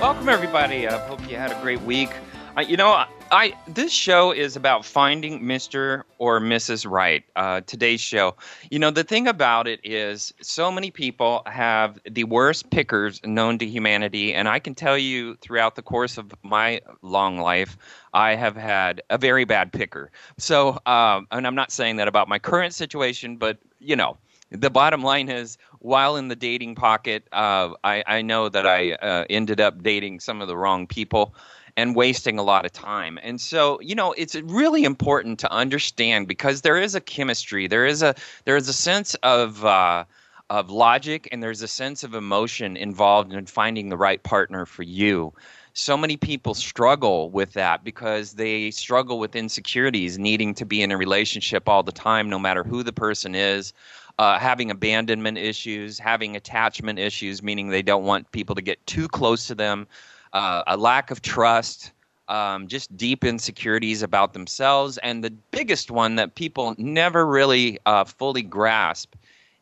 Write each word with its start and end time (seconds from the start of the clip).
Welcome, 0.00 0.28
everybody. 0.28 0.86
I 0.86 0.96
hope 1.08 1.28
you 1.28 1.34
had 1.34 1.50
a 1.50 1.60
great 1.60 1.80
week. 1.82 2.10
Uh, 2.56 2.60
you 2.60 2.76
know, 2.76 3.04
I 3.32 3.52
this 3.66 3.90
show 3.90 4.30
is 4.30 4.54
about 4.54 4.84
finding 4.84 5.40
Mr. 5.40 6.04
or 6.18 6.38
Mrs. 6.38 6.88
Right. 6.88 7.24
Uh, 7.34 7.62
today's 7.62 8.00
show. 8.00 8.36
You 8.70 8.78
know, 8.78 8.92
the 8.92 9.02
thing 9.02 9.26
about 9.26 9.66
it 9.66 9.80
is, 9.82 10.32
so 10.40 10.70
many 10.70 10.92
people 10.92 11.42
have 11.46 11.98
the 12.08 12.22
worst 12.22 12.70
pickers 12.70 13.20
known 13.24 13.58
to 13.58 13.66
humanity, 13.66 14.34
and 14.34 14.48
I 14.48 14.60
can 14.60 14.76
tell 14.76 14.96
you, 14.96 15.34
throughout 15.40 15.74
the 15.74 15.82
course 15.82 16.16
of 16.16 16.32
my 16.44 16.80
long 17.02 17.38
life, 17.40 17.76
I 18.14 18.36
have 18.36 18.54
had 18.54 19.02
a 19.10 19.18
very 19.18 19.44
bad 19.44 19.72
picker. 19.72 20.12
So, 20.36 20.78
um, 20.86 21.26
and 21.32 21.44
I'm 21.44 21.56
not 21.56 21.72
saying 21.72 21.96
that 21.96 22.06
about 22.06 22.28
my 22.28 22.38
current 22.38 22.72
situation, 22.72 23.36
but 23.36 23.58
you 23.80 23.96
know, 23.96 24.16
the 24.50 24.70
bottom 24.70 25.02
line 25.02 25.28
is 25.28 25.58
while 25.80 26.16
in 26.16 26.28
the 26.28 26.36
dating 26.36 26.74
pocket 26.74 27.26
uh, 27.32 27.70
I, 27.84 28.02
I, 28.06 28.22
know 28.22 28.48
that 28.48 28.66
i 28.66 28.92
uh, 28.92 29.24
ended 29.30 29.60
up 29.60 29.82
dating 29.82 30.20
some 30.20 30.40
of 30.40 30.48
the 30.48 30.56
wrong 30.56 30.86
people 30.86 31.34
and 31.78 31.94
wasting 31.94 32.40
a 32.40 32.42
lot 32.42 32.66
of 32.66 32.72
time. 32.72 33.20
And 33.22 33.40
so 33.40 33.80
you 33.80 33.94
know 33.94 34.12
it's 34.14 34.34
really 34.34 34.82
important 34.82 35.38
to 35.40 35.52
understand 35.52 36.26
because 36.26 36.62
there 36.62 36.76
is 36.76 36.96
a 36.96 37.00
chemistry 37.00 37.68
there 37.68 37.86
is 37.86 38.02
a 38.02 38.16
there 38.44 38.56
is 38.56 38.68
a 38.68 38.72
sense 38.72 39.14
of 39.22 39.64
uh, 39.64 40.04
of 40.50 40.70
logic 40.70 41.28
and 41.30 41.40
there's 41.40 41.62
a 41.62 41.68
sense 41.68 42.02
of 42.02 42.14
emotion 42.14 42.76
involved 42.76 43.32
in 43.32 43.46
finding 43.46 43.90
the 43.90 43.96
right 43.96 44.22
partner 44.24 44.66
for 44.66 44.82
you. 44.82 45.32
So 45.74 45.96
many 45.96 46.16
people 46.16 46.54
struggle 46.54 47.30
with 47.30 47.52
that 47.52 47.84
because 47.84 48.32
they 48.32 48.72
struggle 48.72 49.20
with 49.20 49.36
insecurities 49.36 50.18
needing 50.18 50.54
to 50.54 50.64
be 50.64 50.82
in 50.82 50.90
a 50.90 50.96
relationship 50.96 51.68
all 51.68 51.84
the 51.84 51.92
time 51.92 52.28
no 52.28 52.40
matter 52.40 52.64
who 52.64 52.82
the 52.82 52.92
person 52.92 53.36
is 53.36 53.72
uh, 54.18 54.38
having 54.38 54.70
abandonment 54.70 55.38
issues, 55.38 55.98
having 55.98 56.36
attachment 56.36 56.98
issues, 56.98 57.42
meaning 57.42 57.68
they 57.68 57.82
don't 57.82 58.04
want 58.04 58.30
people 58.32 58.54
to 58.54 58.62
get 58.62 58.84
too 58.86 59.08
close 59.08 59.46
to 59.46 59.54
them, 59.54 59.86
uh, 60.32 60.62
a 60.66 60.76
lack 60.76 61.10
of 61.10 61.22
trust, 61.22 61.92
um, 62.28 62.66
just 62.66 62.94
deep 62.96 63.24
insecurities 63.24 64.02
about 64.02 64.32
themselves. 64.32 64.98
And 64.98 65.24
the 65.24 65.30
biggest 65.30 65.90
one 65.90 66.16
that 66.16 66.34
people 66.34 66.74
never 66.78 67.26
really 67.26 67.78
uh, 67.86 68.04
fully 68.04 68.42
grasp 68.42 69.14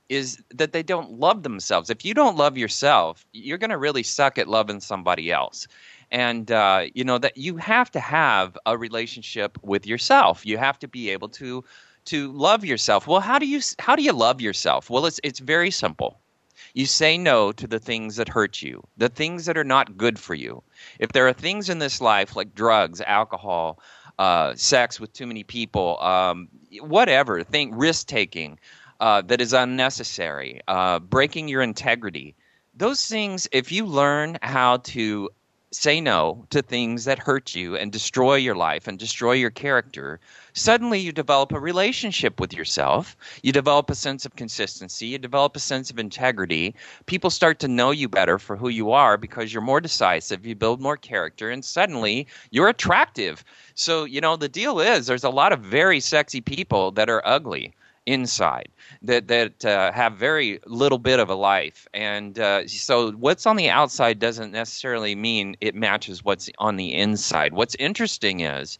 is 0.08 0.42
that 0.54 0.72
they 0.72 0.82
don't 0.82 1.18
love 1.18 1.42
themselves. 1.42 1.90
If 1.90 2.04
you 2.04 2.14
don't 2.14 2.36
love 2.36 2.56
yourself, 2.56 3.26
you're 3.32 3.58
going 3.58 3.70
to 3.70 3.78
really 3.78 4.02
suck 4.02 4.38
at 4.38 4.48
loving 4.48 4.80
somebody 4.80 5.30
else. 5.32 5.66
And 6.12 6.52
uh, 6.52 6.86
you 6.94 7.02
know 7.02 7.18
that 7.18 7.36
you 7.36 7.56
have 7.56 7.90
to 7.90 8.00
have 8.00 8.56
a 8.64 8.78
relationship 8.78 9.58
with 9.62 9.86
yourself. 9.86 10.46
You 10.46 10.56
have 10.56 10.78
to 10.78 10.88
be 10.88 11.10
able 11.10 11.28
to 11.30 11.64
to 12.06 12.32
love 12.32 12.64
yourself. 12.64 13.06
Well, 13.06 13.20
how 13.20 13.38
do 13.38 13.46
you 13.46 13.60
how 13.78 13.96
do 13.96 14.02
you 14.02 14.12
love 14.12 14.40
yourself? 14.40 14.90
Well, 14.90 15.06
it's 15.06 15.20
it's 15.22 15.40
very 15.40 15.70
simple. 15.70 16.20
You 16.74 16.86
say 16.86 17.16
no 17.16 17.52
to 17.52 17.66
the 17.66 17.78
things 17.78 18.16
that 18.16 18.28
hurt 18.28 18.60
you, 18.62 18.82
the 18.96 19.08
things 19.08 19.46
that 19.46 19.56
are 19.56 19.64
not 19.64 19.96
good 19.96 20.18
for 20.18 20.34
you. 20.34 20.62
If 20.98 21.12
there 21.12 21.26
are 21.26 21.32
things 21.32 21.68
in 21.68 21.78
this 21.78 22.00
life 22.00 22.36
like 22.36 22.54
drugs, 22.54 23.00
alcohol, 23.00 23.80
uh, 24.18 24.54
sex 24.54 25.00
with 25.00 25.12
too 25.12 25.26
many 25.26 25.42
people, 25.42 25.98
um, 26.00 26.48
whatever, 26.80 27.42
think 27.42 27.72
risk 27.74 28.06
taking 28.06 28.58
uh, 29.00 29.22
that 29.22 29.40
is 29.40 29.52
unnecessary, 29.52 30.60
uh, 30.68 30.98
breaking 30.98 31.48
your 31.48 31.62
integrity. 31.62 32.34
Those 32.74 33.06
things, 33.06 33.48
if 33.52 33.72
you 33.72 33.86
learn 33.86 34.38
how 34.42 34.78
to 34.78 35.30
say 35.72 36.00
no 36.00 36.46
to 36.50 36.62
things 36.62 37.04
that 37.04 37.18
hurt 37.18 37.54
you 37.54 37.76
and 37.76 37.92
destroy 37.92 38.36
your 38.36 38.54
life 38.54 38.86
and 38.86 38.98
destroy 38.98 39.32
your 39.32 39.50
character, 39.50 40.20
suddenly 40.56 40.98
you 40.98 41.12
develop 41.12 41.52
a 41.52 41.60
relationship 41.60 42.40
with 42.40 42.52
yourself. 42.52 43.16
You 43.42 43.52
develop 43.52 43.90
a 43.90 43.94
sense 43.94 44.24
of 44.24 44.34
consistency. 44.34 45.06
You 45.06 45.18
develop 45.18 45.54
a 45.54 45.60
sense 45.60 45.90
of 45.90 45.98
integrity. 45.98 46.74
People 47.04 47.30
start 47.30 47.60
to 47.60 47.68
know 47.68 47.90
you 47.92 48.08
better 48.08 48.38
for 48.38 48.56
who 48.56 48.68
you 48.68 48.90
are 48.90 49.16
because 49.16 49.52
you're 49.52 49.62
more 49.62 49.80
decisive. 49.80 50.46
You 50.46 50.54
build 50.54 50.80
more 50.80 50.96
character, 50.96 51.50
and 51.50 51.64
suddenly 51.64 52.26
you're 52.50 52.68
attractive. 52.68 53.44
So, 53.74 54.04
you 54.04 54.20
know, 54.20 54.36
the 54.36 54.48
deal 54.48 54.80
is 54.80 55.06
there's 55.06 55.24
a 55.24 55.30
lot 55.30 55.52
of 55.52 55.60
very 55.60 56.00
sexy 56.00 56.40
people 56.40 56.90
that 56.92 57.10
are 57.10 57.22
ugly 57.24 57.74
inside 58.06 58.68
that 59.02 59.26
that 59.26 59.64
uh, 59.64 59.90
have 59.90 60.14
very 60.14 60.60
little 60.64 60.98
bit 60.98 61.18
of 61.18 61.28
a 61.28 61.34
life 61.34 61.88
and 61.92 62.38
uh, 62.38 62.66
so 62.68 63.10
what's 63.12 63.46
on 63.46 63.56
the 63.56 63.68
outside 63.68 64.20
doesn't 64.20 64.52
necessarily 64.52 65.16
mean 65.16 65.56
it 65.60 65.74
matches 65.74 66.24
what's 66.24 66.48
on 66.58 66.76
the 66.76 66.94
inside 66.94 67.52
what's 67.52 67.74
interesting 67.80 68.40
is 68.40 68.78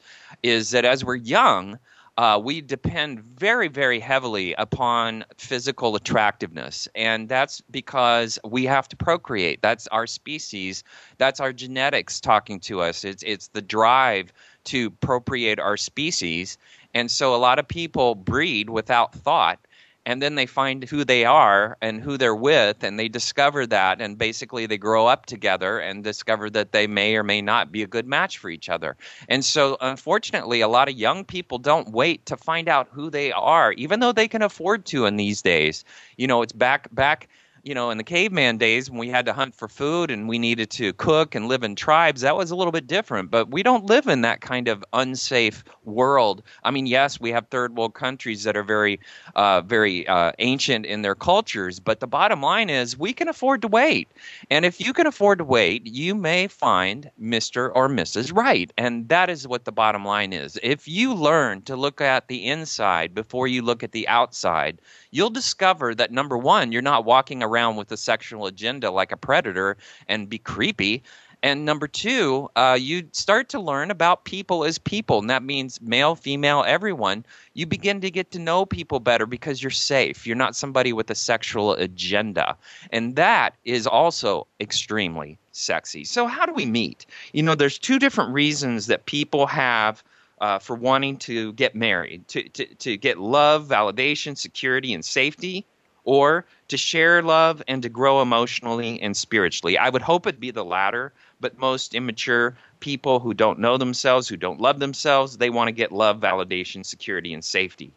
is 0.49 0.71
that 0.71 0.85
as 0.85 1.05
we're 1.05 1.17
young 1.17 1.79
uh, 2.19 2.41
we 2.43 2.63
depend 2.63 3.21
very, 3.21 3.69
very 3.69 4.01
heavily 4.01 4.55
upon 4.55 5.25
physical 5.37 5.97
attractiveness. 5.97 6.89
And 6.95 7.29
that's 7.29 7.61
because 7.71 8.39
we 8.43 8.65
have 8.65 8.89
to 8.89 8.97
procreate. 8.97 9.61
That's 9.61 9.87
our 9.89 10.07
species. 10.07 10.83
That's 11.19 11.41
our 11.41 11.53
genetics 11.53 12.21
talking 12.21 12.59
to 12.61 12.81
us. 12.81 13.05
It's, 13.05 13.23
it's 13.23 13.49
the 13.49 13.61
drive 13.61 14.33
to 14.65 14.91
procreate 14.91 15.61
our 15.61 15.77
species. 15.77 16.57
And 16.95 17.11
so 17.11 17.35
a 17.35 17.37
lot 17.37 17.59
of 17.59 17.69
people 17.69 18.15
breed 18.15 18.71
without 18.71 19.15
thought 19.15 19.59
and 20.07 20.23
then 20.23 20.37
they 20.37 20.47
find 20.47 20.85
who 20.85 21.05
they 21.05 21.25
are 21.25 21.77
and 21.83 22.01
who 22.01 22.17
they're 22.17 22.35
with 22.35 22.85
and 22.85 22.99
they 22.99 23.09
discover 23.09 23.67
that 23.67 24.01
and 24.01 24.17
basically 24.17 24.65
they 24.65 24.79
grow 24.79 25.07
up 25.09 25.27
together 25.27 25.81
and 25.81 26.05
discover 26.05 26.49
that 26.49 26.71
they 26.71 26.87
may 26.87 27.17
or 27.17 27.25
may 27.25 27.43
not 27.43 27.73
be 27.73 27.83
a 27.83 27.89
good 27.89 28.07
match 28.07 28.39
for 28.39 28.49
each 28.49 28.69
other. 28.69 28.97
And 29.29 29.45
so 29.45 29.77
unfortunately 29.81 30.61
a 30.61 30.69
lot 30.69 30.89
of 30.89 30.95
young 30.95 31.25
people 31.25 31.59
don't 31.59 31.91
wait 31.91 32.25
to 32.27 32.37
find 32.37 32.69
out 32.69 32.89
who 32.93 33.11
they 33.11 33.33
are 33.33 33.73
even 33.73 33.99
though 33.99 34.13
they 34.13 34.29
can 34.29 34.43
afford 34.43 34.87
to 34.87 35.07
in 35.07 35.17
these 35.17 35.43
days. 35.43 35.85
You 36.17 36.29
know 36.29 36.41
it's 36.41 36.53
back 36.53 36.89
back 36.95 37.29
you 37.67 37.75
know, 37.75 37.91
in 37.91 37.99
the 37.99 38.05
caveman 38.05 38.59
days 38.59 38.89
when 38.89 39.01
we 39.01 39.09
had 39.09 39.27
to 39.27 39.33
hunt 39.33 39.53
for 39.53 39.67
food 39.67 40.09
and 40.09 40.29
we 40.29 40.39
needed 40.39 40.71
to 40.71 40.93
cook 40.93 41.35
and 41.35 41.49
live 41.49 41.65
in 41.65 41.75
tribes, 41.75 42.21
that 42.21 42.37
was 42.37 42.53
a 42.53 42.57
little 42.57 42.71
bit 42.71 42.87
different. 42.87 43.29
But 43.29 43.51
we 43.51 43.65
don't 43.65 43.85
live 43.87 44.07
in 44.07 44.21
that 44.21 44.41
kind 44.41 44.69
of 44.69 44.85
unsafe 44.93 45.65
world. 45.85 46.45
I 46.63 46.71
mean, 46.71 46.87
yes, 46.87 47.19
we 47.21 47.33
have 47.33 47.49
third 47.49 47.77
world 47.77 47.95
countries 47.95 48.45
that 48.45 48.57
are 48.57 48.63
very, 48.63 49.01
uh, 49.35 49.63
very 49.63 50.07
uh, 50.07 50.31
ancient 50.39 50.87
in 50.87 51.03
their 51.03 51.17
cultures, 51.17 51.81
but 51.81 51.99
the 51.99 52.07
bottom 52.07 52.41
line 52.41 52.71
is 52.71 52.97
we 52.97 53.13
can 53.13 53.27
afford 53.29 53.63
to 53.63 53.69
wait. 53.69 54.09
And 54.49 54.65
if 54.65 54.81
you 54.81 54.93
can 54.93 55.09
afford 55.09 55.39
to 55.39 55.45
wait, 55.45 55.85
you 55.89 56.15
may 56.15 56.47
find 56.47 57.11
Mr. 57.21 57.73
or 57.75 57.89
Mrs. 57.89 58.33
Right. 58.33 58.73
And 58.79 59.09
that 59.09 59.29
is 59.29 59.49
what 59.49 59.65
the 59.65 59.73
bottom 59.73 60.05
line 60.05 60.33
is. 60.33 60.57
If 60.63 60.87
you 60.87 61.13
learn 61.13 61.63
to 61.63 61.75
look 61.75 62.01
at 62.01 62.29
the 62.29 62.47
inside 62.47 63.13
before 63.13 63.49
you 63.49 63.63
look 63.63 63.83
at 63.83 63.91
the 63.91 64.07
outside, 64.07 64.81
you'll 65.11 65.31
discover 65.31 65.97
that 65.97 66.13
number 66.13 66.39
one, 66.39 66.71
you're 66.71 66.81
not 66.83 67.05
walking 67.05 67.43
around 67.43 67.56
with 67.77 67.91
a 67.91 67.97
sexual 67.97 68.47
agenda 68.47 68.91
like 68.91 69.13
a 69.13 69.17
predator 69.17 69.77
and 70.09 70.29
be 70.29 70.39
creepy. 70.39 71.03
And 71.43 71.65
number 71.65 71.87
two, 71.87 72.51
uh, 72.57 72.77
you 72.81 73.09
start 73.13 73.49
to 73.51 73.61
learn 73.61 73.91
about 73.91 74.25
people 74.25 74.65
as 74.65 74.79
people, 74.79 75.19
and 75.21 75.31
that 75.31 75.43
means 75.43 75.81
male, 75.81 76.15
female, 76.15 76.65
everyone. 76.67 77.25
You 77.55 77.67
begin 77.67 78.01
to 78.01 78.11
get 78.11 78.31
to 78.33 78.39
know 78.39 78.67
people 78.67 79.01
better 79.01 79.27
because 79.27 79.63
you're 79.63 79.71
safe. 79.71 80.27
You're 80.27 80.35
not 80.35 80.57
somebody 80.57 80.93
with 80.93 81.11
a 81.11 81.15
sexual 81.15 81.75
agenda. 81.75 82.57
And 82.91 83.17
that 83.17 83.55
is 83.65 83.87
also 83.87 84.47
extremely 84.61 85.39
sexy. 85.53 86.05
So, 86.05 86.27
how 86.27 86.47
do 86.47 86.53
we 86.53 86.67
meet? 86.67 87.07
You 87.33 87.43
know, 87.43 87.55
there's 87.55 87.79
two 87.79 87.99
different 87.99 88.33
reasons 88.33 88.87
that 88.87 89.07
people 89.07 89.47
have 89.47 90.03
uh, 90.41 90.59
for 90.59 90.75
wanting 90.77 91.17
to 91.17 91.53
get 91.55 91.75
married, 91.75 92.27
to, 92.29 92.49
to, 92.51 92.67
to 92.75 92.97
get 92.97 93.19
love, 93.19 93.69
validation, 93.69 94.37
security, 94.37 94.93
and 94.93 95.05
safety, 95.05 95.65
or 96.07 96.47
to 96.69 96.79
share 96.79 97.21
love 97.23 97.63
and 97.69 97.83
to 97.83 97.91
grow 97.91 98.23
emotionally 98.23 99.01
and 99.03 99.15
spiritually. 99.15 99.77
I 99.77 99.91
would 99.91 100.03
hope 100.03 100.27
it'd 100.27 100.41
be 100.41 100.51
the 100.51 100.65
latter, 100.65 101.13
but 101.41 101.59
most 101.59 101.95
immature 101.95 102.57
people 102.81 103.21
who 103.21 103.35
don't 103.35 103.59
know 103.59 103.77
themselves, 103.77 104.29
who 104.29 104.37
don't 104.39 104.61
love 104.61 104.79
themselves, 104.79 105.37
they 105.37 105.51
want 105.51 105.69
to 105.69 105.73
get 105.73 105.93
love, 105.93 106.21
validation, 106.21 106.87
security, 106.87 107.35
and 107.35 107.45
safety. 107.45 107.93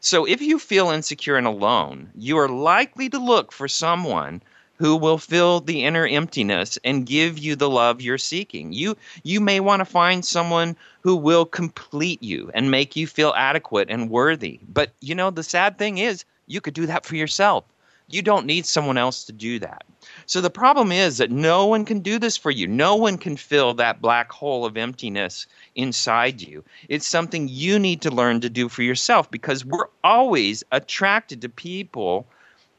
So 0.00 0.26
if 0.26 0.40
you 0.40 0.58
feel 0.58 0.90
insecure 0.90 1.36
and 1.36 1.46
alone, 1.46 2.10
you 2.14 2.38
are 2.38 2.48
likely 2.48 3.08
to 3.08 3.18
look 3.18 3.50
for 3.50 3.66
someone 3.66 4.42
who 4.76 4.96
will 4.96 5.18
fill 5.18 5.60
the 5.60 5.84
inner 5.84 6.06
emptiness 6.06 6.78
and 6.84 7.06
give 7.06 7.38
you 7.38 7.56
the 7.56 7.70
love 7.70 8.02
you're 8.02 8.18
seeking. 8.18 8.72
You 8.72 8.96
you 9.22 9.40
may 9.40 9.60
want 9.60 9.80
to 9.80 9.86
find 9.86 10.24
someone 10.24 10.76
who 11.02 11.16
will 11.16 11.46
complete 11.46 12.22
you 12.22 12.50
and 12.54 12.70
make 12.70 12.96
you 12.96 13.06
feel 13.06 13.32
adequate 13.36 13.88
and 13.88 14.10
worthy. 14.10 14.60
But 14.68 14.92
you 15.00 15.14
know 15.14 15.30
the 15.30 15.42
sad 15.42 15.78
thing 15.78 15.98
is 15.98 16.24
you 16.46 16.60
could 16.60 16.74
do 16.74 16.86
that 16.86 17.06
for 17.06 17.16
yourself. 17.16 17.64
You 18.08 18.20
don't 18.20 18.44
need 18.44 18.66
someone 18.66 18.98
else 18.98 19.24
to 19.24 19.32
do 19.32 19.58
that. 19.60 19.84
So 20.26 20.42
the 20.42 20.50
problem 20.50 20.92
is 20.92 21.16
that 21.16 21.30
no 21.30 21.64
one 21.64 21.86
can 21.86 22.00
do 22.00 22.18
this 22.18 22.36
for 22.36 22.50
you. 22.50 22.66
No 22.66 22.96
one 22.96 23.16
can 23.16 23.36
fill 23.36 23.72
that 23.74 24.02
black 24.02 24.30
hole 24.30 24.66
of 24.66 24.76
emptiness 24.76 25.46
inside 25.74 26.42
you. 26.42 26.62
It's 26.90 27.06
something 27.06 27.48
you 27.48 27.78
need 27.78 28.02
to 28.02 28.10
learn 28.10 28.42
to 28.42 28.50
do 28.50 28.68
for 28.68 28.82
yourself 28.82 29.30
because 29.30 29.64
we're 29.64 29.88
always 30.02 30.62
attracted 30.70 31.40
to 31.42 31.48
people 31.48 32.26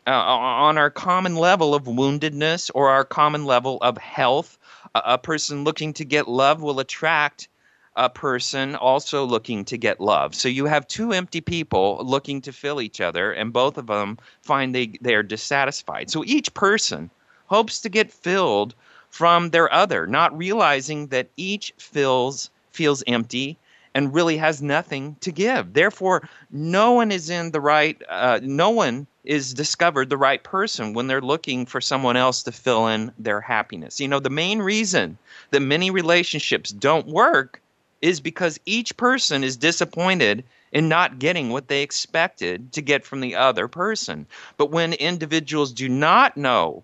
uh, 0.05 0.11
on 0.11 0.77
our 0.77 0.91
common 0.91 1.35
level 1.35 1.73
of 1.73 1.85
woundedness 1.85 2.69
or 2.75 2.89
our 2.89 3.03
common 3.03 3.45
level 3.45 3.79
of 3.81 3.97
health. 3.97 4.59
A, 4.93 5.01
a 5.05 5.17
person 5.17 5.63
looking 5.63 5.93
to 5.93 6.05
get 6.05 6.27
love 6.27 6.61
will 6.61 6.79
attract 6.79 7.47
a 7.95 8.09
person 8.09 8.75
also 8.75 9.23
looking 9.23 9.63
to 9.65 9.77
get 9.77 10.01
love. 10.01 10.35
So 10.35 10.49
you 10.49 10.65
have 10.65 10.87
two 10.87 11.13
empty 11.13 11.41
people 11.41 12.01
looking 12.03 12.41
to 12.41 12.51
fill 12.51 12.81
each 12.81 12.99
other, 12.99 13.31
and 13.31 13.53
both 13.53 13.77
of 13.77 13.87
them 13.87 14.17
find 14.41 14.75
they, 14.75 14.87
they 15.01 15.15
are 15.15 15.23
dissatisfied. 15.23 16.09
So 16.09 16.23
each 16.25 16.53
person 16.53 17.09
hopes 17.47 17.79
to 17.81 17.89
get 17.89 18.11
filled 18.11 18.75
from 19.09 19.51
their 19.51 19.71
other, 19.71 20.05
not 20.07 20.37
realizing 20.37 21.07
that 21.07 21.29
each 21.37 21.73
fills 21.77 22.49
feels 22.71 23.01
empty 23.07 23.57
and 23.93 24.13
really 24.13 24.35
has 24.35 24.61
nothing 24.61 25.15
to 25.21 25.31
give. 25.31 25.73
Therefore, 25.73 26.27
no 26.51 26.91
one 26.91 27.13
is 27.13 27.29
in 27.29 27.51
the 27.51 27.61
right, 27.61 27.99
uh, 28.09 28.41
no 28.43 28.69
one 28.69 29.07
is 29.23 29.53
discovered 29.53 30.09
the 30.09 30.17
right 30.17 30.43
person 30.43 30.93
when 30.93 31.07
they're 31.07 31.21
looking 31.21 31.65
for 31.65 31.79
someone 31.79 32.17
else 32.17 32.43
to 32.43 32.51
fill 32.51 32.87
in 32.87 33.13
their 33.17 33.39
happiness. 33.39 34.01
You 34.01 34.09
know, 34.09 34.19
the 34.19 34.29
main 34.29 34.59
reason 34.59 35.17
that 35.51 35.61
many 35.61 35.89
relationships 35.89 36.71
don't 36.71 37.07
work 37.07 37.61
is 38.01 38.19
because 38.19 38.59
each 38.65 38.95
person 38.97 39.43
is 39.43 39.57
disappointed 39.57 40.43
in 40.71 40.89
not 40.89 41.19
getting 41.19 41.49
what 41.49 41.67
they 41.67 41.81
expected 41.81 42.73
to 42.73 42.81
get 42.81 43.05
from 43.05 43.21
the 43.21 43.35
other 43.35 43.67
person. 43.67 44.27
But 44.57 44.71
when 44.71 44.93
individuals 44.93 45.71
do 45.71 45.87
not 45.87 46.35
know 46.35 46.83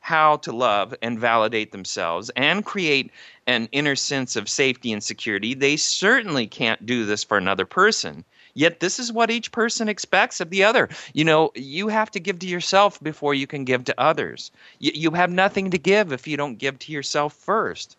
how 0.00 0.36
to 0.36 0.52
love 0.52 0.94
and 1.00 1.18
validate 1.18 1.72
themselves 1.72 2.30
and 2.36 2.64
create 2.64 3.10
an 3.46 3.68
inner 3.72 3.96
sense 3.96 4.36
of 4.36 4.48
safety 4.48 4.92
and 4.92 5.02
security, 5.02 5.54
they 5.54 5.76
certainly 5.76 6.46
can't 6.46 6.84
do 6.84 7.06
this 7.06 7.24
for 7.24 7.38
another 7.38 7.64
person. 7.64 8.24
Yet, 8.54 8.80
this 8.80 8.98
is 8.98 9.10
what 9.10 9.30
each 9.30 9.50
person 9.50 9.88
expects 9.88 10.40
of 10.40 10.50
the 10.50 10.62
other. 10.62 10.90
You 11.14 11.24
know, 11.24 11.52
you 11.54 11.88
have 11.88 12.10
to 12.10 12.20
give 12.20 12.38
to 12.40 12.46
yourself 12.46 13.02
before 13.02 13.32
you 13.32 13.46
can 13.46 13.64
give 13.64 13.84
to 13.84 13.98
others. 13.98 14.50
You, 14.78 14.92
you 14.94 15.10
have 15.12 15.30
nothing 15.30 15.70
to 15.70 15.78
give 15.78 16.12
if 16.12 16.26
you 16.26 16.36
don't 16.36 16.58
give 16.58 16.78
to 16.80 16.92
yourself 16.92 17.32
first 17.32 17.96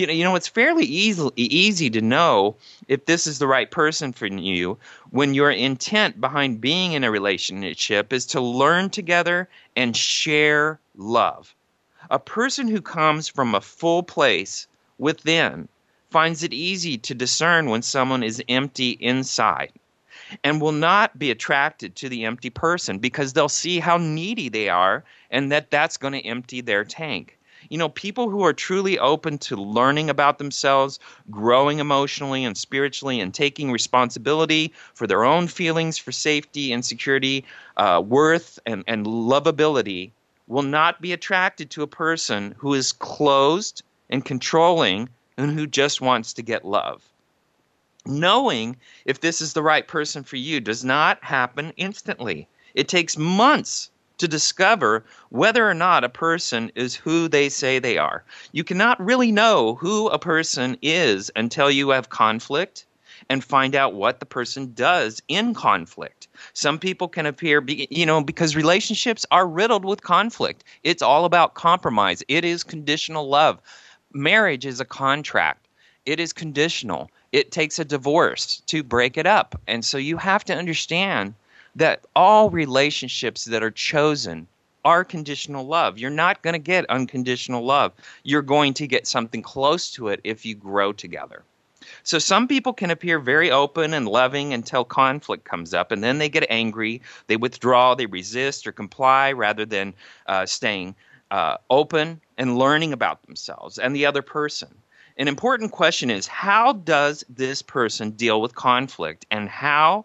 you 0.00 0.06
know, 0.06 0.12
you 0.12 0.24
know, 0.24 0.34
it's 0.34 0.48
fairly 0.48 0.84
easy 0.84 1.28
easy 1.36 1.90
to 1.90 2.00
know 2.00 2.56
if 2.88 3.06
this 3.06 3.26
is 3.26 3.38
the 3.38 3.46
right 3.46 3.70
person 3.70 4.12
for 4.12 4.26
you 4.26 4.78
when 5.10 5.34
your 5.34 5.50
intent 5.50 6.20
behind 6.20 6.60
being 6.60 6.92
in 6.92 7.04
a 7.04 7.10
relationship 7.10 8.12
is 8.12 8.26
to 8.26 8.40
learn 8.40 8.90
together 8.90 9.48
and 9.76 9.96
share 9.96 10.78
love. 10.96 11.54
A 12.10 12.18
person 12.18 12.68
who 12.68 12.80
comes 12.80 13.28
from 13.28 13.54
a 13.54 13.60
full 13.60 14.02
place 14.02 14.66
within 14.98 15.68
finds 16.10 16.42
it 16.42 16.52
easy 16.52 16.96
to 16.98 17.14
discern 17.14 17.68
when 17.68 17.82
someone 17.82 18.22
is 18.22 18.42
empty 18.48 18.90
inside 19.00 19.72
and 20.42 20.60
will 20.60 20.72
not 20.72 21.18
be 21.18 21.30
attracted 21.30 21.94
to 21.96 22.08
the 22.08 22.24
empty 22.24 22.50
person 22.50 22.98
because 22.98 23.32
they'll 23.32 23.48
see 23.48 23.78
how 23.78 23.96
needy 23.96 24.48
they 24.48 24.68
are 24.68 25.04
and 25.30 25.52
that 25.52 25.70
that's 25.70 25.96
going 25.96 26.12
to 26.12 26.26
empty 26.26 26.60
their 26.60 26.84
tank 26.84 27.35
you 27.68 27.78
know, 27.78 27.88
people 27.88 28.30
who 28.30 28.44
are 28.44 28.52
truly 28.52 28.98
open 28.98 29.38
to 29.38 29.56
learning 29.56 30.10
about 30.10 30.38
themselves, 30.38 30.98
growing 31.30 31.78
emotionally 31.78 32.44
and 32.44 32.56
spiritually, 32.56 33.20
and 33.20 33.32
taking 33.32 33.70
responsibility 33.70 34.72
for 34.94 35.06
their 35.06 35.24
own 35.24 35.48
feelings 35.48 35.98
for 35.98 36.12
safety 36.12 36.72
and 36.72 36.84
security, 36.84 37.44
uh, 37.76 38.02
worth, 38.04 38.58
and, 38.66 38.84
and 38.86 39.06
lovability 39.06 40.10
will 40.46 40.62
not 40.62 41.00
be 41.00 41.12
attracted 41.12 41.70
to 41.70 41.82
a 41.82 41.88
person 41.88 42.54
who 42.58 42.74
is 42.74 42.92
closed 42.92 43.82
and 44.10 44.24
controlling 44.24 45.08
and 45.36 45.50
who 45.50 45.66
just 45.66 46.00
wants 46.00 46.32
to 46.32 46.42
get 46.42 46.64
love. 46.64 47.02
Knowing 48.06 48.76
if 49.04 49.20
this 49.20 49.40
is 49.40 49.52
the 49.52 49.62
right 49.62 49.88
person 49.88 50.22
for 50.22 50.36
you 50.36 50.60
does 50.60 50.84
not 50.84 51.22
happen 51.24 51.72
instantly. 51.76 52.46
It 52.74 52.88
takes 52.88 53.16
months 53.16 53.90
to 54.18 54.28
discover 54.28 55.04
whether 55.30 55.68
or 55.68 55.74
not 55.74 56.04
a 56.04 56.08
person 56.08 56.70
is 56.74 56.94
who 56.94 57.28
they 57.28 57.48
say 57.48 57.78
they 57.78 57.98
are. 57.98 58.24
You 58.52 58.64
cannot 58.64 59.04
really 59.04 59.32
know 59.32 59.74
who 59.74 60.08
a 60.08 60.18
person 60.18 60.76
is 60.82 61.30
until 61.36 61.70
you 61.70 61.90
have 61.90 62.08
conflict 62.08 62.86
and 63.28 63.42
find 63.42 63.74
out 63.74 63.94
what 63.94 64.20
the 64.20 64.26
person 64.26 64.72
does 64.74 65.22
in 65.28 65.54
conflict. 65.54 66.28
Some 66.52 66.78
people 66.78 67.08
can 67.08 67.26
appear, 67.26 67.62
you 67.66 68.06
know, 68.06 68.22
because 68.22 68.54
relationships 68.54 69.26
are 69.30 69.46
riddled 69.46 69.84
with 69.84 70.02
conflict. 70.02 70.64
It's 70.84 71.02
all 71.02 71.24
about 71.24 71.54
compromise, 71.54 72.22
it 72.28 72.44
is 72.44 72.62
conditional 72.62 73.28
love. 73.28 73.60
Marriage 74.12 74.66
is 74.66 74.80
a 74.80 74.84
contract, 74.84 75.66
it 76.04 76.20
is 76.20 76.32
conditional. 76.32 77.10
It 77.32 77.50
takes 77.50 77.78
a 77.78 77.84
divorce 77.84 78.62
to 78.66 78.82
break 78.82 79.18
it 79.18 79.26
up. 79.26 79.60
And 79.66 79.84
so 79.84 79.98
you 79.98 80.16
have 80.16 80.44
to 80.44 80.56
understand 80.56 81.34
that 81.76 82.04
all 82.16 82.50
relationships 82.50 83.44
that 83.44 83.62
are 83.62 83.70
chosen 83.70 84.48
are 84.84 85.04
conditional 85.04 85.66
love. 85.66 85.98
You're 85.98 86.10
not 86.10 86.42
going 86.42 86.54
to 86.54 86.58
get 86.58 86.88
unconditional 86.88 87.64
love. 87.64 87.92
You're 88.22 88.42
going 88.42 88.72
to 88.74 88.86
get 88.86 89.06
something 89.06 89.42
close 89.42 89.90
to 89.92 90.08
it 90.08 90.20
if 90.24 90.46
you 90.46 90.54
grow 90.54 90.92
together. 90.92 91.42
So 92.02 92.18
some 92.18 92.48
people 92.48 92.72
can 92.72 92.90
appear 92.90 93.18
very 93.18 93.50
open 93.50 93.92
and 93.94 94.08
loving 94.08 94.52
until 94.52 94.84
conflict 94.84 95.44
comes 95.44 95.74
up, 95.74 95.92
and 95.92 96.02
then 96.02 96.18
they 96.18 96.28
get 96.28 96.46
angry, 96.50 97.02
they 97.26 97.36
withdraw, 97.36 97.94
they 97.94 98.06
resist 98.06 98.66
or 98.66 98.72
comply 98.72 99.32
rather 99.32 99.64
than 99.64 99.92
uh, 100.26 100.46
staying 100.46 100.94
uh, 101.30 101.56
open 101.70 102.20
and 102.38 102.58
learning 102.58 102.92
about 102.92 103.22
themselves 103.22 103.78
and 103.78 103.94
the 103.94 104.06
other 104.06 104.22
person. 104.22 104.68
An 105.16 105.28
important 105.28 105.72
question 105.72 106.10
is 106.10 106.26
how 106.26 106.74
does 106.74 107.24
this 107.28 107.62
person 107.62 108.10
deal 108.10 108.40
with 108.40 108.54
conflict, 108.54 109.26
and 109.30 109.48
how 109.48 110.04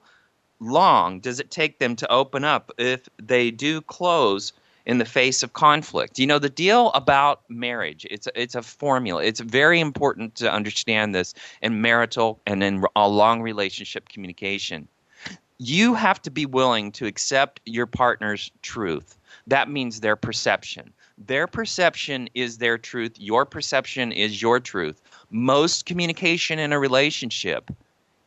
long 0.62 1.19
does 1.19 1.40
it 1.40 1.52
take 1.52 1.80
them 1.80 1.96
to 1.98 2.10
open 2.12 2.46
up 2.46 2.72
if 2.78 3.10
they 3.18 3.52
do 3.52 3.81
close 3.81 4.54
in 4.86 5.00
the 5.00 5.06
face 5.06 5.44
of 5.44 5.54
conflict? 5.54 6.19
You 6.19 6.28
know, 6.28 6.40
the 6.40 6.50
deal 6.50 6.92
about 6.92 7.42
marriage, 7.50 8.06
it's 8.10 8.28
it's 8.36 8.56
a 8.56 8.62
formula. 8.62 9.24
It's 9.24 9.40
very 9.42 9.80
important 9.80 10.36
to 10.36 10.52
understand 10.52 11.13
this 11.13 11.34
in 11.62 11.81
marital 11.81 12.40
and 12.46 12.63
in 12.63 12.84
a 12.96 13.10
long 13.10 13.42
relationship 13.42 14.08
communication. 14.08 14.88
You 15.58 15.94
have 15.94 16.22
to 16.24 16.31
be 16.31 16.46
willing 16.46 16.92
to 16.94 17.06
accept 17.06 17.60
your 17.66 17.86
partner's 17.86 18.50
truth. 18.62 19.18
That 19.48 19.69
means 19.69 20.00
their 20.00 20.16
perception. 20.16 20.94
Their 21.18 21.46
perception 21.46 22.30
is 22.33 22.57
their 22.57 22.80
truth. 22.80 23.14
Your 23.19 23.45
perception 23.45 24.12
is 24.12 24.42
your 24.42 24.59
truth. 24.59 25.02
Most 25.30 25.85
communication 25.85 26.57
in 26.57 26.74
a 26.74 26.80
relationship 26.80 27.69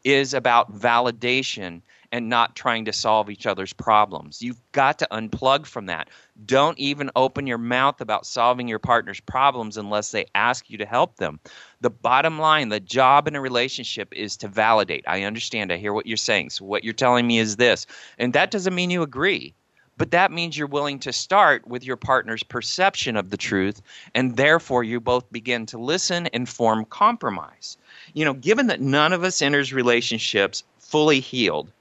is 0.04 0.32
about 0.32 0.78
validation 0.78 1.80
and 2.14 2.28
not 2.28 2.54
trying 2.54 2.84
to 2.84 2.92
solve 2.92 3.28
each 3.28 3.44
other's 3.44 3.72
problems. 3.72 4.40
You've 4.40 4.60
got 4.70 5.00
to 5.00 5.08
unplug 5.10 5.66
from 5.66 5.86
that. 5.86 6.08
Don't 6.46 6.78
even 6.78 7.10
open 7.16 7.44
your 7.44 7.58
mouth 7.58 8.00
about 8.00 8.24
solving 8.24 8.68
your 8.68 8.78
partner's 8.78 9.18
problems 9.18 9.76
unless 9.76 10.12
they 10.12 10.26
ask 10.36 10.70
you 10.70 10.78
to 10.78 10.86
help 10.86 11.16
them. 11.16 11.40
The 11.80 11.90
bottom 11.90 12.38
line, 12.38 12.68
the 12.68 12.78
job 12.78 13.26
in 13.26 13.34
a 13.34 13.40
relationship 13.40 14.14
is 14.14 14.36
to 14.36 14.46
validate. 14.46 15.02
I 15.08 15.24
understand. 15.24 15.72
I 15.72 15.76
hear 15.76 15.92
what 15.92 16.06
you're 16.06 16.16
saying. 16.16 16.50
So, 16.50 16.64
what 16.64 16.84
you're 16.84 16.92
telling 16.92 17.26
me 17.26 17.38
is 17.38 17.56
this. 17.56 17.84
And 18.16 18.32
that 18.32 18.52
doesn't 18.52 18.76
mean 18.76 18.90
you 18.90 19.02
agree. 19.02 19.52
But 19.96 20.12
that 20.12 20.30
means 20.30 20.56
you're 20.56 20.68
willing 20.68 21.00
to 21.00 21.12
start 21.12 21.66
with 21.66 21.84
your 21.84 21.96
partner's 21.96 22.44
perception 22.44 23.16
of 23.16 23.30
the 23.30 23.36
truth, 23.36 23.82
and 24.14 24.36
therefore 24.36 24.84
you 24.84 25.00
both 25.00 25.32
begin 25.32 25.66
to 25.66 25.78
listen 25.78 26.28
and 26.28 26.48
form 26.48 26.84
compromise. 26.84 27.76
You 28.12 28.24
know, 28.24 28.34
given 28.34 28.68
that 28.68 28.80
none 28.80 29.12
of 29.12 29.24
us 29.24 29.42
enters 29.42 29.72
relationships 29.72 30.62
fully 30.78 31.18
healed, 31.18 31.72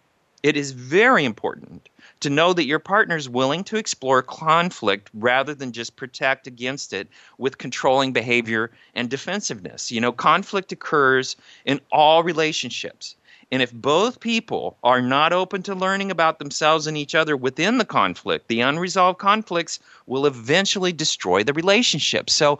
it 0.44 0.58
is 0.58 0.72
very 0.72 1.26
important 1.26 1.90
to 2.20 2.30
know 2.30 2.54
that 2.54 2.66
your 2.66 2.80
partner 2.80 3.16
is 3.16 3.28
willing 3.28 3.64
to 3.66 3.78
explore 3.78 4.22
conflict 4.22 5.10
rather 5.14 5.54
than 5.54 5.72
just 5.72 5.96
protect 5.96 6.48
against 6.48 6.94
it 6.94 7.08
with 7.38 7.58
controlling 7.58 8.14
behavior 8.14 8.72
and 8.94 9.10
defensiveness. 9.10 9.92
You 9.92 10.02
know, 10.02 10.12
conflict 10.12 10.72
occurs 10.72 11.36
in 11.66 11.82
all 11.92 12.24
relationships. 12.24 13.16
And 13.52 13.62
if 13.62 13.72
both 13.72 14.20
people 14.20 14.78
are 14.84 15.02
not 15.02 15.32
open 15.32 15.62
to 15.64 15.76
learning 15.76 16.10
about 16.10 16.40
themselves 16.40 16.88
and 16.88 16.98
each 16.98 17.14
other 17.14 17.38
within 17.38 17.78
the 17.78 17.86
conflict, 17.86 18.48
the 18.48 18.62
unresolved 18.62 19.20
conflicts 19.20 19.80
will 20.08 20.26
eventually 20.26 20.92
destroy 20.92 21.44
the 21.44 21.54
relationship. 21.54 22.32
So 22.32 22.58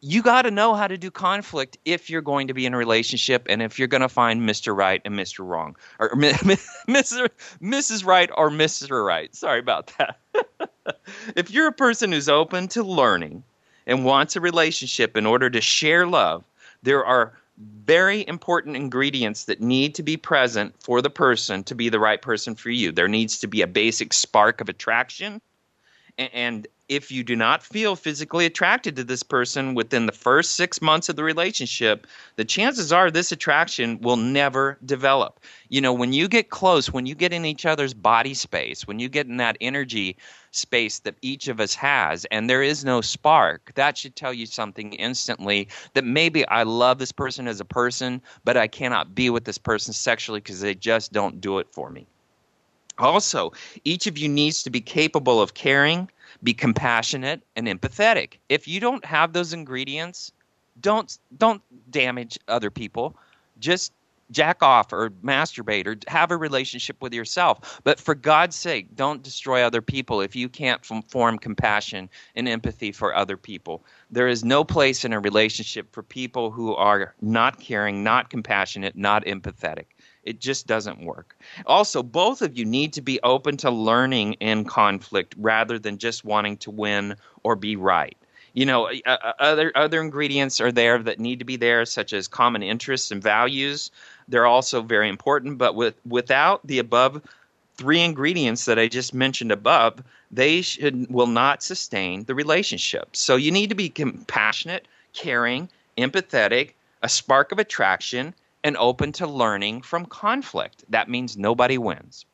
you 0.00 0.22
got 0.22 0.42
to 0.42 0.50
know 0.50 0.74
how 0.74 0.86
to 0.86 0.96
do 0.96 1.10
conflict 1.10 1.76
if 1.84 2.08
you're 2.08 2.22
going 2.22 2.46
to 2.48 2.54
be 2.54 2.66
in 2.66 2.74
a 2.74 2.76
relationship 2.76 3.46
and 3.48 3.60
if 3.62 3.78
you're 3.78 3.88
going 3.88 4.02
to 4.02 4.08
find 4.08 4.42
Mr. 4.42 4.76
Right 4.76 5.02
and 5.04 5.14
Mr. 5.14 5.46
Wrong 5.46 5.76
or 5.98 6.10
Mr. 6.10 7.28
Mrs. 7.60 8.06
Right 8.06 8.30
or 8.36 8.50
Mr. 8.50 9.04
Right. 9.04 9.34
Sorry 9.34 9.58
about 9.58 9.92
that. 9.98 10.18
if 11.36 11.50
you're 11.50 11.66
a 11.66 11.72
person 11.72 12.12
who's 12.12 12.28
open 12.28 12.68
to 12.68 12.82
learning 12.82 13.42
and 13.86 14.04
wants 14.04 14.36
a 14.36 14.40
relationship 14.40 15.16
in 15.16 15.26
order 15.26 15.50
to 15.50 15.60
share 15.60 16.06
love, 16.06 16.44
there 16.82 17.04
are 17.04 17.32
very 17.84 18.26
important 18.28 18.76
ingredients 18.76 19.44
that 19.46 19.60
need 19.60 19.94
to 19.96 20.02
be 20.04 20.16
present 20.16 20.74
for 20.80 21.02
the 21.02 21.10
person 21.10 21.64
to 21.64 21.74
be 21.74 21.88
the 21.88 21.98
right 21.98 22.22
person 22.22 22.54
for 22.54 22.70
you. 22.70 22.92
There 22.92 23.08
needs 23.08 23.40
to 23.40 23.48
be 23.48 23.62
a 23.62 23.66
basic 23.66 24.12
spark 24.12 24.60
of 24.60 24.68
attraction 24.68 25.40
and 26.18 26.66
if 26.88 27.12
you 27.12 27.22
do 27.22 27.36
not 27.36 27.62
feel 27.62 27.94
physically 27.94 28.46
attracted 28.46 28.96
to 28.96 29.04
this 29.04 29.22
person 29.22 29.74
within 29.74 30.06
the 30.06 30.12
first 30.12 30.52
six 30.52 30.80
months 30.80 31.08
of 31.08 31.16
the 31.16 31.22
relationship, 31.22 32.06
the 32.36 32.44
chances 32.44 32.92
are 32.92 33.10
this 33.10 33.30
attraction 33.30 34.00
will 34.00 34.16
never 34.16 34.78
develop. 34.84 35.38
You 35.68 35.80
know, 35.80 35.92
when 35.92 36.12
you 36.12 36.28
get 36.28 36.48
close, 36.48 36.90
when 36.90 37.06
you 37.06 37.14
get 37.14 37.32
in 37.32 37.44
each 37.44 37.66
other's 37.66 37.92
body 37.92 38.34
space, 38.34 38.86
when 38.86 38.98
you 38.98 39.08
get 39.08 39.26
in 39.26 39.36
that 39.36 39.58
energy 39.60 40.16
space 40.50 41.00
that 41.00 41.16
each 41.20 41.46
of 41.46 41.60
us 41.60 41.74
has, 41.74 42.24
and 42.30 42.48
there 42.48 42.62
is 42.62 42.84
no 42.84 43.02
spark, 43.02 43.72
that 43.74 43.98
should 43.98 44.16
tell 44.16 44.32
you 44.32 44.46
something 44.46 44.94
instantly 44.94 45.68
that 45.92 46.04
maybe 46.04 46.48
I 46.48 46.62
love 46.62 46.98
this 46.98 47.12
person 47.12 47.46
as 47.46 47.60
a 47.60 47.66
person, 47.66 48.22
but 48.44 48.56
I 48.56 48.66
cannot 48.66 49.14
be 49.14 49.28
with 49.28 49.44
this 49.44 49.58
person 49.58 49.92
sexually 49.92 50.40
because 50.40 50.60
they 50.60 50.74
just 50.74 51.12
don't 51.12 51.40
do 51.40 51.58
it 51.58 51.68
for 51.70 51.90
me. 51.90 52.06
Also, 52.98 53.52
each 53.84 54.06
of 54.06 54.18
you 54.18 54.28
needs 54.28 54.62
to 54.62 54.70
be 54.70 54.80
capable 54.80 55.40
of 55.40 55.54
caring, 55.54 56.10
be 56.42 56.54
compassionate, 56.54 57.42
and 57.56 57.66
empathetic. 57.66 58.34
If 58.48 58.66
you 58.66 58.80
don't 58.80 59.04
have 59.04 59.32
those 59.32 59.52
ingredients, 59.52 60.32
don't 60.80 61.18
don't 61.38 61.62
damage 61.90 62.38
other 62.48 62.70
people. 62.70 63.16
Just 63.58 63.92
jack 64.30 64.62
off 64.62 64.92
or 64.92 65.10
masturbate 65.24 65.86
or 65.86 65.96
have 66.08 66.30
a 66.30 66.36
relationship 66.36 67.00
with 67.00 67.14
yourself. 67.14 67.80
But 67.84 67.98
for 67.98 68.14
God's 68.14 68.56
sake, 68.56 68.94
don't 68.94 69.22
destroy 69.22 69.62
other 69.62 69.80
people 69.80 70.20
if 70.20 70.36
you 70.36 70.48
can't 70.48 70.84
form 70.84 71.38
compassion 71.38 72.10
and 72.34 72.48
empathy 72.48 72.92
for 72.92 73.14
other 73.14 73.36
people. 73.36 73.82
There 74.10 74.28
is 74.28 74.44
no 74.44 74.64
place 74.64 75.04
in 75.04 75.12
a 75.12 75.20
relationship 75.20 75.90
for 75.92 76.02
people 76.02 76.50
who 76.50 76.74
are 76.74 77.14
not 77.20 77.60
caring, 77.60 78.04
not 78.04 78.30
compassionate, 78.30 78.96
not 78.96 79.24
empathetic. 79.24 79.86
It 80.28 80.40
just 80.40 80.66
doesn't 80.66 81.02
work. 81.02 81.34
Also, 81.64 82.02
both 82.02 82.42
of 82.42 82.58
you 82.58 82.66
need 82.66 82.92
to 82.92 83.00
be 83.00 83.18
open 83.22 83.56
to 83.58 83.70
learning 83.70 84.34
in 84.34 84.64
conflict 84.64 85.34
rather 85.38 85.78
than 85.78 85.96
just 85.96 86.22
wanting 86.22 86.58
to 86.58 86.70
win 86.70 87.16
or 87.44 87.56
be 87.56 87.76
right. 87.76 88.16
You 88.52 88.66
know, 88.66 88.88
uh, 88.88 89.16
uh, 89.22 89.32
other 89.38 89.72
other 89.74 90.00
ingredients 90.02 90.60
are 90.60 90.72
there 90.72 90.98
that 90.98 91.18
need 91.18 91.38
to 91.38 91.44
be 91.44 91.56
there, 91.56 91.86
such 91.86 92.12
as 92.12 92.28
common 92.28 92.62
interests 92.62 93.10
and 93.10 93.22
values. 93.22 93.90
They're 94.28 94.46
also 94.46 94.82
very 94.82 95.08
important, 95.08 95.58
but 95.58 95.74
with 95.74 95.94
without 96.04 96.66
the 96.66 96.78
above 96.78 97.22
three 97.76 98.00
ingredients 98.00 98.64
that 98.66 98.78
I 98.78 98.88
just 98.88 99.14
mentioned 99.14 99.52
above, 99.52 100.02
they 100.30 100.60
should 100.60 101.08
will 101.08 101.28
not 101.28 101.62
sustain 101.62 102.24
the 102.24 102.34
relationship. 102.34 103.16
So 103.16 103.36
you 103.36 103.50
need 103.50 103.70
to 103.70 103.76
be 103.76 103.88
compassionate, 103.88 104.88
caring, 105.14 105.68
empathetic, 105.96 106.72
a 107.02 107.08
spark 107.08 107.52
of 107.52 107.58
attraction, 107.58 108.34
and 108.64 108.76
open 108.76 109.12
to 109.12 109.26
learning 109.26 109.82
from 109.82 110.06
conflict. 110.06 110.84
That 110.88 111.08
means 111.08 111.36
nobody 111.36 111.78
wins. 111.78 112.26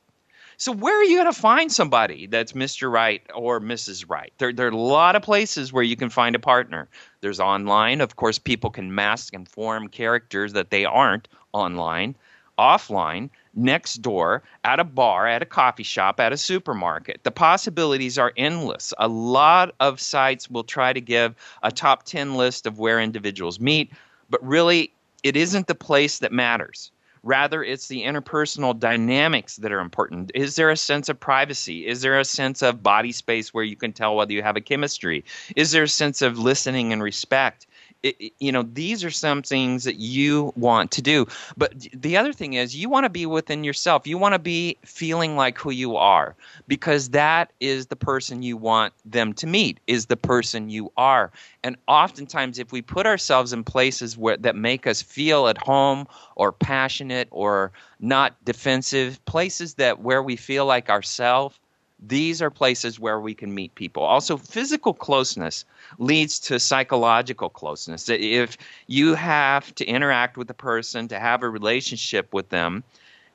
So 0.56 0.72
where 0.72 0.98
are 0.98 1.04
you 1.04 1.16
going 1.16 1.32
to 1.32 1.40
find 1.40 1.72
somebody 1.72 2.26
that's 2.26 2.52
Mr. 2.52 2.90
Right 2.90 3.22
or 3.34 3.60
Mrs. 3.60 4.08
Right? 4.08 4.32
There, 4.38 4.52
there 4.52 4.66
are 4.66 4.70
a 4.70 4.76
lot 4.76 5.16
of 5.16 5.22
places 5.22 5.72
where 5.72 5.82
you 5.82 5.96
can 5.96 6.10
find 6.10 6.36
a 6.36 6.38
partner. 6.38 6.88
There's 7.20 7.40
online. 7.40 8.00
Of 8.00 8.16
course, 8.16 8.38
people 8.38 8.70
can 8.70 8.94
mask 8.94 9.34
and 9.34 9.48
form 9.48 9.88
characters 9.88 10.52
that 10.52 10.70
they 10.70 10.84
aren't 10.84 11.28
online. 11.52 12.14
Offline, 12.56 13.30
next 13.54 13.94
door, 13.94 14.44
at 14.62 14.78
a 14.78 14.84
bar, 14.84 15.26
at 15.26 15.42
a 15.42 15.46
coffee 15.46 15.82
shop, 15.82 16.20
at 16.20 16.32
a 16.32 16.36
supermarket. 16.36 17.24
The 17.24 17.32
possibilities 17.32 18.16
are 18.16 18.32
endless. 18.36 18.94
A 18.98 19.08
lot 19.08 19.74
of 19.80 20.00
sites 20.00 20.48
will 20.48 20.62
try 20.62 20.92
to 20.92 21.00
give 21.00 21.34
a 21.64 21.72
top 21.72 22.04
10 22.04 22.36
list 22.36 22.64
of 22.66 22.78
where 22.78 23.00
individuals 23.00 23.58
meet, 23.58 23.90
but 24.30 24.44
really 24.46 24.92
it 25.24 25.36
isn't 25.36 25.66
the 25.66 25.74
place 25.74 26.18
that 26.18 26.32
matters. 26.32 26.92
Rather, 27.24 27.64
it's 27.64 27.88
the 27.88 28.02
interpersonal 28.02 28.78
dynamics 28.78 29.56
that 29.56 29.72
are 29.72 29.80
important. 29.80 30.30
Is 30.34 30.56
there 30.56 30.68
a 30.70 30.76
sense 30.76 31.08
of 31.08 31.18
privacy? 31.18 31.86
Is 31.86 32.02
there 32.02 32.20
a 32.20 32.24
sense 32.24 32.62
of 32.62 32.82
body 32.82 33.12
space 33.12 33.54
where 33.54 33.64
you 33.64 33.76
can 33.76 33.94
tell 33.94 34.14
whether 34.14 34.34
you 34.34 34.42
have 34.42 34.56
a 34.56 34.60
chemistry? 34.60 35.24
Is 35.56 35.72
there 35.72 35.84
a 35.84 35.88
sense 35.88 36.20
of 36.20 36.38
listening 36.38 36.92
and 36.92 37.02
respect? 37.02 37.66
It, 38.04 38.32
you 38.38 38.52
know 38.52 38.62
these 38.62 39.02
are 39.02 39.10
some 39.10 39.42
things 39.42 39.84
that 39.84 39.96
you 39.96 40.52
want 40.54 40.92
to 40.92 41.02
do. 41.02 41.26
But 41.56 41.88
the 41.92 42.16
other 42.16 42.32
thing 42.32 42.52
is 42.52 42.76
you 42.76 42.88
want 42.88 43.04
to 43.04 43.10
be 43.10 43.26
within 43.26 43.64
yourself. 43.64 44.06
You 44.06 44.18
want 44.18 44.34
to 44.34 44.38
be 44.38 44.76
feeling 44.84 45.36
like 45.36 45.58
who 45.58 45.70
you 45.70 45.96
are 45.96 46.36
because 46.68 47.10
that 47.10 47.52
is 47.60 47.86
the 47.86 47.96
person 47.96 48.42
you 48.42 48.56
want 48.56 48.92
them 49.04 49.32
to 49.34 49.46
meet 49.46 49.80
is 49.86 50.06
the 50.06 50.16
person 50.16 50.68
you 50.68 50.92
are. 50.96 51.32
And 51.64 51.76
oftentimes 51.88 52.58
if 52.58 52.70
we 52.70 52.82
put 52.82 53.06
ourselves 53.06 53.52
in 53.52 53.64
places 53.64 54.16
where 54.18 54.36
that 54.36 54.54
make 54.54 54.86
us 54.86 55.00
feel 55.00 55.48
at 55.48 55.58
home 55.58 56.06
or 56.36 56.52
passionate 56.52 57.28
or 57.30 57.72
not 58.00 58.36
defensive 58.44 59.24
places 59.24 59.74
that 59.74 60.00
where 60.00 60.22
we 60.22 60.36
feel 60.36 60.66
like 60.66 60.90
ourselves 60.90 61.58
these 62.06 62.42
are 62.42 62.50
places 62.50 63.00
where 63.00 63.20
we 63.20 63.34
can 63.34 63.54
meet 63.54 63.74
people. 63.74 64.02
Also, 64.02 64.36
physical 64.36 64.94
closeness 64.94 65.64
leads 65.98 66.38
to 66.40 66.58
psychological 66.58 67.48
closeness. 67.48 68.08
If 68.08 68.56
you 68.86 69.14
have 69.14 69.74
to 69.76 69.84
interact 69.84 70.36
with 70.36 70.50
a 70.50 70.54
person, 70.54 71.08
to 71.08 71.18
have 71.18 71.42
a 71.42 71.48
relationship 71.48 72.32
with 72.32 72.48
them, 72.50 72.84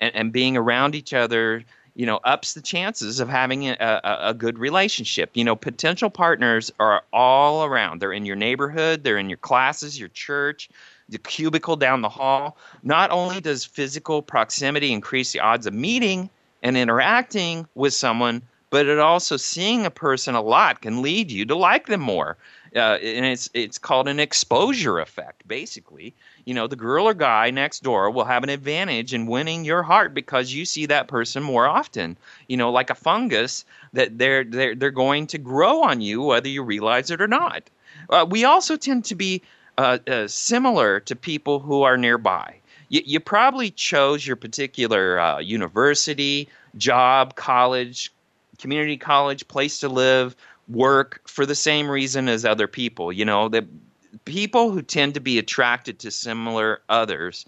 and, 0.01 0.15
and 0.15 0.31
being 0.31 0.57
around 0.57 0.95
each 0.95 1.13
other, 1.13 1.63
you 1.95 2.05
know, 2.05 2.19
ups 2.23 2.53
the 2.53 2.61
chances 2.61 3.19
of 3.19 3.27
having 3.27 3.67
a, 3.67 3.75
a, 3.79 4.29
a, 4.29 4.33
good 4.33 4.57
relationship. 4.57 5.31
You 5.33 5.43
know, 5.43 5.55
potential 5.55 6.09
partners 6.09 6.71
are 6.79 7.03
all 7.11 7.65
around. 7.65 7.99
They're 7.99 8.13
in 8.13 8.25
your 8.25 8.37
neighborhood, 8.37 9.03
they're 9.03 9.17
in 9.17 9.29
your 9.29 9.37
classes, 9.37 9.99
your 9.99 10.09
church, 10.09 10.69
the 11.09 11.17
cubicle 11.17 11.75
down 11.75 12.01
the 12.01 12.09
hall. 12.09 12.57
Not 12.83 13.11
only 13.11 13.41
does 13.41 13.65
physical 13.65 14.21
proximity 14.21 14.93
increase 14.93 15.33
the 15.33 15.41
odds 15.41 15.65
of 15.65 15.73
meeting 15.73 16.29
and 16.63 16.77
interacting 16.77 17.67
with 17.75 17.93
someone, 17.93 18.41
but 18.69 18.85
it 18.85 18.99
also 18.99 19.35
seeing 19.37 19.85
a 19.85 19.91
person 19.91 20.35
a 20.35 20.41
lot 20.41 20.81
can 20.81 21.01
lead 21.01 21.31
you 21.31 21.45
to 21.45 21.55
like 21.55 21.87
them 21.87 22.01
more. 22.01 22.37
Uh, 22.75 22.99
and 23.01 23.25
it's 23.25 23.49
it's 23.55 23.79
called 23.79 24.07
an 24.07 24.19
exposure 24.19 24.99
effect. 24.99 25.47
Basically, 25.47 26.13
you 26.45 26.53
know, 26.53 26.67
the 26.67 26.75
girl 26.75 27.07
or 27.07 27.15
guy 27.15 27.49
next 27.49 27.81
door 27.81 28.11
will 28.11 28.25
have 28.25 28.43
an 28.43 28.49
advantage 28.49 29.11
in 29.11 29.25
winning 29.25 29.65
your 29.65 29.81
heart 29.81 30.13
because 30.13 30.53
you 30.53 30.65
see 30.65 30.85
that 30.85 31.07
person 31.07 31.41
more 31.41 31.65
often. 31.65 32.15
You 32.47 32.57
know, 32.57 32.69
like 32.71 32.91
a 32.91 32.95
fungus 32.95 33.65
that 33.93 34.19
they're 34.19 34.43
they're 34.43 34.75
they're 34.75 34.91
going 34.91 35.25
to 35.27 35.39
grow 35.39 35.81
on 35.81 36.01
you 36.01 36.21
whether 36.21 36.47
you 36.47 36.61
realize 36.61 37.09
it 37.09 37.21
or 37.21 37.27
not. 37.27 37.63
Uh, 38.09 38.25
we 38.29 38.45
also 38.45 38.77
tend 38.77 39.05
to 39.05 39.15
be 39.15 39.41
uh, 39.79 39.97
uh 40.07 40.27
similar 40.27 40.99
to 40.99 41.15
people 41.15 41.59
who 41.59 41.81
are 41.81 41.97
nearby. 41.97 42.55
You, 42.89 43.01
you 43.03 43.19
probably 43.19 43.71
chose 43.71 44.25
your 44.27 44.35
particular 44.35 45.19
uh, 45.19 45.39
university, 45.39 46.49
job, 46.77 47.35
college, 47.35 48.11
community 48.59 48.97
college, 48.97 49.47
place 49.47 49.79
to 49.79 49.89
live, 49.89 50.35
work 50.67 51.21
for 51.25 51.45
the 51.45 51.55
same 51.55 51.89
reason 51.89 52.29
as 52.29 52.45
other 52.45 52.67
people. 52.67 53.11
You 53.11 53.25
know, 53.25 53.49
that 53.49 53.65
people 54.25 54.71
who 54.71 54.81
tend 54.81 55.13
to 55.15 55.19
be 55.19 55.37
attracted 55.39 55.99
to 55.99 56.11
similar 56.11 56.81
others 56.89 57.45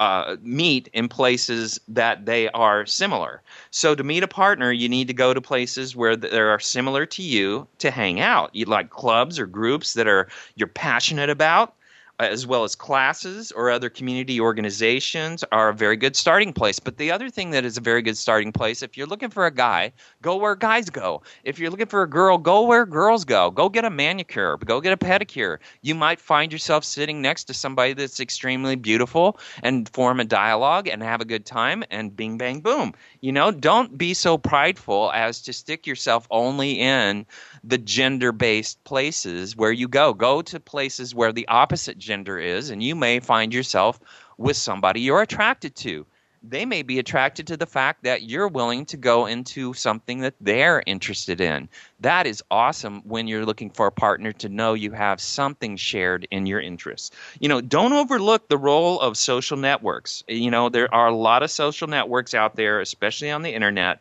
uh, 0.00 0.36
meet 0.42 0.88
in 0.92 1.08
places 1.08 1.80
that 1.86 2.26
they 2.26 2.48
are 2.50 2.84
similar. 2.84 3.40
So 3.70 3.94
to 3.94 4.02
meet 4.02 4.22
a 4.22 4.28
partner, 4.28 4.72
you 4.72 4.88
need 4.88 5.06
to 5.08 5.14
go 5.14 5.32
to 5.32 5.40
places 5.40 5.94
where 5.94 6.16
they 6.16 6.36
are 6.36 6.58
similar 6.58 7.06
to 7.06 7.22
you 7.22 7.66
to 7.78 7.90
hang 7.90 8.20
out. 8.20 8.54
You 8.54 8.64
like 8.64 8.90
clubs 8.90 9.38
or 9.38 9.46
groups 9.46 9.94
that 9.94 10.08
are 10.08 10.28
you're 10.56 10.68
passionate 10.68 11.30
about 11.30 11.74
Uh, 12.20 12.28
as 12.30 12.46
well 12.46 12.62
as 12.62 12.76
classes 12.76 13.50
or 13.50 13.70
other 13.70 13.90
community 13.90 14.40
organizations 14.40 15.42
are 15.50 15.70
a 15.70 15.74
very 15.74 15.96
good 15.96 16.14
starting 16.14 16.52
place. 16.52 16.78
But 16.78 16.96
the 16.96 17.10
other 17.10 17.28
thing 17.28 17.50
that 17.50 17.64
is 17.64 17.76
a 17.76 17.80
very 17.80 18.02
good 18.02 18.16
starting 18.16 18.52
place, 18.52 18.82
if 18.82 18.96
you're 18.96 19.08
looking 19.08 19.30
for 19.30 19.46
a 19.46 19.50
guy, 19.50 19.90
go 20.22 20.36
where 20.36 20.54
guys 20.54 20.88
go. 20.90 21.22
If 21.42 21.58
you're 21.58 21.72
looking 21.72 21.86
for 21.86 22.02
a 22.02 22.08
girl, 22.08 22.38
go 22.38 22.62
where 22.66 22.86
girls 22.86 23.24
go. 23.24 23.50
Go 23.50 23.68
get 23.68 23.84
a 23.84 23.90
manicure, 23.90 24.56
go 24.58 24.80
get 24.80 24.92
a 24.92 24.96
pedicure. 24.96 25.58
You 25.82 25.96
might 25.96 26.20
find 26.20 26.52
yourself 26.52 26.84
sitting 26.84 27.20
next 27.20 27.44
to 27.44 27.54
somebody 27.54 27.94
that's 27.94 28.20
extremely 28.20 28.76
beautiful 28.76 29.40
and 29.64 29.88
form 29.88 30.20
a 30.20 30.24
dialogue 30.24 30.86
and 30.86 31.02
have 31.02 31.20
a 31.20 31.24
good 31.24 31.44
time 31.44 31.82
and 31.90 32.14
bing 32.14 32.38
bang 32.38 32.60
boom. 32.60 32.94
You 33.22 33.32
know, 33.32 33.50
don't 33.50 33.98
be 33.98 34.14
so 34.14 34.38
prideful 34.38 35.10
as 35.12 35.42
to 35.42 35.52
stick 35.52 35.84
yourself 35.84 36.28
only 36.30 36.78
in 36.78 37.26
the 37.64 37.78
gender 37.78 38.30
based 38.30 38.84
places 38.84 39.56
where 39.56 39.72
you 39.72 39.88
go. 39.88 40.14
Go 40.14 40.42
to 40.42 40.60
places 40.60 41.12
where 41.12 41.32
the 41.32 41.48
opposite 41.48 41.98
gender 42.04 42.38
is, 42.38 42.70
and 42.70 42.82
you 42.82 42.94
may 42.94 43.20
find 43.20 43.52
yourself 43.52 43.98
with 44.38 44.56
somebody 44.56 45.00
you're 45.00 45.22
attracted 45.22 45.74
to. 45.76 46.06
They 46.46 46.66
may 46.66 46.82
be 46.82 46.98
attracted 46.98 47.46
to 47.46 47.56
the 47.56 47.64
fact 47.64 48.04
that 48.04 48.24
you're 48.24 48.48
willing 48.48 48.84
to 48.86 48.98
go 48.98 49.24
into 49.24 49.72
something 49.72 50.18
that 50.20 50.34
they're 50.42 50.82
interested 50.86 51.40
in. 51.40 51.70
That 52.00 52.26
is 52.26 52.42
awesome 52.50 53.00
when 53.06 53.26
you're 53.26 53.46
looking 53.46 53.70
for 53.70 53.86
a 53.86 53.92
partner 53.92 54.30
to 54.32 54.50
know 54.50 54.74
you 54.74 54.92
have 54.92 55.22
something 55.22 55.76
shared 55.76 56.28
in 56.30 56.44
your 56.44 56.60
interests. 56.60 57.12
You 57.40 57.48
know, 57.48 57.62
don't 57.62 57.94
overlook 57.94 58.48
the 58.48 58.58
role 58.58 59.00
of 59.00 59.16
social 59.16 59.56
networks. 59.56 60.22
You 60.28 60.50
know, 60.50 60.68
there 60.68 60.92
are 60.94 61.08
a 61.08 61.16
lot 61.16 61.42
of 61.42 61.50
social 61.50 61.88
networks 61.88 62.34
out 62.34 62.56
there, 62.56 62.78
especially 62.80 63.30
on 63.30 63.40
the 63.40 63.54
internet, 63.54 64.00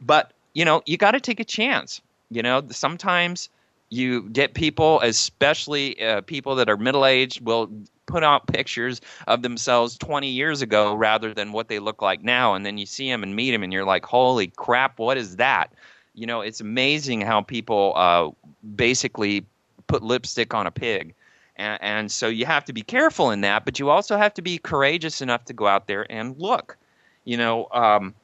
but 0.00 0.32
you 0.54 0.64
know, 0.64 0.82
you 0.86 0.96
got 0.96 1.10
to 1.10 1.20
take 1.20 1.40
a 1.40 1.44
chance. 1.44 2.00
You 2.30 2.42
know, 2.42 2.62
sometimes 2.70 3.50
you 3.94 4.28
get 4.30 4.54
people, 4.54 5.00
especially 5.02 6.02
uh, 6.04 6.20
people 6.22 6.56
that 6.56 6.68
are 6.68 6.76
middle 6.76 7.06
aged, 7.06 7.40
will 7.40 7.70
put 8.06 8.22
out 8.22 8.46
pictures 8.46 9.00
of 9.26 9.42
themselves 9.42 9.96
20 9.96 10.28
years 10.28 10.62
ago 10.62 10.94
rather 10.94 11.32
than 11.32 11.52
what 11.52 11.68
they 11.68 11.78
look 11.78 12.02
like 12.02 12.22
now. 12.22 12.54
And 12.54 12.66
then 12.66 12.76
you 12.76 12.86
see 12.86 13.08
them 13.08 13.22
and 13.22 13.34
meet 13.34 13.52
them 13.52 13.62
and 13.62 13.72
you're 13.72 13.84
like, 13.84 14.04
holy 14.04 14.48
crap, 14.48 14.98
what 14.98 15.16
is 15.16 15.36
that? 15.36 15.72
You 16.14 16.26
know, 16.26 16.40
it's 16.40 16.60
amazing 16.60 17.22
how 17.22 17.40
people 17.40 17.92
uh, 17.96 18.30
basically 18.76 19.46
put 19.86 20.02
lipstick 20.02 20.54
on 20.54 20.66
a 20.66 20.70
pig. 20.70 21.14
And, 21.56 21.78
and, 21.82 22.12
so 22.12 22.26
you 22.26 22.46
have 22.46 22.64
to 22.64 22.72
be 22.72 22.82
careful 22.82 23.30
in 23.30 23.42
that, 23.42 23.64
but 23.64 23.78
you 23.78 23.88
also 23.88 24.16
have 24.16 24.34
to 24.34 24.42
be 24.42 24.58
courageous 24.58 25.22
enough 25.22 25.44
to 25.44 25.52
go 25.52 25.68
out 25.68 25.86
there 25.86 26.04
and 26.10 26.36
look. 26.36 26.76
You 27.24 27.36
know, 27.36 27.68
um, 27.70 28.14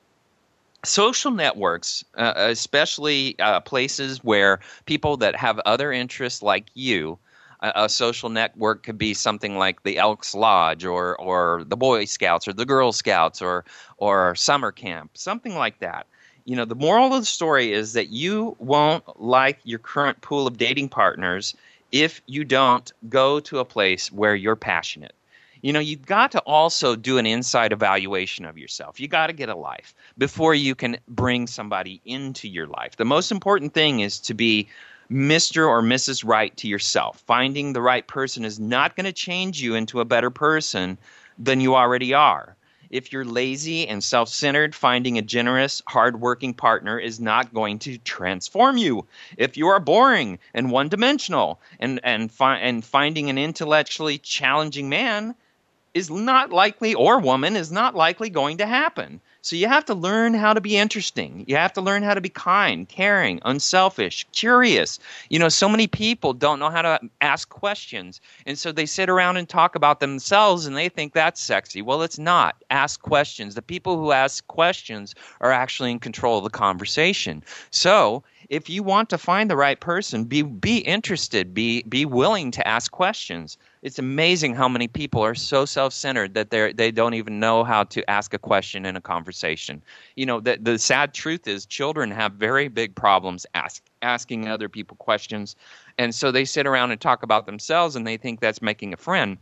social 0.84 1.30
networks, 1.30 2.04
uh, 2.16 2.32
especially 2.36 3.38
uh, 3.38 3.60
places 3.60 4.22
where 4.24 4.60
people 4.86 5.16
that 5.18 5.36
have 5.36 5.58
other 5.60 5.92
interests 5.92 6.42
like 6.42 6.66
you, 6.74 7.18
a, 7.60 7.72
a, 7.74 7.88
social 7.88 8.30
network 8.30 8.82
could 8.82 8.98
be 8.98 9.12
something 9.12 9.58
like 9.58 9.82
the 9.82 9.98
Elks 9.98 10.34
Lodge 10.34 10.84
or 10.84 11.20
or 11.20 11.64
the 11.64 11.76
Boy 11.76 12.04
Scouts 12.06 12.48
or 12.48 12.52
the 12.52 12.64
Girl 12.64 12.92
Scouts 12.92 13.42
or 13.42 13.64
or 13.98 14.34
summer 14.34 14.72
camp, 14.72 15.10
something 15.14 15.54
like 15.54 15.78
that. 15.80 16.06
You 16.46 16.56
know, 16.56 16.64
the 16.64 16.74
moral 16.74 17.14
of 17.14 17.20
the 17.20 17.26
story 17.26 17.72
is 17.72 17.92
that 17.92 18.08
you 18.08 18.56
won't 18.58 19.04
like 19.20 19.60
your 19.64 19.78
current 19.78 20.20
pool 20.22 20.46
of 20.46 20.56
dating 20.56 20.88
partners 20.88 21.54
if 21.92 22.22
you 22.26 22.44
don't 22.44 22.90
go 23.08 23.40
to 23.40 23.58
a 23.58 23.64
place 23.64 24.10
where 24.10 24.34
you're 24.34 24.56
passionate 24.56 25.14
you 25.62 25.72
know, 25.72 25.80
you've 25.80 26.06
got 26.06 26.32
to 26.32 26.40
also 26.40 26.96
do 26.96 27.18
an 27.18 27.26
inside 27.26 27.72
evaluation 27.72 28.44
of 28.44 28.56
yourself. 28.56 28.98
You 28.98 29.08
got 29.08 29.26
to 29.26 29.32
get 29.32 29.48
a 29.48 29.54
life 29.54 29.94
before 30.16 30.54
you 30.54 30.74
can 30.74 30.96
bring 31.08 31.46
somebody 31.46 32.00
into 32.04 32.48
your 32.48 32.66
life. 32.66 32.96
The 32.96 33.04
most 33.04 33.30
important 33.30 33.74
thing 33.74 34.00
is 34.00 34.18
to 34.20 34.34
be 34.34 34.68
Mr. 35.10 35.66
or 35.68 35.82
Mrs. 35.82 36.24
Right 36.24 36.56
to 36.58 36.68
yourself. 36.68 37.22
Finding 37.26 37.72
the 37.72 37.82
right 37.82 38.06
person 38.06 38.44
is 38.44 38.60
not 38.60 38.96
going 38.96 39.06
to 39.06 39.12
change 39.12 39.60
you 39.60 39.74
into 39.74 40.00
a 40.00 40.04
better 40.04 40.30
person 40.30 40.96
than 41.38 41.60
you 41.60 41.74
already 41.74 42.14
are. 42.14 42.56
If 42.90 43.12
you're 43.12 43.24
lazy 43.24 43.86
and 43.86 44.02
self 44.02 44.28
centered, 44.28 44.74
finding 44.74 45.18
a 45.18 45.22
generous, 45.22 45.82
hardworking 45.86 46.54
partner 46.54 46.98
is 46.98 47.20
not 47.20 47.54
going 47.54 47.78
to 47.80 47.98
transform 47.98 48.78
you. 48.78 49.06
If 49.36 49.56
you 49.56 49.68
are 49.68 49.78
boring 49.78 50.38
and 50.54 50.70
one 50.72 50.88
dimensional 50.88 51.60
and, 51.78 52.00
and, 52.02 52.32
fi- 52.32 52.58
and 52.58 52.84
finding 52.84 53.30
an 53.30 53.38
intellectually 53.38 54.18
challenging 54.18 54.88
man 54.88 55.36
is 55.94 56.10
not 56.10 56.50
likely, 56.50 56.94
or 56.94 57.18
woman 57.18 57.56
is 57.56 57.72
not 57.72 57.94
likely 57.94 58.30
going 58.30 58.58
to 58.58 58.66
happen. 58.66 59.20
So 59.42 59.56
you 59.56 59.68
have 59.68 59.86
to 59.86 59.94
learn 59.94 60.34
how 60.34 60.52
to 60.52 60.60
be 60.60 60.76
interesting. 60.76 61.44
You 61.48 61.56
have 61.56 61.72
to 61.72 61.80
learn 61.80 62.02
how 62.02 62.14
to 62.14 62.20
be 62.20 62.28
kind, 62.28 62.88
caring, 62.88 63.40
unselfish, 63.44 64.26
curious. 64.32 64.98
You 65.30 65.38
know, 65.38 65.48
so 65.48 65.68
many 65.68 65.86
people 65.86 66.34
don't 66.34 66.58
know 66.58 66.68
how 66.68 66.82
to 66.82 67.00
ask 67.22 67.48
questions. 67.48 68.20
And 68.44 68.58
so 68.58 68.70
they 68.70 68.86
sit 68.86 69.08
around 69.08 69.38
and 69.38 69.48
talk 69.48 69.74
about 69.74 70.00
themselves 70.00 70.66
and 70.66 70.76
they 70.76 70.90
think 70.90 71.14
that's 71.14 71.40
sexy. 71.40 71.80
Well, 71.80 72.02
it's 72.02 72.18
not. 72.18 72.56
Ask 72.70 73.00
questions. 73.00 73.54
The 73.54 73.62
people 73.62 73.98
who 73.98 74.12
ask 74.12 74.46
questions 74.46 75.14
are 75.40 75.52
actually 75.52 75.90
in 75.90 76.00
control 76.00 76.38
of 76.38 76.44
the 76.44 76.50
conversation. 76.50 77.42
So 77.70 78.22
if 78.50 78.68
you 78.68 78.82
want 78.82 79.08
to 79.08 79.16
find 79.16 79.48
the 79.48 79.56
right 79.56 79.78
person, 79.78 80.24
be 80.24 80.42
be 80.42 80.78
interested, 80.78 81.54
be 81.54 81.84
be 81.84 82.04
willing 82.04 82.50
to 82.50 82.66
ask 82.66 82.90
questions. 82.90 83.56
It's 83.82 83.98
amazing 83.98 84.56
how 84.56 84.68
many 84.68 84.88
people 84.88 85.22
are 85.24 85.36
so 85.36 85.64
self-centered 85.64 86.34
that 86.34 86.50
they 86.50 86.72
they 86.72 86.90
don't 86.90 87.14
even 87.14 87.38
know 87.38 87.62
how 87.62 87.84
to 87.84 88.10
ask 88.10 88.34
a 88.34 88.38
question 88.38 88.84
in 88.84 88.96
a 88.96 89.00
conversation. 89.00 89.82
You 90.16 90.26
know, 90.26 90.40
the 90.40 90.58
the 90.60 90.78
sad 90.80 91.14
truth 91.14 91.46
is 91.46 91.64
children 91.64 92.10
have 92.10 92.32
very 92.32 92.66
big 92.66 92.96
problems 92.96 93.46
ask, 93.54 93.84
asking 94.02 94.48
other 94.48 94.68
people 94.68 94.96
questions, 94.96 95.54
and 95.96 96.12
so 96.12 96.32
they 96.32 96.44
sit 96.44 96.66
around 96.66 96.90
and 96.90 97.00
talk 97.00 97.22
about 97.22 97.46
themselves 97.46 97.94
and 97.94 98.04
they 98.04 98.16
think 98.16 98.40
that's 98.40 98.60
making 98.60 98.92
a 98.92 98.96
friend 98.96 99.38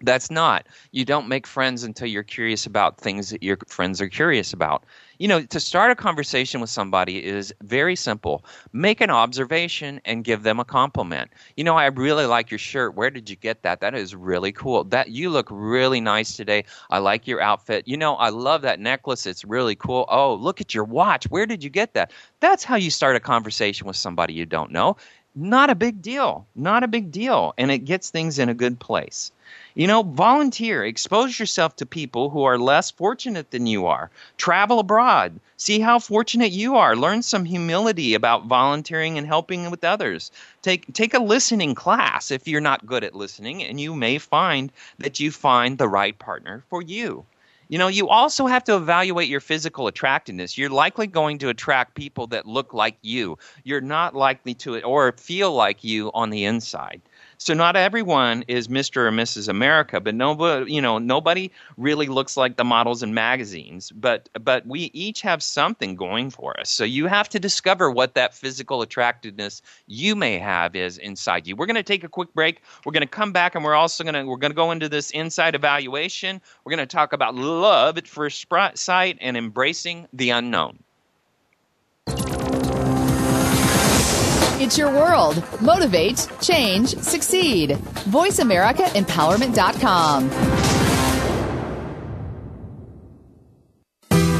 that's 0.00 0.30
not. 0.30 0.66
You 0.92 1.04
don't 1.04 1.28
make 1.28 1.46
friends 1.46 1.82
until 1.82 2.06
you're 2.06 2.22
curious 2.22 2.66
about 2.66 2.98
things 2.98 3.30
that 3.30 3.42
your 3.42 3.58
friends 3.66 4.00
are 4.00 4.08
curious 4.08 4.52
about. 4.52 4.84
You 5.18 5.26
know, 5.26 5.42
to 5.42 5.58
start 5.58 5.90
a 5.90 5.96
conversation 5.96 6.60
with 6.60 6.70
somebody 6.70 7.24
is 7.24 7.52
very 7.62 7.96
simple. 7.96 8.44
Make 8.72 9.00
an 9.00 9.10
observation 9.10 10.00
and 10.04 10.22
give 10.22 10.44
them 10.44 10.60
a 10.60 10.64
compliment. 10.64 11.32
You 11.56 11.64
know, 11.64 11.76
I 11.76 11.86
really 11.86 12.26
like 12.26 12.50
your 12.50 12.58
shirt. 12.58 12.94
Where 12.94 13.10
did 13.10 13.28
you 13.28 13.34
get 13.34 13.62
that? 13.62 13.80
That 13.80 13.96
is 13.96 14.14
really 14.14 14.52
cool. 14.52 14.84
That 14.84 15.10
you 15.10 15.30
look 15.30 15.48
really 15.50 16.00
nice 16.00 16.36
today. 16.36 16.64
I 16.90 16.98
like 16.98 17.26
your 17.26 17.40
outfit. 17.40 17.88
You 17.88 17.96
know, 17.96 18.14
I 18.14 18.28
love 18.28 18.62
that 18.62 18.78
necklace. 18.78 19.26
It's 19.26 19.44
really 19.44 19.74
cool. 19.74 20.06
Oh, 20.08 20.34
look 20.34 20.60
at 20.60 20.72
your 20.72 20.84
watch. 20.84 21.28
Where 21.28 21.46
did 21.46 21.64
you 21.64 21.70
get 21.70 21.94
that? 21.94 22.12
That's 22.38 22.62
how 22.62 22.76
you 22.76 22.90
start 22.90 23.16
a 23.16 23.20
conversation 23.20 23.88
with 23.88 23.96
somebody 23.96 24.34
you 24.34 24.46
don't 24.46 24.70
know. 24.70 24.96
Not 25.34 25.70
a 25.70 25.74
big 25.74 26.00
deal. 26.00 26.46
Not 26.54 26.84
a 26.84 26.88
big 26.88 27.10
deal. 27.10 27.54
And 27.58 27.72
it 27.72 27.84
gets 27.84 28.10
things 28.10 28.38
in 28.38 28.48
a 28.48 28.54
good 28.54 28.78
place. 28.78 29.32
You 29.78 29.86
know, 29.86 30.02
volunteer, 30.02 30.84
expose 30.84 31.38
yourself 31.38 31.76
to 31.76 31.86
people 31.86 32.30
who 32.30 32.42
are 32.42 32.58
less 32.58 32.90
fortunate 32.90 33.52
than 33.52 33.68
you 33.68 33.86
are. 33.86 34.10
Travel 34.36 34.80
abroad, 34.80 35.38
see 35.56 35.78
how 35.78 36.00
fortunate 36.00 36.50
you 36.50 36.74
are. 36.74 36.96
Learn 36.96 37.22
some 37.22 37.44
humility 37.44 38.14
about 38.14 38.46
volunteering 38.46 39.16
and 39.16 39.24
helping 39.24 39.70
with 39.70 39.84
others. 39.84 40.32
Take 40.62 40.92
take 40.94 41.14
a 41.14 41.20
listening 41.20 41.76
class 41.76 42.32
if 42.32 42.48
you're 42.48 42.60
not 42.60 42.86
good 42.86 43.04
at 43.04 43.14
listening 43.14 43.62
and 43.62 43.80
you 43.80 43.94
may 43.94 44.18
find 44.18 44.72
that 44.98 45.20
you 45.20 45.30
find 45.30 45.78
the 45.78 45.88
right 45.88 46.18
partner 46.18 46.64
for 46.68 46.82
you. 46.82 47.24
You 47.68 47.78
know, 47.78 47.86
you 47.88 48.08
also 48.08 48.46
have 48.46 48.64
to 48.64 48.74
evaluate 48.74 49.28
your 49.28 49.40
physical 49.40 49.86
attractiveness. 49.86 50.58
You're 50.58 50.70
likely 50.70 51.06
going 51.06 51.38
to 51.38 51.50
attract 51.50 51.94
people 51.94 52.26
that 52.28 52.46
look 52.46 52.74
like 52.74 52.96
you. 53.02 53.38
You're 53.62 53.80
not 53.80 54.16
likely 54.16 54.54
to 54.54 54.82
or 54.82 55.12
feel 55.12 55.52
like 55.52 55.84
you 55.84 56.10
on 56.14 56.30
the 56.30 56.46
inside. 56.46 57.00
So 57.40 57.54
not 57.54 57.76
everyone 57.76 58.44
is 58.48 58.66
Mr. 58.66 58.96
or 59.06 59.12
Mrs. 59.12 59.48
America, 59.48 60.00
but 60.00 60.16
nobody, 60.16 60.72
you 60.72 60.82
know, 60.82 60.98
nobody 60.98 61.52
really 61.76 62.08
looks 62.08 62.36
like 62.36 62.56
the 62.56 62.64
models 62.64 63.04
in 63.04 63.14
magazines. 63.14 63.92
But 63.92 64.28
but 64.40 64.66
we 64.66 64.90
each 64.92 65.20
have 65.20 65.40
something 65.40 65.94
going 65.94 66.30
for 66.30 66.58
us. 66.58 66.68
So 66.68 66.82
you 66.82 67.06
have 67.06 67.28
to 67.28 67.38
discover 67.38 67.92
what 67.92 68.14
that 68.14 68.34
physical 68.34 68.82
attractiveness 68.82 69.62
you 69.86 70.16
may 70.16 70.36
have 70.38 70.74
is 70.74 70.98
inside 70.98 71.46
you. 71.46 71.54
We're 71.54 71.66
going 71.66 71.76
to 71.76 71.84
take 71.84 72.02
a 72.02 72.08
quick 72.08 72.34
break. 72.34 72.60
We're 72.84 72.92
going 72.92 73.02
to 73.02 73.06
come 73.06 73.32
back, 73.32 73.54
and 73.54 73.64
we're 73.64 73.74
also 73.74 74.02
going 74.02 74.14
to 74.14 74.24
we're 74.24 74.36
going 74.36 74.50
to 74.50 74.56
go 74.56 74.72
into 74.72 74.88
this 74.88 75.12
inside 75.12 75.54
evaluation. 75.54 76.40
We're 76.64 76.74
going 76.74 76.86
to 76.88 76.92
talk 76.92 77.12
about 77.12 77.36
love 77.36 77.98
at 77.98 78.08
first 78.08 78.46
sight 78.74 79.16
and 79.20 79.36
embracing 79.36 80.08
the 80.12 80.30
unknown. 80.30 80.80
It's 84.60 84.76
your 84.76 84.90
world. 84.90 85.40
Motivate, 85.60 86.26
change, 86.40 86.96
succeed. 86.96 87.78
VoiceAmericaEmpowerment.com. 88.10 90.30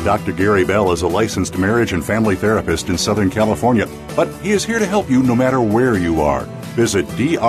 Dr. 0.04 0.32
Gary 0.32 0.64
Bell 0.64 0.90
is 0.90 1.02
a 1.02 1.06
licensed 1.06 1.56
marriage 1.58 1.92
and 1.92 2.04
family 2.04 2.34
therapist 2.34 2.88
in 2.88 2.98
Southern 2.98 3.30
California, 3.30 3.86
but 4.16 4.26
he 4.42 4.50
is 4.52 4.64
here 4.64 4.78
to 4.78 4.86
help 4.86 5.10
you 5.10 5.22
no 5.22 5.36
matter 5.36 5.60
where 5.60 5.98
you 5.98 6.20
are. 6.20 6.44
Visit 6.74 7.06
drgbmft.com. 7.08 7.48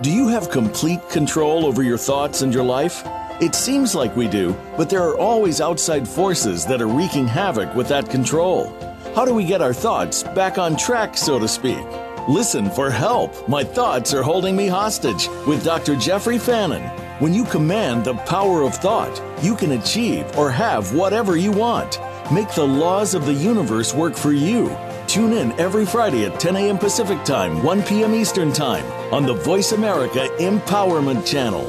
Do 0.00 0.10
you 0.10 0.26
have 0.28 0.50
complete 0.50 1.06
control 1.10 1.66
over 1.66 1.82
your 1.82 1.98
thoughts 1.98 2.40
and 2.40 2.52
your 2.52 2.64
life? 2.64 3.06
It 3.40 3.54
seems 3.54 3.94
like 3.94 4.16
we 4.16 4.26
do, 4.26 4.56
but 4.76 4.88
there 4.88 5.02
are 5.02 5.18
always 5.18 5.60
outside 5.60 6.08
forces 6.08 6.64
that 6.66 6.80
are 6.80 6.88
wreaking 6.88 7.28
havoc 7.28 7.74
with 7.74 7.88
that 7.88 8.08
control. 8.08 8.72
How 9.14 9.26
do 9.26 9.34
we 9.34 9.44
get 9.44 9.60
our 9.60 9.74
thoughts 9.74 10.22
back 10.22 10.56
on 10.56 10.76
track, 10.76 11.16
so 11.16 11.38
to 11.38 11.46
speak? 11.46 11.84
Listen 12.26 12.70
for 12.70 12.90
help. 12.90 13.48
My 13.48 13.62
thoughts 13.62 14.14
are 14.14 14.22
holding 14.22 14.56
me 14.56 14.66
hostage 14.66 15.28
with 15.46 15.62
Dr. 15.62 15.94
Jeffrey 15.94 16.38
Fannin. 16.38 16.82
When 17.20 17.34
you 17.34 17.44
command 17.44 18.04
the 18.04 18.14
power 18.14 18.62
of 18.62 18.74
thought, 18.74 19.22
you 19.44 19.54
can 19.54 19.72
achieve 19.72 20.24
or 20.38 20.50
have 20.50 20.94
whatever 20.94 21.36
you 21.36 21.52
want. 21.52 22.00
Make 22.32 22.50
the 22.54 22.66
laws 22.66 23.14
of 23.14 23.26
the 23.26 23.34
universe 23.34 23.92
work 23.92 24.16
for 24.16 24.32
you 24.32 24.74
Tune 25.12 25.34
in 25.34 25.52
every 25.60 25.84
Friday 25.84 26.24
at 26.24 26.40
10 26.40 26.56
a.m. 26.56 26.78
Pacific 26.78 27.22
Time, 27.22 27.62
1 27.62 27.82
p.m. 27.82 28.14
Eastern 28.14 28.50
Time 28.50 28.82
on 29.12 29.26
the 29.26 29.34
Voice 29.34 29.72
America 29.72 30.26
Empowerment 30.38 31.26
Channel. 31.26 31.64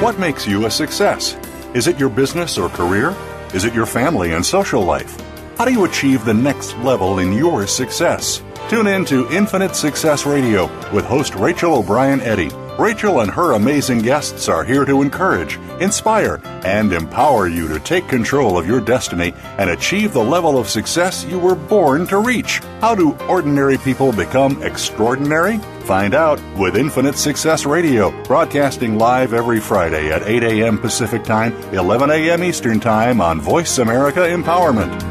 What 0.00 0.18
makes 0.18 0.46
you 0.46 0.64
a 0.64 0.70
success? 0.70 1.34
Is 1.74 1.88
it 1.88 2.00
your 2.00 2.08
business 2.08 2.56
or 2.56 2.70
career? 2.70 3.14
Is 3.52 3.66
it 3.66 3.74
your 3.74 3.84
family 3.84 4.32
and 4.32 4.46
social 4.46 4.82
life? 4.82 5.20
How 5.58 5.66
do 5.66 5.72
you 5.72 5.84
achieve 5.84 6.24
the 6.24 6.32
next 6.32 6.74
level 6.78 7.18
in 7.18 7.34
your 7.34 7.66
success? 7.66 8.42
Tune 8.70 8.86
in 8.86 9.04
to 9.04 9.30
Infinite 9.30 9.76
Success 9.76 10.24
Radio 10.24 10.70
with 10.90 11.04
host 11.04 11.34
Rachel 11.34 11.74
O'Brien 11.74 12.22
Eddy 12.22 12.48
Rachel 12.78 13.20
and 13.20 13.30
her 13.30 13.52
amazing 13.52 14.00
guests 14.00 14.50
are 14.50 14.62
here 14.62 14.84
to 14.84 15.00
encourage, 15.00 15.58
inspire, 15.80 16.42
and 16.62 16.92
empower 16.92 17.48
you 17.48 17.68
to 17.68 17.80
take 17.80 18.06
control 18.06 18.58
of 18.58 18.66
your 18.66 18.82
destiny 18.82 19.32
and 19.56 19.70
achieve 19.70 20.12
the 20.12 20.22
level 20.22 20.58
of 20.58 20.68
success 20.68 21.24
you 21.24 21.38
were 21.38 21.54
born 21.54 22.06
to 22.08 22.18
reach. 22.18 22.58
How 22.82 22.94
do 22.94 23.16
ordinary 23.28 23.78
people 23.78 24.12
become 24.12 24.62
extraordinary? 24.62 25.56
Find 25.84 26.14
out 26.14 26.38
with 26.58 26.76
Infinite 26.76 27.16
Success 27.16 27.64
Radio, 27.64 28.10
broadcasting 28.24 28.98
live 28.98 29.32
every 29.32 29.60
Friday 29.60 30.12
at 30.12 30.24
8 30.24 30.42
a.m. 30.42 30.78
Pacific 30.78 31.24
Time, 31.24 31.54
11 31.72 32.10
a.m. 32.10 32.44
Eastern 32.44 32.78
Time 32.78 33.22
on 33.22 33.40
Voice 33.40 33.78
America 33.78 34.20
Empowerment. 34.20 35.02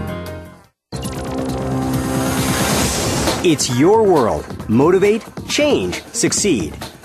It's 3.44 3.76
your 3.80 4.04
world. 4.04 4.70
Motivate, 4.70 5.24
change, 5.48 6.04
succeed. 6.06 6.76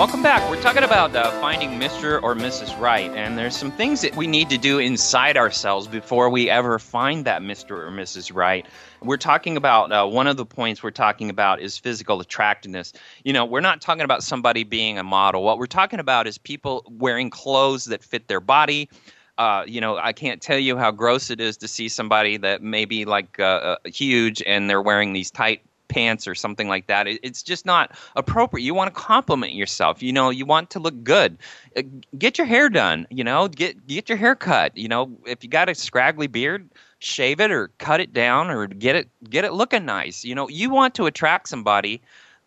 Welcome 0.00 0.22
back. 0.22 0.48
We're 0.48 0.62
talking 0.62 0.82
about 0.82 1.14
uh, 1.14 1.30
finding 1.42 1.78
Mr. 1.78 2.22
or 2.22 2.34
Mrs. 2.34 2.80
Right, 2.80 3.10
and 3.10 3.36
there's 3.36 3.54
some 3.54 3.70
things 3.70 4.00
that 4.00 4.16
we 4.16 4.26
need 4.26 4.48
to 4.48 4.56
do 4.56 4.78
inside 4.78 5.36
ourselves 5.36 5.86
before 5.86 6.30
we 6.30 6.48
ever 6.48 6.78
find 6.78 7.26
that 7.26 7.42
Mr. 7.42 7.72
or 7.72 7.90
Mrs. 7.90 8.34
Right. 8.34 8.64
We're 9.02 9.18
talking 9.18 9.58
about 9.58 9.92
uh, 9.92 10.06
one 10.06 10.26
of 10.26 10.38
the 10.38 10.46
points 10.46 10.82
we're 10.82 10.90
talking 10.90 11.28
about 11.28 11.60
is 11.60 11.76
physical 11.76 12.18
attractiveness. 12.18 12.94
You 13.24 13.34
know, 13.34 13.44
we're 13.44 13.60
not 13.60 13.82
talking 13.82 14.04
about 14.04 14.22
somebody 14.22 14.64
being 14.64 14.96
a 14.96 15.04
model. 15.04 15.42
What 15.42 15.58
we're 15.58 15.66
talking 15.66 16.00
about 16.00 16.26
is 16.26 16.38
people 16.38 16.82
wearing 16.88 17.28
clothes 17.28 17.84
that 17.84 18.02
fit 18.02 18.26
their 18.26 18.40
body. 18.40 18.88
Uh, 19.36 19.64
you 19.66 19.82
know, 19.82 19.98
I 19.98 20.14
can't 20.14 20.40
tell 20.40 20.58
you 20.58 20.78
how 20.78 20.92
gross 20.92 21.28
it 21.28 21.42
is 21.42 21.58
to 21.58 21.68
see 21.68 21.90
somebody 21.90 22.38
that 22.38 22.62
may 22.62 22.86
be 22.86 23.04
like 23.04 23.38
uh, 23.38 23.42
uh 23.42 23.76
huge 23.84 24.42
and 24.46 24.70
they're 24.70 24.80
wearing 24.80 25.12
these 25.12 25.30
tight 25.30 25.60
pants 25.90 26.26
or 26.26 26.34
something 26.34 26.68
like 26.68 26.86
that. 26.86 27.06
it's 27.06 27.42
just 27.42 27.66
not 27.66 27.92
appropriate. 28.16 28.64
You 28.64 28.72
want 28.72 28.94
to 28.94 28.98
compliment 28.98 29.52
yourself. 29.52 30.02
You 30.02 30.12
know, 30.12 30.30
you 30.30 30.46
want 30.46 30.70
to 30.70 30.78
look 30.78 31.02
good. 31.04 31.36
Uh, 31.76 31.82
get 32.16 32.38
your 32.38 32.46
hair 32.46 32.70
done. 32.70 33.06
You 33.10 33.24
know, 33.24 33.48
get 33.48 33.86
get 33.86 34.08
your 34.08 34.16
hair 34.16 34.34
cut. 34.34 34.76
You 34.76 34.88
know, 34.88 35.18
if 35.26 35.44
you 35.44 35.50
got 35.50 35.68
a 35.68 35.74
scraggly 35.74 36.28
beard, 36.28 36.70
shave 37.00 37.40
it 37.40 37.50
or 37.50 37.68
cut 37.78 38.00
it 38.00 38.12
down 38.12 38.50
or 38.50 38.66
get 38.66 38.96
it 38.96 39.08
get 39.28 39.44
it 39.44 39.52
looking 39.52 39.84
nice. 39.84 40.24
You 40.24 40.34
know, 40.34 40.48
you 40.48 40.70
want 40.70 40.94
to 40.94 41.06
attract 41.06 41.48
somebody 41.48 42.00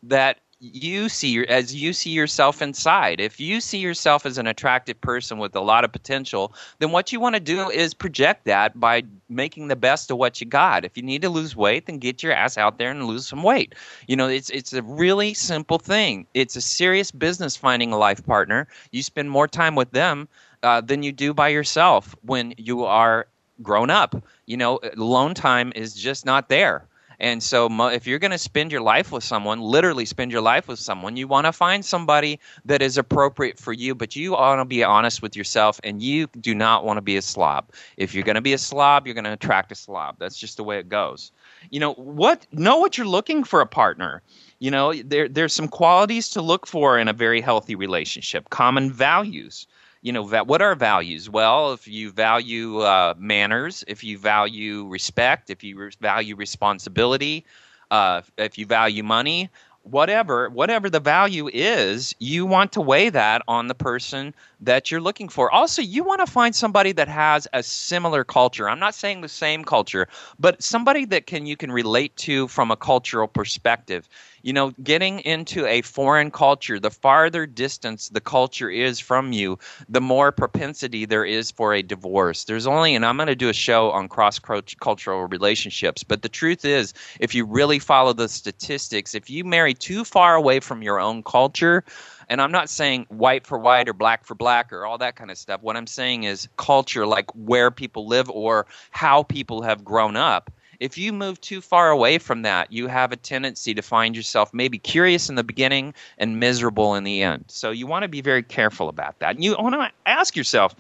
that 0.04 0.40
you 0.64 1.10
see 1.10 1.46
as 1.48 1.76
you 1.76 1.92
see 1.92 2.12
yourself 2.12 2.62
inside. 2.62 3.20
If 3.20 3.40
you 3.40 3.60
see 3.60 3.80
yourself 3.80 4.26
as 4.26 4.38
an 4.38 4.48
attractive 4.48 5.00
person 5.02 5.38
with 5.38 5.56
a 5.56 5.60
lot 5.60 5.84
of 5.84 5.92
potential, 5.92 6.54
then 6.80 6.92
what 6.92 7.12
you 7.12 7.20
want 7.20 7.36
to 7.36 7.42
do 7.42 7.70
is 7.70 7.94
project 7.94 8.46
that 8.46 8.80
by 8.80 9.04
making 9.28 9.68
the 9.68 9.76
best 9.76 10.10
of 10.10 10.18
what 10.18 10.40
you 10.40 10.48
got. 10.48 10.86
If 10.86 10.96
you 10.96 11.04
need 11.04 11.22
to 11.24 11.30
lose 11.30 11.56
weight, 11.56 11.86
then 11.86 11.98
get 11.98 12.24
your 12.24 12.32
ass 12.32 12.58
out 12.58 12.78
there 12.78 12.92
and 12.92 13.06
lose 13.06 13.28
some 13.28 13.44
weight. 13.44 13.76
You 14.08 14.16
know, 14.16 14.28
it's 14.28 14.50
it's 14.50 14.72
a 14.74 14.82
really 14.82 15.34
simple 15.34 15.80
thing. 15.80 16.28
It's 16.34 16.56
a 16.56 16.62
serious 16.62 17.12
business 17.12 17.58
finding 17.58 17.92
a 17.92 17.98
life 17.98 18.26
partner. 18.26 18.68
You 18.92 19.04
spend 19.04 19.30
more 19.30 19.48
time 19.48 19.76
with 19.76 19.92
them 19.92 20.30
uh, 20.64 20.80
than 20.82 21.04
you 21.04 21.12
do 21.12 21.34
by 21.34 21.50
yourself 21.50 22.16
when 22.22 22.54
you 22.58 22.86
are 22.86 23.28
grown 23.62 23.90
up. 23.90 24.16
You 24.46 24.58
know, 24.58 24.80
alone 24.96 25.34
time 25.34 25.74
is 25.76 25.94
just 25.94 26.26
not 26.26 26.48
there. 26.50 26.88
And 27.24 27.42
so, 27.42 27.70
if 27.88 28.06
you're 28.06 28.20
going 28.20 28.32
to 28.32 28.38
spend 28.38 28.70
your 28.70 28.82
life 28.82 29.14
with 29.14 29.24
someone, 29.24 29.62
literally 29.62 30.04
spend 30.04 30.30
your 30.30 30.42
life 30.42 30.68
with 30.68 30.78
someone, 30.78 31.16
you 31.16 31.26
want 31.26 31.46
to 31.46 31.54
find 31.54 31.86
somebody 31.86 32.38
that 32.66 32.82
is 32.82 32.98
appropriate 32.98 33.58
for 33.58 33.72
you, 33.72 33.96
but 33.96 34.14
you 34.14 34.34
want 34.34 34.60
to 34.60 34.66
be 34.66 34.84
honest 34.84 35.22
with 35.22 35.34
yourself 35.34 35.80
and 35.86 36.04
you 36.04 36.28
do 36.42 36.54
not 36.54 36.84
want 36.84 36.98
to 36.98 37.02
be 37.02 37.16
a 37.16 37.22
slob. 37.22 37.72
If 37.96 38.14
you're 38.14 38.26
going 38.26 38.36
to 38.36 38.42
be 38.42 38.52
a 38.52 38.58
slob, 38.58 39.08
you're 39.08 39.14
going 39.14 39.24
to 39.24 39.32
attract 39.32 39.72
a 39.72 39.76
slob. 39.76 40.18
That's 40.20 40.38
just 40.38 40.58
the 40.58 40.66
way 40.66 40.80
it 40.80 40.90
goes. 40.90 41.32
You 41.70 41.80
know, 41.80 41.94
what 41.94 42.46
know 42.52 42.78
what 42.78 42.98
you're 42.98 43.08
looking 43.08 43.46
for 43.46 43.62
a 43.62 43.66
partner. 43.66 44.22
You 44.60 44.72
know, 44.72 44.94
there 44.94 45.30
there's 45.30 45.54
some 45.54 45.70
qualities 45.70 46.28
to 46.32 46.42
look 46.42 46.68
for 46.68 47.00
in 47.00 47.08
a 47.08 47.14
very 47.14 47.40
healthy 47.40 47.76
relationship. 47.76 48.50
Common 48.50 48.92
values 48.92 49.66
you 50.04 50.12
know, 50.12 50.24
what 50.24 50.62
are 50.62 50.76
values? 50.76 51.30
Well, 51.30 51.72
if 51.72 51.88
you 51.88 52.12
value 52.12 52.80
uh, 52.80 53.14
manners, 53.18 53.86
if 53.88 54.04
you 54.04 54.18
value 54.18 54.86
respect, 54.86 55.50
if 55.50 55.64
you 55.64 55.78
re- 55.78 55.92
value 56.02 56.36
responsibility, 56.36 57.46
uh, 57.90 58.22
if 58.38 58.58
you 58.58 58.66
value 58.66 59.02
money, 59.02 59.50
whatever 59.84 60.50
whatever 60.50 60.90
the 60.90 61.00
value 61.00 61.50
is 61.54 62.16
you 62.20 62.46
want 62.46 62.72
to 62.72 62.80
weigh 62.80 63.10
that 63.10 63.42
on 63.50 63.68
the 63.68 63.76
person 63.76 64.34
that 64.62 64.90
you're 64.90 65.02
looking 65.02 65.28
for. 65.28 65.52
Also 65.52 65.82
you 65.82 66.06
want 66.06 66.26
to 66.26 66.32
find 66.32 66.56
somebody 66.56 66.94
that 66.94 67.10
has 67.10 67.50
a 67.52 67.62
similar 67.62 68.24
culture. 68.24 68.70
I'm 68.70 68.80
not 68.80 68.96
saying 68.96 69.20
the 69.20 69.28
same 69.28 69.66
culture 69.66 70.08
but 70.40 70.64
somebody 70.64 71.04
that 71.06 71.28
can 71.28 71.46
you 71.46 71.58
can 71.58 71.70
relate 71.70 72.16
to 72.18 72.48
from 72.48 72.72
a 72.72 72.78
cultural 72.78 73.28
perspective 73.28 74.08
you 74.44 74.52
know, 74.52 74.72
getting 74.84 75.22
into 75.22 75.66
a 75.66 75.82
foreign 75.82 76.30
culture, 76.30 76.80
the 76.80 76.92
farther 76.92 77.46
distance 77.46 78.10
the 78.10 78.22
culture 78.22 78.70
is 78.70 79.00
from 79.00 79.32
you, 79.32 79.58
the 79.88 80.02
more 80.02 80.32
propensity 80.32 81.06
there 81.06 81.26
is 81.26 81.50
for 81.50 81.74
a 81.74 81.82
divorce. 81.82 82.44
There's 82.44 82.68
only, 82.68 82.94
and 82.94 83.06
I'm 83.06 83.16
going 83.16 83.28
to 83.28 83.36
do 83.36 83.50
a 83.50 83.54
show 83.54 83.90
on 83.92 84.10
cross 84.10 84.40
cultural 84.40 85.28
relationships, 85.28 86.04
but 86.04 86.22
the 86.22 86.30
truth 86.30 86.66
is, 86.66 86.94
if 87.22 87.34
you 87.34 87.46
really 87.46 87.80
follow 87.80 88.12
the 88.12 88.28
statistics, 88.28 89.16
if 89.16 89.30
you 89.30 89.46
marry 89.46 89.74
too 89.74 90.04
far 90.04 90.36
away 90.36 90.60
from 90.60 90.82
your 90.82 91.00
own 91.00 91.24
culture, 91.24 91.84
and 92.30 92.42
I'm 92.42 92.52
not 92.52 92.70
saying 92.70 93.06
white 93.10 93.48
for 93.48 93.58
white 93.58 93.88
or 93.88 93.94
black 93.94 94.26
for 94.26 94.36
black 94.36 94.74
or 94.74 94.86
all 94.86 94.98
that 94.98 95.16
kind 95.16 95.32
of 95.32 95.38
stuff. 95.38 95.62
What 95.62 95.78
I'm 95.78 95.88
saying 95.88 96.24
is 96.24 96.48
culture, 96.58 97.06
like 97.06 97.30
where 97.32 97.72
people 97.72 98.08
live 98.08 98.30
or 98.30 98.66
how 98.92 99.24
people 99.24 99.62
have 99.62 99.84
grown 99.84 100.16
up 100.16 100.52
if 100.84 100.98
you 100.98 101.14
move 101.14 101.40
too 101.40 101.62
far 101.62 101.92
away 101.92 102.18
from 102.18 102.42
that, 102.42 102.70
you 102.70 102.88
have 102.88 103.14
a 103.14 103.16
tendency 103.16 103.74
to 103.74 103.82
find 103.82 104.18
yourself 104.18 104.54
maybe 104.54 104.78
curious 104.78 105.30
in 105.30 105.36
the 105.36 105.44
beginning 105.44 105.94
and 106.18 106.42
miserable 106.42 106.94
in 106.96 107.06
the 107.06 107.22
end. 107.22 107.46
So 107.48 107.72
you 107.72 107.88
want 107.88 108.04
to 108.04 108.10
be 108.10 108.20
very 108.20 108.44
careful 108.44 108.90
about 108.90 109.18
that. 109.20 109.36
And 109.36 109.44
you 109.46 109.56
want 109.58 109.76
to 109.76 109.90
ask 110.06 110.36
yourself, 110.36 110.76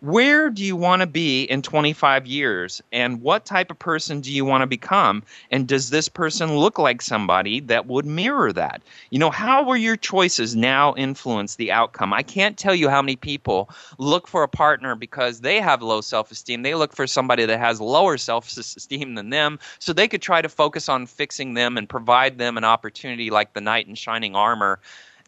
where 0.00 0.50
do 0.50 0.64
you 0.64 0.76
want 0.76 1.00
to 1.00 1.06
be 1.06 1.44
in 1.44 1.62
25 1.62 2.26
years? 2.26 2.82
And 2.92 3.20
what 3.20 3.44
type 3.44 3.70
of 3.70 3.78
person 3.78 4.20
do 4.20 4.32
you 4.32 4.44
want 4.44 4.62
to 4.62 4.66
become? 4.66 5.22
And 5.50 5.66
does 5.66 5.90
this 5.90 6.08
person 6.08 6.56
look 6.56 6.78
like 6.78 7.02
somebody 7.02 7.60
that 7.60 7.86
would 7.86 8.06
mirror 8.06 8.52
that? 8.52 8.82
You 9.10 9.18
know 9.18 9.30
how 9.30 9.64
will 9.64 9.76
your 9.76 9.96
choices 9.96 10.54
now 10.54 10.94
influence 10.94 11.56
the 11.56 11.72
outcome? 11.72 12.12
I 12.12 12.22
can't 12.22 12.56
tell 12.56 12.74
you 12.74 12.88
how 12.88 13.02
many 13.02 13.16
people 13.16 13.70
look 13.98 14.28
for 14.28 14.42
a 14.42 14.48
partner 14.48 14.94
because 14.94 15.40
they 15.40 15.60
have 15.60 15.82
low 15.82 16.00
self-esteem. 16.00 16.62
They 16.62 16.74
look 16.74 16.94
for 16.94 17.06
somebody 17.06 17.44
that 17.46 17.58
has 17.58 17.80
lower 17.80 18.18
self-esteem 18.18 19.14
than 19.14 19.30
them. 19.30 19.58
So 19.78 19.92
they 19.92 20.08
could 20.08 20.22
try 20.22 20.42
to 20.42 20.48
focus 20.48 20.88
on 20.88 21.06
fixing 21.06 21.54
them 21.54 21.76
and 21.76 21.88
provide 21.88 22.38
them 22.38 22.56
an 22.56 22.64
opportunity 22.64 23.30
like 23.30 23.52
the 23.52 23.60
knight 23.60 23.88
in 23.88 23.94
shining 23.94 24.36
armor 24.36 24.80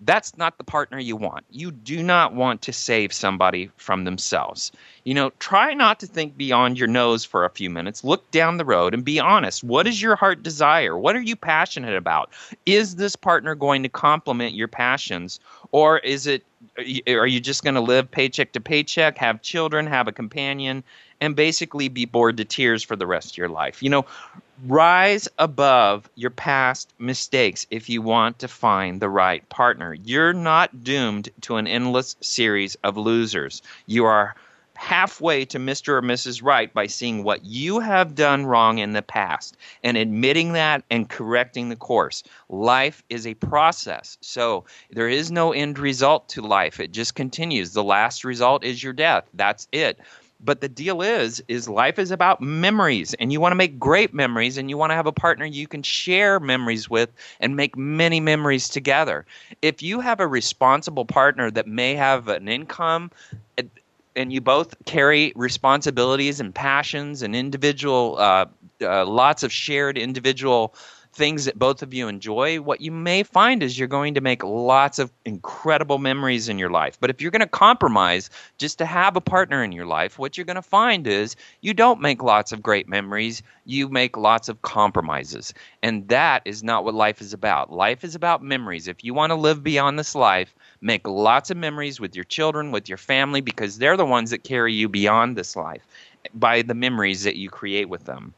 that's 0.03 0.37
not 0.37 0.57
the 0.57 0.65
partner 0.65 0.99
you 0.99 1.15
want. 1.15 1.45
You 1.51 1.71
do 1.71 2.03
not 2.03 2.35
want 2.35 2.63
to 2.63 2.73
save 2.73 3.13
somebody 3.13 3.71
from 3.77 4.05
themselves. 4.05 4.73
You 5.05 5.15
know, 5.15 5.31
try 5.39 5.75
not 5.75 6.01
to 6.01 6.07
think 6.07 6.37
beyond 6.37 6.79
your 6.79 6.89
nose 6.89 7.25
for 7.25 7.45
a 7.45 7.51
few 7.51 7.69
minutes. 7.69 8.03
Look 8.03 8.31
down 8.31 8.57
the 8.57 8.65
road 8.65 8.95
and 8.95 9.05
be 9.05 9.21
honest. 9.21 9.63
What 9.63 9.87
is 9.87 10.01
your 10.01 10.17
heart 10.17 10.43
desire? 10.43 10.97
What 10.97 11.17
are 11.17 11.21
you 11.21 11.37
passionate 11.37 11.97
about? 11.97 12.31
Is 12.65 12.97
this 12.97 13.15
partner 13.15 13.55
going 13.55 13.83
to 13.83 13.89
complement 13.89 14.55
your 14.55 14.69
passions 14.69 15.39
or 15.73 15.99
is 15.99 16.27
it 16.27 16.45
are 17.09 17.27
you 17.27 17.41
just 17.41 17.65
going 17.65 17.75
to 17.75 17.81
live 17.81 18.11
paycheck 18.11 18.53
to 18.53 18.61
paycheck, 18.61 19.17
have 19.19 19.41
children, 19.43 19.87
have 19.87 20.09
a 20.09 20.13
companion 20.13 20.85
and 21.21 21.35
basically 21.35 21.89
be 21.89 22.05
bored 22.05 22.37
to 22.37 22.45
tears 22.45 22.83
for 22.83 22.97
the 22.97 23.07
rest 23.07 23.33
of 23.33 23.39
your 23.39 23.49
life? 23.49 23.83
You 23.83 23.91
know, 23.91 24.07
rise 24.67 25.29
above 25.39 26.09
your 26.15 26.31
past 26.31 26.93
mistakes 26.99 27.67
if 27.71 27.89
you 27.89 28.03
want 28.03 28.39
to 28.41 28.49
find 28.49 29.01
the 29.01 29.09
right 29.09 29.49
partner. 29.49 29.95
You're 29.95 30.33
not 30.33 30.85
doomed 30.85 31.31
to 31.43 31.57
an 31.57 31.67
endless 31.67 32.17
series 32.21 32.75
of 32.77 32.97
losers. 32.97 33.63
You 33.87 34.05
are 34.05 34.35
halfway 34.81 35.45
to 35.45 35.59
Mr. 35.59 35.89
or 35.89 36.03
Mrs. 36.03 36.43
Right 36.43 36.73
by 36.73 36.87
seeing 36.87 37.23
what 37.23 37.45
you 37.45 37.81
have 37.81 38.15
done 38.15 38.47
wrong 38.47 38.79
in 38.79 38.93
the 38.93 39.03
past 39.03 39.57
and 39.85 39.97
admitting 39.97 40.55
that 40.55 40.85
and 40.91 41.09
correcting 41.09 41.69
the 41.69 41.77
course. 41.77 42.23
Life 42.49 43.03
is 43.11 43.27
a 43.27 43.35
process. 43.35 44.17
So 44.23 44.65
there 44.91 45.09
is 45.09 45.31
no 45.31 45.53
end 45.53 45.79
result 45.79 46.31
to 46.31 46.41
life. 46.41 46.81
It 46.81 46.93
just 46.93 47.15
continues. 47.15 47.75
The 47.75 47.85
last 47.85 48.25
result 48.25 48.65
is 48.65 48.83
your 48.83 48.95
death. 48.95 49.25
That's 49.35 49.69
it. 49.71 50.01
But 50.43 50.61
the 50.61 50.69
deal 50.69 51.03
is 51.03 51.43
is 51.49 51.69
life 51.69 51.99
is 51.99 52.11
about 52.11 52.41
memories 52.41 53.15
and 53.15 53.33
you 53.33 53.41
want 53.41 53.53
to 53.53 53.57
make 53.57 53.79
great 53.79 54.15
memories 54.15 54.57
and 54.59 54.71
you 54.71 54.77
want 54.77 54.91
to 54.91 54.95
have 54.95 55.07
a 55.07 55.13
partner 55.13 55.45
you 55.45 55.67
can 55.67 55.83
share 55.83 56.41
memories 56.41 56.89
with 56.89 57.11
and 57.41 57.57
make 57.57 57.77
many 57.77 58.21
memories 58.21 58.69
together. 58.69 59.27
If 59.63 59.83
you 59.83 60.01
have 60.01 60.21
a 60.21 60.27
responsible 60.27 61.05
partner 61.05 61.51
that 61.51 61.67
may 61.67 61.95
have 61.95 62.29
an 62.29 62.49
income 62.49 63.11
and 64.17 64.33
you 64.33 64.41
both 64.41 64.75
carry 64.85 65.33
responsibilities 65.37 66.41
and 66.41 66.55
passions 66.55 67.23
and 67.23 67.35
individual 67.37 68.17
uh, 68.19 68.47
uh, 68.83 69.05
lots 69.07 69.43
of 69.43 69.53
shared 69.53 69.97
individual 69.97 70.75
things 71.13 71.45
that 71.45 71.59
both 71.59 71.83
of 71.83 71.93
you 71.93 72.07
enjoy, 72.09 72.61
what 72.61 72.81
you 72.81 72.93
may 72.93 73.23
find 73.23 73.63
is 73.63 73.79
you're 73.79 73.89
going 73.89 74.15
to 74.15 74.21
make 74.21 74.45
lots 74.45 74.99
of 74.99 75.13
incredible 75.25 75.99
memories 75.99 76.49
in 76.49 76.59
your 76.59 76.71
life. 76.71 76.97
But 77.01 77.11
if 77.11 77.21
you're 77.21 77.33
going 77.33 77.41
to 77.41 77.49
compromise 77.49 78.31
just 78.59 78.79
to 78.79 78.87
have 78.87 79.17
a 79.17 79.21
partner 79.21 79.65
in 79.65 79.73
your 79.73 79.87
life, 79.87 80.19
what 80.19 80.37
you're 80.37 80.45
going 80.45 80.55
to 80.57 80.63
find 80.63 81.07
is 81.07 81.35
you 81.63 81.75
don't 81.75 82.01
make 82.01 82.23
lots 82.23 82.53
of 82.53 82.63
great 82.63 82.89
memories, 82.89 83.43
you 83.65 83.89
make 83.89 84.17
lots 84.17 84.49
of 84.49 84.63
compromises. 84.63 85.53
And 85.83 86.07
that 86.09 86.43
is 86.45 86.63
not 86.63 86.85
what 86.85 86.95
life 86.95 87.21
is 87.21 87.33
about. 87.33 87.73
Life 87.73 88.05
is 88.05 88.15
about 88.15 88.43
memories. 88.43 88.87
If 88.87 89.03
you 89.03 89.13
want 89.13 89.31
to 89.31 89.37
live 89.37 89.65
beyond 89.65 89.99
this 89.99 90.15
life, 90.15 90.55
make 90.81 91.07
lots 91.07 91.51
of 91.51 91.57
memories 91.57 91.99
with 91.99 92.15
your 92.15 92.25
children, 92.25 92.71
with 92.71 92.89
your 92.89 92.99
family, 92.99 93.41
because 93.41 93.79
they're 93.79 93.97
the 93.97 94.07
ones 94.07 94.31
that 94.31 94.45
carry 94.45 94.73
you 94.73 94.89
beyond 94.89 95.37
this 95.37 95.57
life 95.57 95.87
by 96.35 96.63
the 96.63 96.75
memories 96.75 97.25
that 97.25 97.37
you 97.37 97.51
create 97.51 97.89
with 97.89 98.05
them 98.05 98.35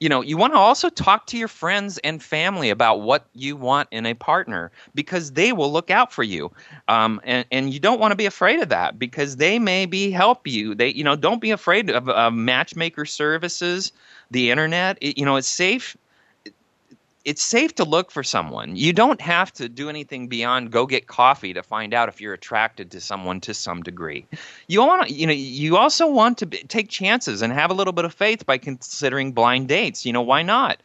you 0.00 0.08
know 0.08 0.20
you 0.20 0.36
want 0.36 0.52
to 0.52 0.58
also 0.58 0.88
talk 0.88 1.26
to 1.26 1.38
your 1.38 1.48
friends 1.48 1.98
and 1.98 2.22
family 2.22 2.70
about 2.70 3.00
what 3.00 3.26
you 3.34 3.56
want 3.56 3.88
in 3.90 4.06
a 4.06 4.14
partner 4.14 4.70
because 4.94 5.32
they 5.32 5.52
will 5.52 5.72
look 5.72 5.90
out 5.90 6.12
for 6.12 6.22
you. 6.22 6.50
Um, 6.88 7.20
and, 7.24 7.46
and 7.50 7.72
you 7.72 7.80
don't 7.80 8.00
want 8.00 8.12
to 8.12 8.16
be 8.16 8.26
afraid 8.26 8.60
of 8.60 8.68
that 8.68 8.98
because 8.98 9.36
they 9.36 9.58
may 9.58 9.86
be 9.86 10.10
help 10.10 10.46
you. 10.46 10.74
They 10.74 10.88
you 10.88 11.04
know 11.04 11.16
don't 11.16 11.40
be 11.40 11.50
afraid 11.50 11.90
of, 11.90 12.08
of 12.08 12.32
matchmaker 12.32 13.04
services 13.04 13.92
the 14.30 14.50
internet. 14.50 14.98
It, 15.00 15.18
you 15.18 15.24
know 15.24 15.36
it's 15.36 15.48
safe 15.48 15.96
it's 17.26 17.42
safe 17.42 17.74
to 17.74 17.84
look 17.84 18.12
for 18.12 18.22
someone. 18.22 18.76
You 18.76 18.92
don't 18.92 19.20
have 19.20 19.52
to 19.54 19.68
do 19.68 19.90
anything 19.90 20.28
beyond 20.28 20.70
go 20.70 20.86
get 20.86 21.08
coffee 21.08 21.52
to 21.52 21.62
find 21.62 21.92
out 21.92 22.08
if 22.08 22.20
you're 22.20 22.32
attracted 22.32 22.92
to 22.92 23.00
someone 23.00 23.40
to 23.40 23.52
some 23.52 23.82
degree. 23.82 24.24
You 24.68 24.78
want 24.78 25.10
you 25.10 25.26
know 25.26 25.32
you 25.32 25.76
also 25.76 26.06
want 26.06 26.38
to 26.38 26.46
be, 26.46 26.58
take 26.58 26.88
chances 26.88 27.42
and 27.42 27.52
have 27.52 27.70
a 27.70 27.74
little 27.74 27.92
bit 27.92 28.04
of 28.04 28.14
faith 28.14 28.46
by 28.46 28.58
considering 28.58 29.32
blind 29.32 29.66
dates. 29.66 30.06
You 30.06 30.12
know 30.12 30.22
why 30.22 30.42
not? 30.42 30.80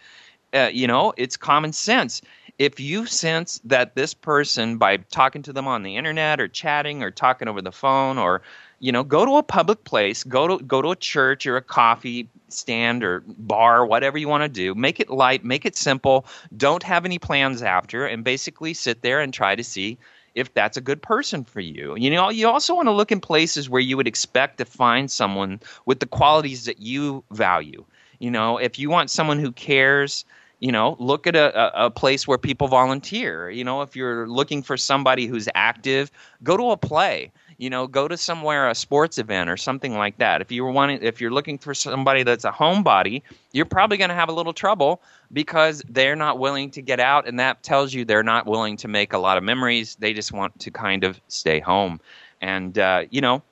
Uh, 0.51 0.71
you 0.73 0.87
know 0.87 1.13
it's 1.15 1.37
common 1.37 1.73
sense. 1.73 2.23
If 2.57 2.79
you 2.79 3.05
sense 3.05 3.61
that 3.63 3.93
this 3.93 4.15
person 4.15 4.77
by 4.77 4.97
talking 4.97 5.43
to 5.43 5.53
them 5.53 5.67
on 5.67 5.83
the 5.83 5.95
internet 5.95 6.41
or 6.41 6.47
chatting 6.47 7.03
or 7.03 7.11
talking 7.11 7.47
over 7.47 7.61
the 7.61 7.71
phone 7.71 8.17
or 8.17 8.41
you 8.81 8.91
know 8.91 9.03
go 9.03 9.25
to 9.25 9.37
a 9.37 9.43
public 9.43 9.83
place 9.85 10.23
go 10.23 10.47
to 10.47 10.63
go 10.65 10.81
to 10.81 10.89
a 10.91 10.95
church 10.95 11.45
or 11.45 11.55
a 11.55 11.61
coffee 11.61 12.27
stand 12.53 13.03
or 13.03 13.23
bar 13.25 13.85
whatever 13.85 14.17
you 14.17 14.27
want 14.27 14.43
to 14.43 14.49
do. 14.49 14.75
Make 14.75 14.99
it 14.99 15.09
light 15.09 15.43
make 15.43 15.65
it 15.65 15.75
simple. 15.75 16.25
Don't 16.55 16.83
have 16.83 17.05
any 17.05 17.19
plans 17.19 17.61
after 17.61 18.05
and 18.05 18.23
basically 18.23 18.73
sit 18.73 19.01
there 19.01 19.19
and 19.19 19.33
try 19.33 19.55
to 19.55 19.63
see 19.63 19.97
if 20.33 20.53
that's 20.53 20.77
a 20.77 20.81
good 20.81 21.01
person 21.01 21.43
for 21.43 21.59
you. 21.59 21.95
You 21.95 22.09
know 22.09 22.29
you 22.29 22.47
also 22.47 22.75
want 22.75 22.87
to 22.87 22.91
look 22.91 23.11
in 23.11 23.19
places 23.19 23.69
where 23.69 23.81
you 23.81 23.97
would 23.97 24.07
expect 24.07 24.57
to 24.57 24.65
find 24.65 25.09
someone 25.09 25.59
with 25.85 25.99
the 25.99 26.05
qualities 26.05 26.65
that 26.65 26.79
you 26.79 27.23
value. 27.31 27.85
You 28.19 28.31
know 28.31 28.57
if 28.57 28.77
you 28.77 28.89
want 28.89 29.09
someone 29.09 29.39
who 29.39 29.51
cares 29.51 30.25
you 30.59 30.71
know 30.71 30.95
look 30.99 31.25
at 31.25 31.35
a, 31.35 31.85
a, 31.85 31.89
place 31.89 32.27
where 32.27 32.37
people 32.37 32.67
volunteer. 32.67 33.49
You 33.49 33.63
know 33.63 33.81
if 33.81 33.95
you're 33.95 34.27
looking 34.27 34.61
for 34.61 34.77
somebody 34.77 35.25
who's 35.25 35.49
active 35.55 36.11
go 36.43 36.57
to 36.57 36.71
a 36.71 36.77
play 36.77 37.31
you 37.61 37.69
know 37.69 37.85
go 37.85 38.07
to 38.07 38.17
somewhere 38.17 38.67
a 38.67 38.75
sports 38.75 39.19
event 39.19 39.47
or 39.47 39.55
something 39.55 39.93
like 39.93 40.17
that. 40.17 40.41
If 40.41 40.51
you're 40.51 40.71
wanting 40.71 41.03
if 41.03 41.21
you're 41.21 41.31
looking 41.31 41.59
for 41.59 41.75
somebody 41.75 42.23
that's 42.23 42.43
a 42.43 42.51
homebody 42.51 43.21
you're 43.53 43.65
probably 43.65 43.97
going 43.97 44.09
to 44.09 44.15
have 44.15 44.29
a 44.29 44.33
little 44.33 44.51
trouble 44.51 44.99
because 45.31 45.83
they're 45.87 46.15
not 46.15 46.39
willing 46.39 46.71
to 46.71 46.81
get 46.81 46.99
out 46.99 47.27
and 47.27 47.39
that 47.39 47.61
tells 47.61 47.93
you 47.93 48.03
they're 48.03 48.23
not 48.23 48.47
willing 48.47 48.77
to 48.77 48.87
make 48.87 49.13
a 49.13 49.19
lot 49.19 49.37
of 49.37 49.43
memories. 49.43 49.95
They 49.99 50.11
just 50.11 50.31
want 50.31 50.57
to 50.59 50.71
kind 50.71 51.03
of 51.03 51.21
stay 51.27 51.59
home. 51.59 51.99
And 52.41 52.79
uh, 52.79 53.05
you 53.11 53.21
know 53.21 53.43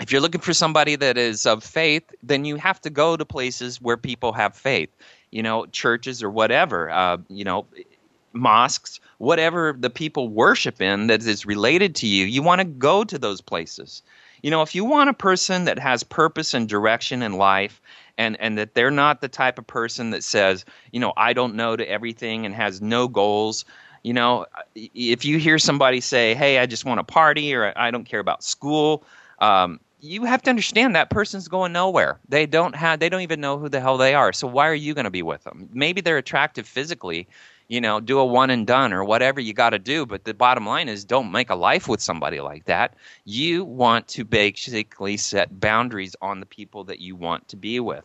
if 0.00 0.12
you're 0.12 0.20
looking 0.20 0.40
for 0.40 0.54
somebody 0.54 0.94
that 0.96 1.18
is 1.18 1.44
of 1.44 1.64
faith 1.64 2.04
then 2.22 2.44
you 2.44 2.56
have 2.56 2.80
to 2.82 2.90
go 2.90 3.16
to 3.16 3.24
places 3.24 3.80
where 3.80 3.96
people 3.96 4.32
have 4.32 4.56
faith 4.56 4.90
you 5.30 5.42
know 5.42 5.66
churches 5.66 6.22
or 6.22 6.30
whatever 6.30 6.90
uh, 6.90 7.18
you 7.28 7.44
know 7.44 7.66
mosques, 8.34 9.00
whatever 9.22 9.72
the 9.78 9.88
people 9.88 10.28
worship 10.28 10.80
in 10.80 11.06
that 11.06 11.22
is 11.22 11.46
related 11.46 11.94
to 11.94 12.08
you, 12.08 12.26
you 12.26 12.42
want 12.42 12.60
to 12.60 12.64
go 12.64 13.04
to 13.04 13.16
those 13.16 13.40
places. 13.40 14.02
You 14.42 14.50
know, 14.50 14.62
if 14.62 14.74
you 14.74 14.84
want 14.84 15.10
a 15.10 15.14
person 15.14 15.64
that 15.66 15.78
has 15.78 16.02
purpose 16.02 16.54
and 16.54 16.68
direction 16.68 17.22
in 17.22 17.34
life 17.34 17.80
and 18.18 18.36
and 18.40 18.58
that 18.58 18.74
they're 18.74 18.90
not 18.90 19.20
the 19.20 19.28
type 19.28 19.60
of 19.60 19.66
person 19.68 20.10
that 20.10 20.24
says, 20.24 20.64
you 20.90 20.98
know, 20.98 21.12
I 21.16 21.34
don't 21.34 21.54
know 21.54 21.76
to 21.76 21.88
everything 21.88 22.44
and 22.44 22.52
has 22.56 22.82
no 22.82 23.06
goals, 23.06 23.64
you 24.02 24.12
know, 24.12 24.46
if 24.74 25.24
you 25.24 25.38
hear 25.38 25.56
somebody 25.56 26.00
say, 26.00 26.34
"Hey, 26.34 26.58
I 26.58 26.66
just 26.66 26.84
want 26.84 26.98
to 26.98 27.04
party," 27.04 27.54
or 27.54 27.72
"I 27.76 27.92
don't 27.92 28.04
care 28.04 28.18
about 28.18 28.42
school," 28.42 29.04
um, 29.38 29.78
you 30.00 30.24
have 30.24 30.42
to 30.42 30.50
understand 30.50 30.96
that 30.96 31.10
person's 31.10 31.46
going 31.46 31.72
nowhere. 31.72 32.18
They 32.28 32.44
don't 32.44 32.74
have, 32.74 32.98
they 32.98 33.08
don't 33.08 33.20
even 33.20 33.40
know 33.40 33.56
who 33.56 33.68
the 33.68 33.80
hell 33.80 33.98
they 33.98 34.14
are. 34.14 34.32
So 34.32 34.48
why 34.48 34.66
are 34.66 34.74
you 34.74 34.94
going 34.94 35.04
to 35.04 35.10
be 35.10 35.22
with 35.22 35.44
them? 35.44 35.68
Maybe 35.72 36.00
they're 36.00 36.18
attractive 36.18 36.66
physically, 36.66 37.28
you 37.72 37.80
know, 37.80 38.00
do 38.00 38.18
a 38.18 38.26
one 38.26 38.50
and 38.50 38.66
done 38.66 38.92
or 38.92 39.02
whatever 39.02 39.40
you 39.40 39.54
got 39.54 39.70
to 39.70 39.78
do. 39.78 40.04
But 40.04 40.24
the 40.24 40.34
bottom 40.34 40.66
line 40.66 40.90
is 40.90 41.06
don't 41.06 41.32
make 41.32 41.48
a 41.48 41.54
life 41.54 41.88
with 41.88 42.02
somebody 42.02 42.38
like 42.38 42.66
that. 42.66 42.92
You 43.24 43.64
want 43.64 44.08
to 44.08 44.26
basically 44.26 45.16
set 45.16 45.58
boundaries 45.58 46.14
on 46.20 46.40
the 46.40 46.44
people 46.44 46.84
that 46.84 47.00
you 47.00 47.16
want 47.16 47.48
to 47.48 47.56
be 47.56 47.80
with. 47.80 48.04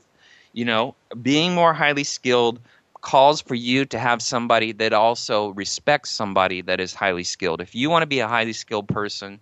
You 0.53 0.63
know, 0.63 0.95
being 1.21 1.53
more 1.53 1.73
highly 1.73 2.05
skilled 2.05 2.61
calls 3.01 3.41
for 3.41 3.55
you 3.55 3.83
to 3.83 3.99
have 3.99 4.21
somebody 4.21 4.71
that 4.71 4.93
also 4.93 5.49
respects 5.49 6.11
somebody 6.11 6.61
that 6.61 6.79
is 6.79 6.93
highly 6.93 7.25
skilled. 7.25 7.59
If 7.59 7.75
you 7.75 7.89
want 7.89 8.03
to 8.03 8.07
be 8.07 8.19
a 8.19 8.27
highly 8.27 8.53
skilled 8.53 8.87
person, 8.87 9.37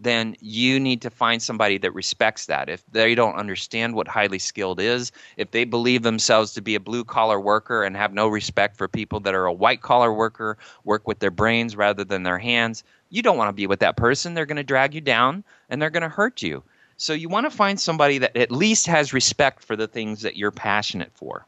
then 0.00 0.34
you 0.40 0.80
need 0.80 1.02
to 1.02 1.10
find 1.10 1.42
somebody 1.42 1.76
that 1.78 1.94
respects 1.94 2.46
that. 2.46 2.70
If 2.70 2.82
they 2.90 3.14
don't 3.14 3.36
understand 3.36 3.94
what 3.94 4.08
highly 4.08 4.38
skilled 4.38 4.80
is, 4.80 5.12
if 5.36 5.50
they 5.50 5.64
believe 5.64 6.02
themselves 6.02 6.54
to 6.54 6.62
be 6.62 6.74
a 6.74 6.80
blue 6.80 7.04
collar 7.04 7.38
worker 7.38 7.84
and 7.84 7.96
have 7.96 8.14
no 8.14 8.26
respect 8.26 8.76
for 8.76 8.88
people 8.88 9.20
that 9.20 9.34
are 9.34 9.44
a 9.44 9.52
white 9.52 9.82
collar 9.82 10.12
worker, 10.12 10.56
work 10.84 11.06
with 11.06 11.18
their 11.18 11.30
brains 11.30 11.76
rather 11.76 12.02
than 12.02 12.22
their 12.22 12.38
hands, 12.38 12.82
you 13.10 13.22
don't 13.22 13.36
want 13.36 13.50
to 13.50 13.52
be 13.52 13.66
with 13.66 13.80
that 13.80 13.98
person. 13.98 14.32
They're 14.32 14.46
going 14.46 14.56
to 14.56 14.62
drag 14.62 14.94
you 14.94 15.02
down 15.02 15.44
and 15.68 15.80
they're 15.82 15.90
going 15.90 16.02
to 16.02 16.08
hurt 16.08 16.40
you. 16.40 16.62
So 16.96 17.12
you 17.12 17.28
want 17.28 17.50
to 17.50 17.56
find 17.56 17.78
somebody 17.78 18.18
that 18.18 18.36
at 18.36 18.50
least 18.50 18.86
has 18.86 19.12
respect 19.12 19.62
for 19.62 19.76
the 19.76 19.88
things 19.88 20.22
that 20.22 20.36
you're 20.36 20.50
passionate 20.50 21.12
for. 21.14 21.46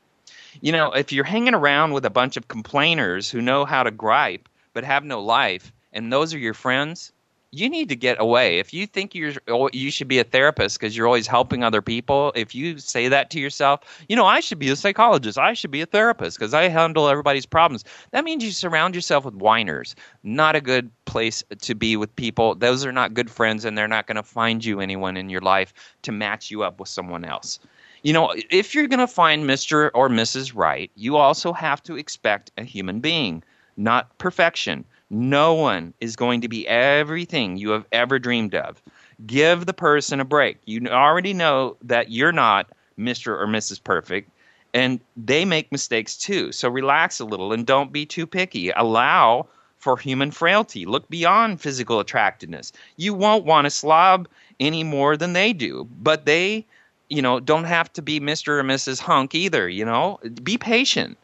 You 0.61 0.73
know, 0.73 0.93
if 0.93 1.13
you're 1.13 1.25
hanging 1.25 1.55
around 1.55 1.93
with 1.93 2.05
a 2.05 2.11
bunch 2.11 2.37
of 2.37 2.49
complainers 2.49 3.31
who 3.31 3.41
know 3.41 3.65
how 3.65 3.83
to 3.83 3.91
gripe 3.91 4.49
but 4.75 4.85
have 4.85 5.05
no 5.05 5.23
life, 5.23 5.73
and 5.93 6.13
those 6.13 6.35
are 6.35 6.39
your 6.39 6.55
friends, 6.55 7.13
you 7.55 7.69
need 7.69 7.91
to 7.91 7.97
get 7.97 8.19
away. 8.19 8.59
If 8.59 8.73
you 8.73 8.87
think 8.87 9.15
you're 9.15 9.35
oh, 9.49 9.69
you 9.75 9.91
should 9.91 10.09
be 10.09 10.19
a 10.19 10.25
therapist 10.25 10.81
because 10.81 10.97
you're 10.97 11.07
always 11.07 11.27
helping 11.27 11.63
other 11.63 11.83
people, 11.83 12.33
if 12.35 12.55
you 12.55 12.79
say 12.79 13.09
that 13.09 13.29
to 13.31 13.39
yourself, 13.39 13.81
you 14.09 14.17
know, 14.17 14.25
I 14.25 14.41
should 14.41 14.59
be 14.59 14.71
a 14.71 14.77
psychologist. 14.77 15.37
I 15.37 15.53
should 15.53 15.71
be 15.71 15.83
a 15.83 15.87
therapist 15.87 16.39
because 16.39 16.55
I 16.55 16.69
handle 16.69 17.09
everybody's 17.09 17.45
problems. 17.45 17.85
That 18.13 18.25
means 18.25 18.43
you 18.43 18.53
surround 18.53 18.95
yourself 18.95 19.27
with 19.27 19.35
whiners. 19.35 19.95
Not 20.23 20.57
a 20.57 20.63
good 20.63 20.91
place 21.05 21.45
to 21.61 21.75
be 21.75 21.95
with 21.95 22.17
people. 22.17 22.55
Those 22.55 22.87
are 22.87 22.93
not 22.93 23.13
good 23.13 23.31
friends 23.31 23.67
and 23.67 23.77
they're 23.77 23.87
not 23.87 24.07
going 24.07 24.17
to 24.17 24.23
find 24.23 24.65
you 24.65 24.81
anyone 24.81 25.19
in 25.19 25.29
your 25.29 25.43
life 25.43 25.75
to 26.03 26.13
match 26.13 26.51
you 26.51 26.63
up 26.63 26.81
with 26.81 26.89
someone 26.89 27.25
else. 27.25 27.59
You 28.03 28.15
know, 28.15 28.35
if 28.51 28.75
you're 28.75 28.89
going 28.89 28.99
to 28.99 29.07
find 29.07 29.45
Mr. 29.45 29.91
or 29.93 30.09
Mrs. 30.09 30.57
Right, 30.57 30.91
you 30.97 31.19
also 31.19 31.53
have 31.53 31.83
to 31.83 31.97
expect 31.97 32.51
a 32.57 32.65
human 32.65 33.01
being, 33.01 33.45
not 33.77 34.17
perfection 34.17 34.87
no 35.13 35.53
one 35.53 35.93
is 36.01 36.17
going 36.17 36.41
to 36.41 36.49
be 36.49 36.67
everything 36.67 37.59
you 37.59 37.69
have 37.71 37.85
ever 37.93 38.19
dreamed 38.19 38.55
of. 38.55 38.83
Give 39.27 39.67
the 39.67 39.75
person 39.75 40.21
a 40.21 40.25
break. 40.25 40.57
You 40.65 40.89
already 40.89 41.35
know 41.35 41.77
that 41.83 42.11
you're 42.11 42.33
not 42.33 42.67
Mr. 42.99 43.29
or 43.29 43.47
Mrs. 43.47 43.85
Perfect, 43.85 44.31
and 44.73 45.01
they 45.17 45.45
make 45.45 45.71
mistakes 45.71 46.17
too. 46.17 46.51
So 46.51 46.69
relax 46.71 47.21
a 47.21 47.27
little 47.27 47.53
and 47.53 47.67
don't 47.67 47.93
be 47.93 48.07
too 48.07 48.27
picky. 48.27 48.71
Allow 48.71 49.47
for 49.77 49.99
human 49.99 50.31
frailty. 50.31 50.87
Look 50.87 51.09
beyond 51.11 51.61
physical 51.61 52.01
attractiveness. 52.01 52.73
You 52.97 53.13
won't 53.13 53.45
want 53.45 53.67
to 53.67 53.71
slob 53.71 54.29
any 54.61 54.83
more 54.83 55.19
than 55.19 55.35
they 55.35 55.53
do, 55.53 55.87
but 56.01 56.25
they, 56.25 56.65
you 57.11 57.21
know, 57.21 57.39
don't 57.39 57.65
have 57.65 57.93
to 57.95 58.03
be 58.03 58.19
Mr. 58.19 58.61
or 58.61 58.63
Mrs. 58.63 59.01
Hunk 59.01 59.35
either, 59.35 59.69
you 59.69 59.85
know? 59.85 60.21
Be 60.43 60.57
patient 60.57 61.19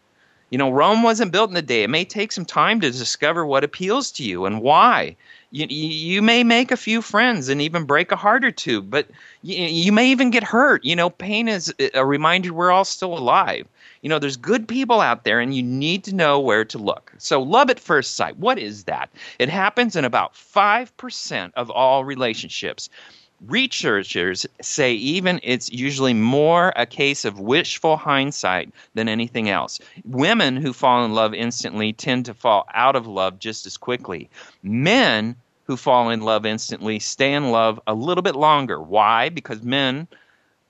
You 0.50 0.58
know, 0.58 0.70
Rome 0.70 1.02
wasn't 1.02 1.32
built 1.32 1.50
in 1.50 1.56
a 1.56 1.62
day. 1.62 1.82
It 1.82 1.90
may 1.90 2.04
take 2.04 2.32
some 2.32 2.46
time 2.46 2.80
to 2.80 2.90
discover 2.90 3.44
what 3.44 3.64
appeals 3.64 4.10
to 4.12 4.24
you 4.24 4.46
and 4.46 4.62
why. 4.62 5.16
You, 5.50 5.66
you 5.66 6.22
may 6.22 6.42
make 6.42 6.70
a 6.70 6.76
few 6.76 7.02
friends 7.02 7.48
and 7.48 7.60
even 7.60 7.84
break 7.84 8.12
a 8.12 8.16
heart 8.16 8.44
or 8.44 8.50
two, 8.50 8.82
but 8.82 9.08
you, 9.42 9.56
you 9.56 9.92
may 9.92 10.10
even 10.10 10.30
get 10.30 10.42
hurt. 10.42 10.84
You 10.84 10.96
know, 10.96 11.10
pain 11.10 11.48
is 11.48 11.74
a 11.94 12.04
reminder 12.04 12.52
we're 12.52 12.70
all 12.70 12.84
still 12.84 13.16
alive. 13.16 13.66
You 14.02 14.08
know, 14.08 14.18
there's 14.18 14.36
good 14.36 14.68
people 14.68 15.00
out 15.00 15.24
there, 15.24 15.40
and 15.40 15.54
you 15.56 15.62
need 15.62 16.04
to 16.04 16.14
know 16.14 16.38
where 16.38 16.64
to 16.66 16.78
look. 16.78 17.12
So, 17.18 17.42
love 17.42 17.68
at 17.68 17.80
first 17.80 18.14
sight, 18.14 18.38
what 18.38 18.58
is 18.58 18.84
that? 18.84 19.10
It 19.38 19.48
happens 19.48 19.96
in 19.96 20.04
about 20.04 20.34
5% 20.34 21.52
of 21.56 21.70
all 21.70 22.04
relationships. 22.04 22.88
Researchers 23.46 24.46
say 24.60 24.92
even 24.94 25.38
it's 25.42 25.70
usually 25.70 26.12
more 26.12 26.72
a 26.74 26.86
case 26.86 27.24
of 27.24 27.38
wishful 27.38 27.96
hindsight 27.96 28.72
than 28.94 29.08
anything 29.08 29.48
else. 29.48 29.78
Women 30.04 30.56
who 30.56 30.72
fall 30.72 31.04
in 31.04 31.14
love 31.14 31.34
instantly 31.34 31.92
tend 31.92 32.24
to 32.26 32.34
fall 32.34 32.66
out 32.74 32.96
of 32.96 33.06
love 33.06 33.38
just 33.38 33.64
as 33.64 33.76
quickly. 33.76 34.28
Men 34.62 35.36
who 35.64 35.76
fall 35.76 36.10
in 36.10 36.22
love 36.22 36.44
instantly 36.44 36.98
stay 36.98 37.32
in 37.32 37.50
love 37.50 37.80
a 37.86 37.94
little 37.94 38.22
bit 38.22 38.34
longer. 38.34 38.80
Why? 38.80 39.28
Because 39.28 39.62
men 39.62 40.08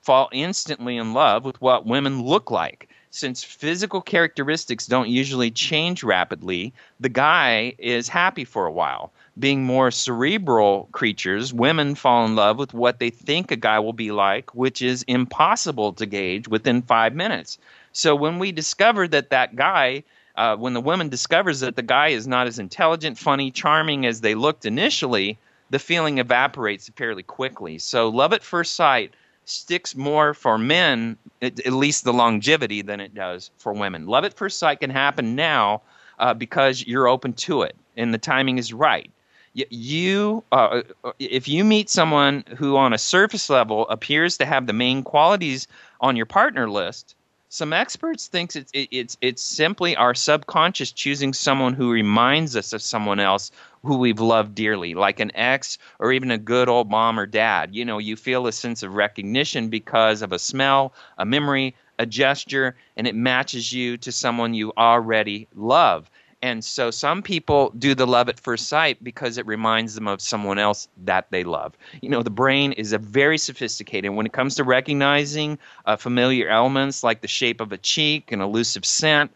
fall 0.01 0.29
instantly 0.31 0.97
in 0.97 1.13
love 1.13 1.45
with 1.45 1.59
what 1.61 1.87
women 1.87 2.21
look 2.21 2.51
like 2.51 2.89
since 3.11 3.43
physical 3.43 4.01
characteristics 4.01 4.85
don't 4.85 5.09
usually 5.09 5.49
change 5.49 6.03
rapidly, 6.03 6.73
the 6.99 7.09
guy 7.09 7.73
is 7.79 8.07
happy 8.07 8.45
for 8.45 8.65
a 8.65 8.71
while. 8.71 9.11
Being 9.39 9.63
more 9.63 9.89
cerebral 9.89 10.89
creatures, 10.91 11.53
women 11.53 11.95
fall 11.95 12.25
in 12.25 12.35
love 12.35 12.57
with 12.57 12.73
what 12.73 12.99
they 12.99 13.09
think 13.09 13.51
a 13.51 13.55
guy 13.55 13.79
will 13.79 13.93
be 13.93 14.11
like, 14.11 14.53
which 14.53 14.81
is 14.81 15.03
impossible 15.03 15.93
to 15.93 16.05
gauge 16.05 16.47
within 16.49 16.81
five 16.81 17.15
minutes. 17.15 17.57
So 17.93 18.15
when 18.15 18.37
we 18.37 18.51
discover 18.51 19.07
that 19.07 19.29
that 19.29 19.55
guy, 19.55 20.03
uh, 20.35 20.57
when 20.57 20.73
the 20.73 20.81
woman 20.81 21.07
discovers 21.07 21.61
that 21.61 21.75
the 21.75 21.81
guy 21.81 22.09
is 22.09 22.27
not 22.27 22.47
as 22.47 22.59
intelligent, 22.59 23.17
funny, 23.17 23.49
charming 23.49 24.05
as 24.05 24.21
they 24.21 24.35
looked 24.35 24.65
initially, 24.65 25.37
the 25.69 25.79
feeling 25.79 26.17
evaporates 26.17 26.89
fairly 26.95 27.23
quickly. 27.23 27.77
So 27.77 28.09
love 28.09 28.33
at 28.33 28.43
first 28.43 28.73
sight 28.75 29.13
sticks 29.45 29.95
more 29.95 30.33
for 30.33 30.57
men, 30.57 31.17
at, 31.41 31.65
at, 31.65 31.73
least 31.73 32.03
the 32.03 32.13
longevity, 32.13 32.81
than 32.81 32.99
it 32.99 33.15
does 33.15 33.51
for 33.57 33.73
women. 33.73 34.05
Love 34.05 34.25
at 34.25 34.33
first 34.33 34.59
sight 34.59 34.79
can 34.79 34.89
happen 34.89 35.35
now 35.35 35.81
uh, 36.19 36.33
because 36.33 36.85
you're 36.85 37.07
open 37.07 37.33
to 37.33 37.61
it 37.61 37.75
and 37.97 38.13
the 38.13 38.17
timing 38.17 38.57
is 38.57 38.73
right. 38.73 39.09
You, 39.53 40.43
uh, 40.51 40.81
uh, 41.03 41.11
if 41.19 41.47
you 41.47 41.63
meet 41.63 41.89
someone 41.89 42.43
who, 42.57 42.77
on 42.77 42.93
a 42.93 42.97
surface 42.97 43.49
level, 43.49 43.87
appears 43.89 44.37
to 44.37 44.45
have 44.45 44.67
the 44.67 44.73
main 44.73 45.03
qualities 45.03 45.67
on 46.01 46.15
your 46.15 46.25
partner 46.25 46.69
list, 46.69 47.15
some 47.51 47.73
experts 47.73 48.27
think 48.27 48.55
it's 48.55 48.71
it's 48.73 49.17
it's 49.21 49.41
simply 49.41 49.95
our 49.95 50.13
subconscious 50.13 50.91
choosing 50.91 51.33
someone 51.33 51.73
who 51.73 51.91
reminds 51.91 52.55
us 52.55 52.73
of 52.73 52.81
someone 52.81 53.19
else 53.19 53.49
who 53.83 53.97
we've 53.97 54.19
loved 54.19 54.53
dearly, 54.53 54.93
like 54.93 55.19
an 55.19 55.35
ex 55.35 55.79
or 55.97 56.13
even 56.13 56.29
a 56.29 56.37
good 56.37 56.69
old 56.69 56.91
mom 56.91 57.19
or 57.19 57.25
dad. 57.25 57.73
You 57.73 57.85
know, 57.85 57.97
you 57.97 58.15
feel 58.15 58.45
a 58.45 58.51
sense 58.51 58.83
of 58.83 58.93
recognition 58.93 59.69
because 59.69 60.21
of 60.21 60.31
a 60.31 60.37
smell, 60.37 60.93
a 61.17 61.25
memory, 61.25 61.75
a 61.97 62.05
gesture, 62.05 62.75
and 62.95 63.07
it 63.07 63.15
matches 63.15 63.73
you 63.73 63.97
to 63.97 64.11
someone 64.11 64.53
you 64.53 64.71
already 64.77 65.47
love. 65.55 66.09
And 66.41 66.63
so 66.63 66.89
some 66.89 67.21
people 67.21 67.71
do 67.77 67.93
the 67.93 68.07
love 68.07 68.29
at 68.29 68.39
first 68.39 68.67
sight 68.67 69.03
because 69.03 69.37
it 69.37 69.45
reminds 69.45 69.95
them 69.95 70.07
of 70.07 70.21
someone 70.21 70.57
else 70.57 70.87
that 71.03 71.29
they 71.31 71.43
love. 71.43 71.77
You 72.01 72.09
know, 72.09 72.23
the 72.23 72.29
brain 72.29 72.71
is 72.73 72.93
a 72.93 72.97
very 72.97 73.37
sophisticated. 73.37 74.11
When 74.11 74.25
it 74.25 74.31
comes 74.31 74.55
to 74.55 74.63
recognizing 74.63 75.59
uh, 75.85 75.97
familiar 75.97 76.47
elements 76.47 77.03
like 77.03 77.21
the 77.21 77.27
shape 77.27 77.59
of 77.59 77.73
a 77.73 77.77
cheek, 77.77 78.31
an 78.31 78.39
elusive 78.39 78.85
scent, 78.85 79.31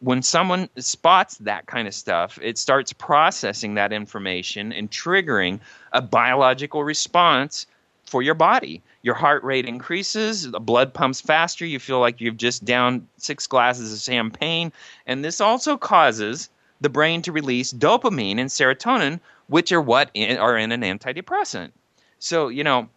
when 0.00 0.22
someone 0.22 0.68
spots 0.76 1.38
that 1.38 1.66
kind 1.66 1.88
of 1.88 1.94
stuff, 1.94 2.38
it 2.42 2.58
starts 2.58 2.92
processing 2.92 3.74
that 3.74 3.92
information 3.92 4.72
and 4.72 4.90
triggering 4.90 5.58
a 5.92 6.02
biological 6.02 6.84
response 6.84 7.66
for 8.06 8.22
your 8.22 8.34
body. 8.34 8.82
Your 9.02 9.14
heart 9.14 9.44
rate 9.44 9.66
increases, 9.66 10.50
the 10.50 10.60
blood 10.60 10.94
pumps 10.94 11.20
faster, 11.20 11.66
you 11.66 11.78
feel 11.78 12.00
like 12.00 12.20
you've 12.20 12.36
just 12.36 12.64
downed 12.64 13.06
six 13.18 13.46
glasses 13.46 13.92
of 13.92 14.00
champagne, 14.00 14.72
and 15.06 15.24
this 15.24 15.40
also 15.40 15.76
causes 15.76 16.48
the 16.80 16.88
brain 16.88 17.22
to 17.22 17.32
release 17.32 17.72
dopamine 17.72 18.38
and 18.38 18.50
serotonin, 18.50 19.20
which 19.48 19.72
are 19.72 19.80
what 19.80 20.10
in, 20.14 20.38
are 20.38 20.56
in 20.56 20.72
an 20.72 20.82
antidepressant. 20.82 21.70
So, 22.18 22.48
you 22.48 22.64
know, 22.64 22.88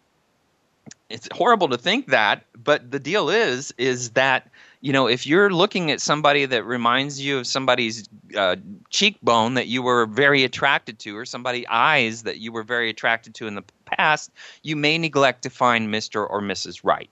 it's 1.08 1.28
horrible 1.32 1.68
to 1.68 1.78
think 1.78 2.08
that, 2.08 2.44
but 2.62 2.90
the 2.90 2.98
deal 2.98 3.30
is 3.30 3.74
is 3.78 4.10
that 4.10 4.48
you 4.80 4.92
know, 4.92 5.06
if 5.06 5.26
you're 5.26 5.50
looking 5.50 5.90
at 5.90 6.00
somebody 6.00 6.46
that 6.46 6.64
reminds 6.64 7.20
you 7.20 7.38
of 7.38 7.46
somebody's 7.46 8.08
uh, 8.36 8.56
cheekbone 8.88 9.54
that 9.54 9.66
you 9.66 9.82
were 9.82 10.06
very 10.06 10.42
attracted 10.42 10.98
to, 11.00 11.16
or 11.16 11.26
somebody's 11.26 11.66
eyes 11.68 12.22
that 12.22 12.38
you 12.38 12.50
were 12.50 12.62
very 12.62 12.88
attracted 12.88 13.34
to 13.34 13.46
in 13.46 13.56
the 13.56 13.64
past, 13.84 14.30
you 14.62 14.76
may 14.76 14.96
neglect 14.96 15.42
to 15.42 15.50
find 15.50 15.92
Mr. 15.92 16.28
or 16.28 16.40
Mrs. 16.40 16.80
Right. 16.82 17.10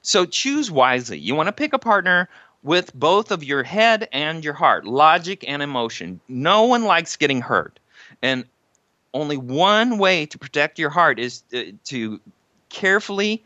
So 0.00 0.24
choose 0.24 0.70
wisely. 0.70 1.18
You 1.18 1.34
want 1.34 1.48
to 1.48 1.52
pick 1.52 1.74
a 1.74 1.78
partner 1.78 2.28
with 2.62 2.94
both 2.94 3.30
of 3.30 3.44
your 3.44 3.62
head 3.62 4.08
and 4.12 4.42
your 4.42 4.54
heart, 4.54 4.86
logic 4.86 5.44
and 5.46 5.62
emotion. 5.62 6.20
No 6.28 6.64
one 6.64 6.84
likes 6.84 7.16
getting 7.16 7.42
hurt. 7.42 7.78
And 8.22 8.44
only 9.12 9.36
one 9.36 9.98
way 9.98 10.24
to 10.24 10.38
protect 10.38 10.78
your 10.78 10.90
heart 10.90 11.18
is 11.18 11.42
to, 11.50 11.72
to 11.84 12.20
carefully 12.70 13.44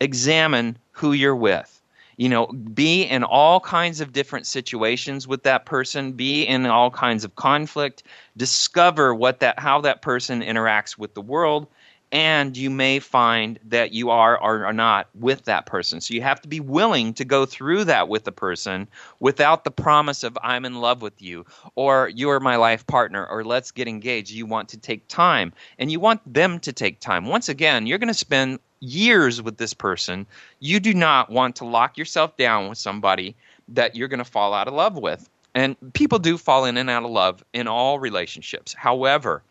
examine 0.00 0.76
who 0.92 1.12
you're 1.12 1.36
with 1.36 1.80
you 2.16 2.28
know 2.28 2.46
be 2.46 3.02
in 3.02 3.24
all 3.24 3.60
kinds 3.60 4.00
of 4.00 4.12
different 4.12 4.46
situations 4.46 5.26
with 5.26 5.42
that 5.42 5.66
person 5.66 6.12
be 6.12 6.44
in 6.44 6.66
all 6.66 6.90
kinds 6.90 7.24
of 7.24 7.34
conflict 7.36 8.02
discover 8.36 9.14
what 9.14 9.40
that 9.40 9.58
how 9.58 9.80
that 9.80 10.02
person 10.02 10.40
interacts 10.42 10.96
with 10.98 11.14
the 11.14 11.22
world 11.22 11.66
and 12.14 12.56
you 12.56 12.70
may 12.70 12.98
find 12.98 13.58
that 13.64 13.92
you 13.92 14.08
are 14.08 14.40
or 14.40 14.64
are 14.64 14.72
not 14.72 15.08
with 15.14 15.44
that 15.44 15.66
person 15.66 16.00
so 16.00 16.14
you 16.14 16.22
have 16.22 16.40
to 16.40 16.48
be 16.48 16.60
willing 16.60 17.12
to 17.12 17.24
go 17.24 17.44
through 17.44 17.84
that 17.84 18.08
with 18.08 18.24
the 18.24 18.32
person 18.32 18.88
without 19.20 19.64
the 19.64 19.70
promise 19.70 20.22
of 20.22 20.38
i'm 20.42 20.64
in 20.64 20.80
love 20.80 21.02
with 21.02 21.20
you 21.20 21.44
or 21.74 22.08
you're 22.14 22.40
my 22.40 22.56
life 22.56 22.86
partner 22.86 23.26
or 23.26 23.44
let's 23.44 23.70
get 23.70 23.86
engaged 23.86 24.30
you 24.30 24.46
want 24.46 24.70
to 24.70 24.78
take 24.78 25.06
time 25.08 25.52
and 25.78 25.92
you 25.92 26.00
want 26.00 26.20
them 26.32 26.58
to 26.58 26.72
take 26.72 26.98
time 27.00 27.26
once 27.26 27.50
again 27.50 27.86
you're 27.86 27.98
going 27.98 28.08
to 28.08 28.14
spend 28.14 28.58
years 28.84 29.42
with 29.42 29.56
this 29.56 29.74
person, 29.74 30.26
you 30.60 30.78
do 30.78 30.94
not 30.94 31.30
want 31.30 31.56
to 31.56 31.64
lock 31.64 31.98
yourself 31.98 32.36
down 32.36 32.68
with 32.68 32.78
somebody 32.78 33.34
that 33.68 33.96
you're 33.96 34.08
going 34.08 34.18
to 34.18 34.24
fall 34.24 34.54
out 34.54 34.68
of 34.68 34.74
love 34.74 34.96
with. 34.96 35.28
And 35.54 35.76
people 35.94 36.18
do 36.18 36.36
fall 36.36 36.64
in 36.64 36.76
and 36.76 36.90
out 36.90 37.04
of 37.04 37.10
love 37.10 37.44
in 37.52 37.68
all 37.68 37.98
relationships. 37.98 38.74
However, 38.74 39.42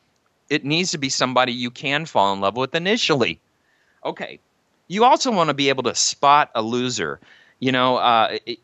it 0.50 0.66
needs 0.66 0.92
to 0.92 0.98
be 0.98 1.10
somebody 1.10 1.52
you 1.52 1.72
can 1.72 2.06
fall 2.06 2.34
in 2.34 2.42
love 2.42 2.56
with 2.56 2.76
initially. 2.76 3.40
Okay. 4.06 4.40
You 4.88 5.06
also 5.06 5.32
want 5.32 5.50
to 5.50 5.54
be 5.54 5.70
able 5.70 5.84
to 5.84 5.96
spot 5.96 6.52
a 6.56 6.62
loser. 6.62 7.20
You 7.60 7.72
know, 7.72 7.98
uh, 7.98 8.38
it, 8.46 8.60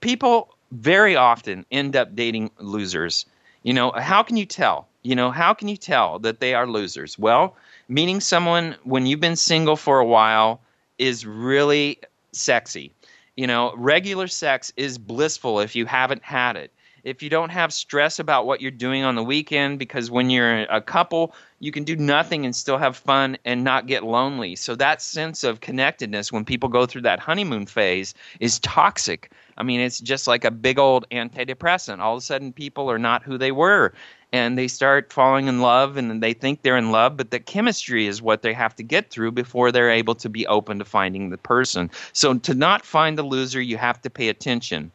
people 0.00 0.54
very 0.72 1.16
often 1.16 1.66
end 1.70 1.96
up 1.96 2.14
dating 2.14 2.50
losers. 2.58 3.26
You 3.62 3.74
know, 3.74 3.92
how 3.92 4.22
can 4.22 4.36
you 4.36 4.46
tell? 4.46 4.88
You 5.02 5.14
know, 5.14 5.30
how 5.30 5.54
can 5.54 5.68
you 5.68 5.76
tell 5.76 6.18
that 6.20 6.40
they 6.40 6.54
are 6.54 6.66
losers? 6.66 7.18
Well, 7.18 7.56
meeting 7.88 8.20
someone 8.20 8.76
when 8.84 9.06
you've 9.06 9.20
been 9.20 9.36
single 9.36 9.76
for 9.76 9.98
a 9.98 10.06
while 10.06 10.60
is 10.98 11.26
really 11.26 11.98
sexy. 12.32 12.92
You 13.36 13.46
know, 13.46 13.72
regular 13.76 14.26
sex 14.26 14.72
is 14.76 14.98
blissful 14.98 15.60
if 15.60 15.74
you 15.74 15.86
haven't 15.86 16.22
had 16.22 16.56
it. 16.56 16.72
If 17.04 17.22
you 17.22 17.30
don't 17.30 17.50
have 17.50 17.72
stress 17.72 18.18
about 18.18 18.46
what 18.46 18.60
you're 18.60 18.70
doing 18.70 19.04
on 19.04 19.14
the 19.14 19.22
weekend, 19.22 19.78
because 19.78 20.10
when 20.10 20.30
you're 20.30 20.62
a 20.62 20.80
couple, 20.80 21.34
you 21.58 21.72
can 21.72 21.84
do 21.84 21.96
nothing 21.96 22.44
and 22.44 22.54
still 22.54 22.78
have 22.78 22.96
fun 22.96 23.36
and 23.44 23.64
not 23.64 23.86
get 23.86 24.04
lonely. 24.04 24.56
So, 24.56 24.74
that 24.76 25.02
sense 25.02 25.44
of 25.44 25.60
connectedness 25.60 26.32
when 26.32 26.44
people 26.44 26.68
go 26.68 26.86
through 26.86 27.02
that 27.02 27.20
honeymoon 27.20 27.66
phase 27.66 28.14
is 28.40 28.58
toxic. 28.60 29.30
I 29.58 29.62
mean, 29.62 29.80
it's 29.80 30.00
just 30.00 30.26
like 30.26 30.44
a 30.44 30.50
big 30.50 30.78
old 30.78 31.06
antidepressant. 31.10 31.98
All 31.98 32.14
of 32.14 32.18
a 32.18 32.24
sudden, 32.24 32.52
people 32.52 32.90
are 32.90 32.98
not 32.98 33.22
who 33.22 33.36
they 33.36 33.52
were 33.52 33.92
and 34.32 34.56
they 34.56 34.68
start 34.68 35.12
falling 35.12 35.48
in 35.48 35.60
love 35.60 35.96
and 35.96 36.22
they 36.22 36.32
think 36.32 36.62
they're 36.62 36.76
in 36.76 36.92
love, 36.92 37.16
but 37.16 37.30
the 37.30 37.40
chemistry 37.40 38.06
is 38.06 38.22
what 38.22 38.42
they 38.42 38.52
have 38.52 38.74
to 38.76 38.82
get 38.82 39.10
through 39.10 39.32
before 39.32 39.72
they're 39.72 39.90
able 39.90 40.14
to 40.14 40.28
be 40.28 40.46
open 40.46 40.78
to 40.78 40.84
finding 40.84 41.30
the 41.30 41.38
person. 41.38 41.90
So 42.12 42.34
to 42.34 42.54
not 42.54 42.84
find 42.84 43.18
the 43.18 43.22
loser, 43.22 43.60
you 43.60 43.76
have 43.76 44.00
to 44.02 44.10
pay 44.10 44.28
attention. 44.28 44.92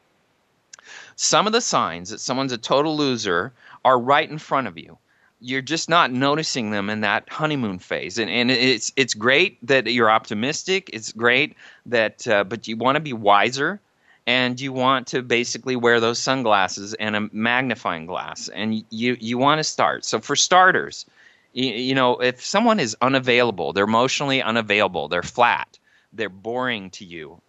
Some 1.16 1.48
of 1.48 1.54
the 1.54 1.62
signs 1.62 2.10
that 2.10 2.20
someone's 2.20 2.52
a 2.52 2.58
total 2.58 2.98
loser 2.98 3.54
are 3.84 4.00
right 4.00 4.30
in 4.30 4.38
front 4.38 4.68
of 4.68 4.78
you. 4.78 4.98
You're 5.40 5.62
just 5.62 5.90
not 5.90 6.12
noticing 6.12 6.72
them 6.72 6.90
in 6.90 7.02
that 7.02 7.30
honeymoon 7.30 7.80
phase, 7.80 8.18
and, 8.18 8.30
and 8.30 8.50
it's 8.50 8.92
it's 8.96 9.14
great 9.14 9.58
that 9.68 9.86
you're 9.92 10.10
optimistic. 10.10 10.90
It's 10.92 11.12
great 11.12 11.56
that, 11.86 12.28
uh, 12.28 12.46
but 12.46 12.68
you 12.68 12.78
want 12.78 12.96
to 12.96 13.02
be 13.02 13.14
wiser 13.14 13.80
and 14.28 14.60
you 14.60 14.74
want 14.74 15.08
to 15.08 15.22
basically 15.22 15.76
wear 15.76 16.00
those 16.00 16.20
sunglasses 16.20 16.94
and 16.96 17.16
a 17.16 17.30
magnifying 17.32 18.06
glass 18.06 18.48
and 18.50 18.84
you 18.90 19.18
you 19.20 19.38
want 19.38 19.60
to 19.60 19.64
start 19.64 20.04
so 20.04 20.20
for 20.20 20.36
starters 20.36 21.06
you, 21.54 21.72
you, 21.72 21.96
know 21.96 22.18
if 22.18 22.44
someone 22.44 22.80
is 22.80 22.98
unavailable 23.02 23.74
they're 23.74 23.84
emotionally 23.84 24.42
unavailable 24.42 25.08
they're 25.08 25.24
flat 25.24 25.78
they're 26.14 26.30
boring 26.30 26.90
to 26.90 27.06
you 27.06 27.40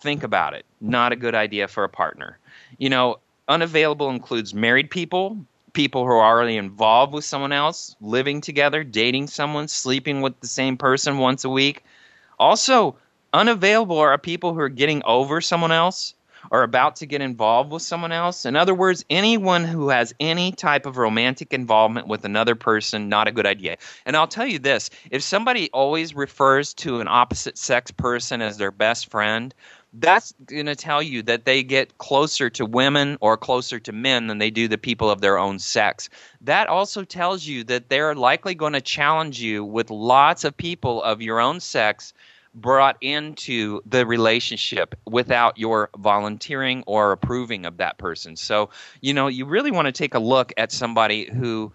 think 0.00 0.22
about 0.22 0.54
it 0.54 0.64
not 0.80 1.12
a 1.12 1.16
good 1.16 1.34
idea 1.34 1.66
for 1.66 1.84
a 1.84 1.88
partner 1.88 2.38
you 2.78 2.88
know 2.88 3.18
Unavailable 3.50 4.10
includes 4.10 4.54
married 4.54 4.92
people, 4.92 5.36
people 5.72 6.04
who 6.04 6.12
are 6.12 6.24
already 6.24 6.56
involved 6.56 7.12
with 7.12 7.24
someone 7.24 7.50
else, 7.50 7.96
living 8.00 8.40
together, 8.40 8.84
dating 8.84 9.26
someone, 9.26 9.66
sleeping 9.66 10.20
with 10.20 10.38
the 10.38 10.46
same 10.46 10.76
person 10.76 11.18
once 11.18 11.44
a 11.44 11.48
week. 11.50 11.82
Also, 12.38 12.94
unavailable 13.32 13.98
are 13.98 14.16
people 14.18 14.54
who 14.54 14.60
are 14.60 14.68
getting 14.68 15.02
over 15.04 15.40
someone 15.40 15.72
else 15.72 16.14
or 16.52 16.62
about 16.62 16.94
to 16.96 17.06
get 17.06 17.20
involved 17.20 17.72
with 17.72 17.82
someone 17.82 18.12
else. 18.12 18.46
In 18.46 18.54
other 18.54 18.74
words, 18.74 19.04
anyone 19.10 19.64
who 19.64 19.88
has 19.88 20.14
any 20.20 20.52
type 20.52 20.86
of 20.86 20.96
romantic 20.96 21.52
involvement 21.52 22.06
with 22.06 22.24
another 22.24 22.54
person, 22.54 23.08
not 23.08 23.26
a 23.26 23.32
good 23.32 23.46
idea. 23.46 23.78
And 24.06 24.16
I'll 24.16 24.28
tell 24.28 24.46
you 24.46 24.60
this 24.60 24.90
if 25.10 25.24
somebody 25.24 25.70
always 25.72 26.14
refers 26.14 26.72
to 26.74 27.00
an 27.00 27.08
opposite 27.08 27.58
sex 27.58 27.90
person 27.90 28.40
as 28.40 28.58
their 28.58 28.70
best 28.70 29.10
friend, 29.10 29.52
that's 29.94 30.32
going 30.46 30.66
to 30.66 30.76
tell 30.76 31.02
you 31.02 31.22
that 31.22 31.44
they 31.44 31.62
get 31.62 31.98
closer 31.98 32.48
to 32.50 32.64
women 32.64 33.18
or 33.20 33.36
closer 33.36 33.80
to 33.80 33.92
men 33.92 34.28
than 34.28 34.38
they 34.38 34.50
do 34.50 34.68
the 34.68 34.78
people 34.78 35.10
of 35.10 35.20
their 35.20 35.38
own 35.38 35.58
sex. 35.58 36.08
That 36.40 36.68
also 36.68 37.04
tells 37.04 37.46
you 37.46 37.64
that 37.64 37.88
they're 37.88 38.14
likely 38.14 38.54
going 38.54 38.74
to 38.74 38.80
challenge 38.80 39.40
you 39.40 39.64
with 39.64 39.90
lots 39.90 40.44
of 40.44 40.56
people 40.56 41.02
of 41.02 41.20
your 41.20 41.40
own 41.40 41.60
sex 41.60 42.12
brought 42.54 42.96
into 43.00 43.80
the 43.86 44.04
relationship 44.04 44.94
without 45.06 45.56
your 45.56 45.88
volunteering 45.98 46.82
or 46.86 47.12
approving 47.12 47.64
of 47.64 47.76
that 47.76 47.98
person. 47.98 48.36
So, 48.36 48.70
you 49.00 49.14
know, 49.14 49.28
you 49.28 49.46
really 49.46 49.70
want 49.70 49.86
to 49.86 49.92
take 49.92 50.14
a 50.14 50.18
look 50.18 50.52
at 50.56 50.72
somebody 50.72 51.30
who 51.32 51.72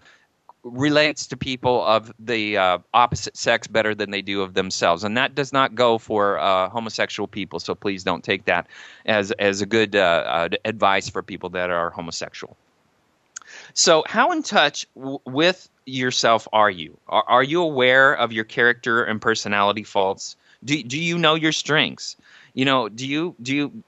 relates 0.66 1.26
to 1.28 1.36
people 1.36 1.84
of 1.84 2.12
the 2.18 2.56
uh, 2.56 2.78
opposite 2.92 3.36
sex 3.36 3.66
better 3.66 3.94
than 3.94 4.10
they 4.10 4.22
do 4.22 4.42
of 4.42 4.54
themselves, 4.54 5.04
and 5.04 5.16
that 5.16 5.34
does 5.34 5.52
not 5.52 5.74
go 5.74 5.98
for 5.98 6.38
uh, 6.38 6.68
homosexual 6.68 7.28
people. 7.28 7.60
So 7.60 7.74
please 7.74 8.02
don't 8.02 8.24
take 8.24 8.44
that 8.46 8.66
as 9.06 9.30
as 9.32 9.60
a 9.60 9.66
good 9.66 9.94
uh, 9.94 10.24
uh 10.26 10.48
advice 10.64 11.08
for 11.08 11.22
people 11.22 11.50
that 11.50 11.70
are 11.70 11.90
homosexual. 11.90 12.56
So, 13.74 14.04
how 14.06 14.32
in 14.32 14.42
touch 14.42 14.86
w- 14.96 15.20
with 15.24 15.68
yourself 15.86 16.48
are 16.52 16.70
you? 16.70 16.98
Are, 17.08 17.24
are 17.28 17.42
you 17.42 17.62
aware 17.62 18.14
of 18.14 18.32
your 18.32 18.44
character 18.44 19.04
and 19.04 19.20
personality 19.20 19.84
faults? 19.84 20.36
Do 20.64 20.82
do 20.82 20.98
you 20.98 21.16
know 21.18 21.34
your 21.34 21.52
strengths? 21.52 22.16
You 22.54 22.64
know, 22.64 22.88
do 22.88 23.06
you 23.06 23.36
do 23.40 23.54
you 23.54 23.82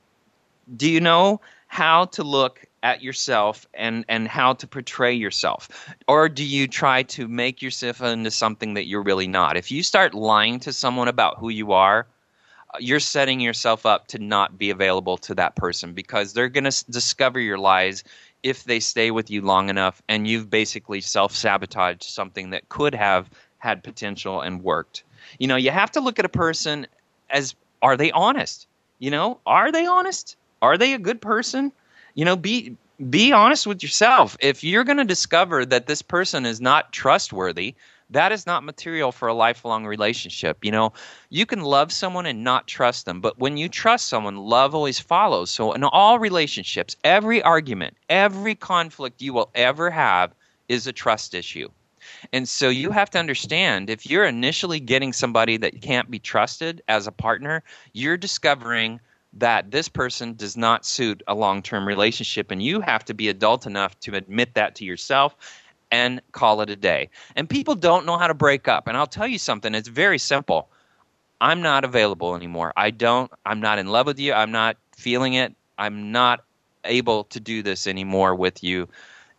do 0.76 0.88
you 0.88 1.00
know 1.00 1.40
how 1.66 2.06
to 2.06 2.22
look 2.22 2.64
at 2.82 3.02
yourself 3.02 3.66
and 3.74 4.04
and 4.08 4.28
how 4.28 4.52
to 4.54 4.66
portray 4.66 5.12
yourself? 5.14 5.88
Or 6.06 6.28
do 6.28 6.44
you 6.44 6.66
try 6.68 7.02
to 7.04 7.28
make 7.28 7.62
yourself 7.62 8.00
into 8.00 8.30
something 8.30 8.74
that 8.74 8.86
you're 8.86 9.02
really 9.02 9.28
not? 9.28 9.56
If 9.56 9.70
you 9.70 9.82
start 9.82 10.14
lying 10.14 10.60
to 10.60 10.72
someone 10.72 11.08
about 11.08 11.38
who 11.38 11.48
you 11.48 11.72
are 11.72 12.06
you're 12.78 13.00
setting 13.00 13.40
yourself 13.40 13.86
up 13.86 14.06
to 14.08 14.18
not 14.18 14.58
be 14.58 14.70
available 14.70 15.16
to 15.16 15.34
that 15.34 15.56
person 15.56 15.92
because 15.92 16.32
they're 16.32 16.48
going 16.48 16.70
to 16.70 16.90
discover 16.90 17.40
your 17.40 17.58
lies 17.58 18.04
if 18.42 18.64
they 18.64 18.78
stay 18.78 19.10
with 19.10 19.30
you 19.30 19.40
long 19.42 19.68
enough 19.68 20.02
and 20.08 20.28
you've 20.28 20.50
basically 20.50 21.00
self-sabotaged 21.00 22.04
something 22.04 22.50
that 22.50 22.68
could 22.68 22.94
have 22.94 23.30
had 23.58 23.82
potential 23.82 24.40
and 24.40 24.62
worked. 24.62 25.02
You 25.38 25.48
know 25.48 25.56
you 25.56 25.70
have 25.70 25.90
to 25.92 26.00
look 26.00 26.18
at 26.18 26.24
a 26.24 26.30
person 26.30 26.86
as 27.30 27.54
are 27.82 27.96
they 27.96 28.12
honest? 28.12 28.66
You 28.98 29.10
know 29.10 29.40
are 29.46 29.72
they 29.72 29.86
honest? 29.86 30.36
Are 30.60 30.78
they 30.78 30.92
a 30.92 30.98
good 30.98 31.20
person 31.20 31.72
you 32.14 32.24
know 32.24 32.36
be 32.36 32.76
be 33.10 33.30
honest 33.32 33.64
with 33.64 33.80
yourself. 33.82 34.36
If 34.40 34.64
you're 34.64 34.82
going 34.82 34.98
to 34.98 35.04
discover 35.04 35.64
that 35.64 35.86
this 35.86 36.02
person 36.02 36.44
is 36.44 36.60
not 36.60 36.92
trustworthy 36.92 37.74
that 38.10 38.32
is 38.32 38.46
not 38.46 38.64
material 38.64 39.12
for 39.12 39.28
a 39.28 39.34
lifelong 39.34 39.84
relationship. 39.84 40.64
You 40.64 40.72
know 40.72 40.92
you 41.28 41.46
can 41.46 41.60
love 41.60 41.92
someone 41.92 42.26
and 42.26 42.42
not 42.42 42.66
trust 42.66 43.04
them 43.04 43.20
but 43.20 43.38
when 43.38 43.56
you 43.56 43.68
trust 43.68 44.08
someone 44.08 44.36
love 44.36 44.74
always 44.74 44.98
follows. 44.98 45.50
So 45.50 45.72
in 45.72 45.84
all 45.84 46.18
relationships 46.18 46.96
every 47.04 47.42
argument 47.42 47.96
every 48.08 48.54
conflict 48.54 49.20
you 49.22 49.32
will 49.32 49.50
ever 49.54 49.90
have 49.90 50.32
is 50.68 50.86
a 50.86 50.92
trust 50.92 51.34
issue. 51.34 51.68
And 52.32 52.48
so 52.48 52.68
you 52.70 52.90
have 52.90 53.10
to 53.10 53.18
understand 53.18 53.90
if 53.90 54.06
you're 54.06 54.24
initially 54.24 54.80
getting 54.80 55.12
somebody 55.12 55.56
that 55.58 55.82
can't 55.82 56.10
be 56.10 56.18
trusted 56.18 56.82
as 56.88 57.06
a 57.06 57.12
partner, 57.12 57.62
you're 57.92 58.16
discovering 58.16 59.00
that 59.38 59.70
this 59.70 59.88
person 59.88 60.34
does 60.34 60.56
not 60.56 60.84
suit 60.84 61.22
a 61.26 61.34
long 61.34 61.62
term 61.62 61.86
relationship, 61.86 62.50
and 62.50 62.62
you 62.62 62.80
have 62.80 63.04
to 63.06 63.14
be 63.14 63.28
adult 63.28 63.66
enough 63.66 63.98
to 64.00 64.14
admit 64.14 64.54
that 64.54 64.74
to 64.76 64.84
yourself 64.84 65.36
and 65.90 66.20
call 66.32 66.60
it 66.60 66.70
a 66.70 66.76
day. 66.76 67.08
And 67.36 67.48
people 67.48 67.74
don't 67.74 68.04
know 68.04 68.18
how 68.18 68.26
to 68.26 68.34
break 68.34 68.68
up. 68.68 68.88
And 68.88 68.96
I'll 68.96 69.06
tell 69.06 69.26
you 69.26 69.38
something, 69.38 69.74
it's 69.74 69.88
very 69.88 70.18
simple. 70.18 70.68
I'm 71.40 71.62
not 71.62 71.84
available 71.84 72.34
anymore. 72.34 72.72
I 72.76 72.90
don't, 72.90 73.30
I'm 73.46 73.60
not 73.60 73.78
in 73.78 73.86
love 73.86 74.06
with 74.06 74.18
you. 74.18 74.32
I'm 74.32 74.52
not 74.52 74.76
feeling 74.96 75.34
it. 75.34 75.54
I'm 75.78 76.12
not 76.12 76.44
able 76.84 77.24
to 77.24 77.40
do 77.40 77.62
this 77.62 77.86
anymore 77.86 78.34
with 78.34 78.62
you 78.62 78.88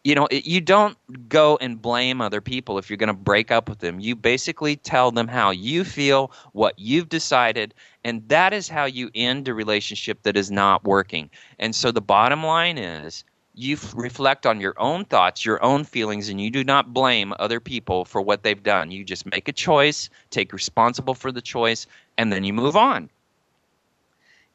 you 0.04 0.16
know, 0.16 0.28
it, 0.32 0.45
you 0.45 0.62
don't 0.62 0.97
go 1.28 1.58
and 1.60 1.82
blame 1.82 2.22
other 2.22 2.39
people 2.39 2.78
if 2.78 2.89
you're 2.89 2.97
going 2.97 3.08
to 3.08 3.14
break 3.14 3.52
up 3.52 3.68
with 3.68 3.80
them. 3.80 4.00
You 4.00 4.16
basically 4.16 4.78
tell 4.78 5.12
them 5.12 5.28
how 5.28 5.52
you 5.52 5.84
feel, 5.84 6.32
what 6.54 6.78
you've 6.78 7.10
decided, 7.10 7.74
and 8.04 8.28
that 8.30 8.54
is 8.54 8.70
how 8.70 8.86
you 8.86 9.10
end 9.14 9.47
a 9.47 9.54
relationship 9.54 10.24
that 10.24 10.38
is 10.38 10.50
not 10.50 10.86
working. 10.86 11.30
And 11.60 11.76
so 11.76 11.91
the 11.91 12.02
bottom 12.02 12.45
line 12.45 12.78
is 12.78 13.26
you 13.56 13.76
f- 13.76 13.93
reflect 13.93 14.45
on 14.45 14.62
your 14.62 14.74
own 14.78 15.04
thoughts, 15.04 15.43
your 15.43 15.62
own 15.62 15.84
feelings, 15.84 16.30
and 16.30 16.39
you 16.39 16.50
do 16.50 16.64
not 16.64 16.93
blame 16.93 17.34
other 17.38 17.60
people 17.60 18.06
for 18.06 18.22
what 18.22 18.43
they've 18.43 18.64
done. 18.64 18.91
You 18.91 19.04
just 19.04 19.26
make 19.26 19.50
a 19.50 19.54
choice, 19.54 20.10
take 20.30 20.54
responsible 20.54 21.14
for 21.14 21.32
the 21.32 21.41
choice, 21.41 21.86
and 22.18 22.32
then 22.32 22.45
you 22.45 22.54
move 22.54 22.78
on. 22.78 23.10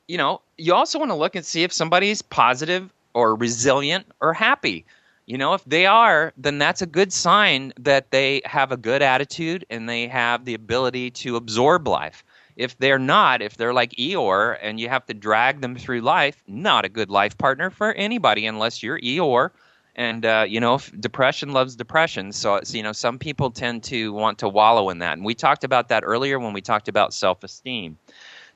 You 0.08 0.16
know, 0.16 0.40
you 0.56 0.72
also 0.72 0.98
want 0.98 1.10
to 1.10 1.16
look 1.16 1.36
and 1.36 1.44
see 1.44 1.64
if 1.64 1.72
somebody's 1.72 2.22
positive 2.22 2.90
or 3.12 3.34
resilient 3.34 4.06
or 4.20 4.32
happy 4.32 4.86
you 5.26 5.38
know, 5.38 5.54
if 5.54 5.64
they 5.64 5.86
are, 5.86 6.32
then 6.36 6.58
that's 6.58 6.82
a 6.82 6.86
good 6.86 7.12
sign 7.12 7.72
that 7.80 8.10
they 8.10 8.42
have 8.44 8.72
a 8.72 8.76
good 8.76 9.02
attitude 9.02 9.64
and 9.70 9.88
they 9.88 10.06
have 10.08 10.44
the 10.44 10.54
ability 10.54 11.10
to 11.10 11.36
absorb 11.36 11.88
life. 11.88 12.24
If 12.56 12.78
they're 12.78 12.98
not, 12.98 13.42
if 13.42 13.56
they're 13.56 13.72
like 13.72 13.92
Eeyore 13.92 14.58
and 14.60 14.78
you 14.78 14.88
have 14.88 15.06
to 15.06 15.14
drag 15.14 15.60
them 15.60 15.76
through 15.76 16.02
life, 16.02 16.42
not 16.46 16.84
a 16.84 16.88
good 16.88 17.10
life 17.10 17.36
partner 17.38 17.70
for 17.70 17.92
anybody 17.94 18.46
unless 18.46 18.82
you're 18.82 19.00
Eeyore. 19.00 19.50
And 19.96 20.26
uh, 20.26 20.44
you 20.48 20.60
know, 20.60 20.78
depression 21.00 21.52
loves 21.52 21.76
depression. 21.76 22.32
So, 22.32 22.60
you 22.68 22.82
know, 22.82 22.92
some 22.92 23.18
people 23.18 23.50
tend 23.50 23.84
to 23.84 24.12
want 24.12 24.38
to 24.38 24.48
wallow 24.48 24.90
in 24.90 24.98
that. 24.98 25.16
And 25.16 25.24
we 25.24 25.34
talked 25.34 25.64
about 25.64 25.88
that 25.88 26.02
earlier 26.04 26.38
when 26.38 26.52
we 26.52 26.60
talked 26.60 26.88
about 26.88 27.14
self-esteem. 27.14 27.96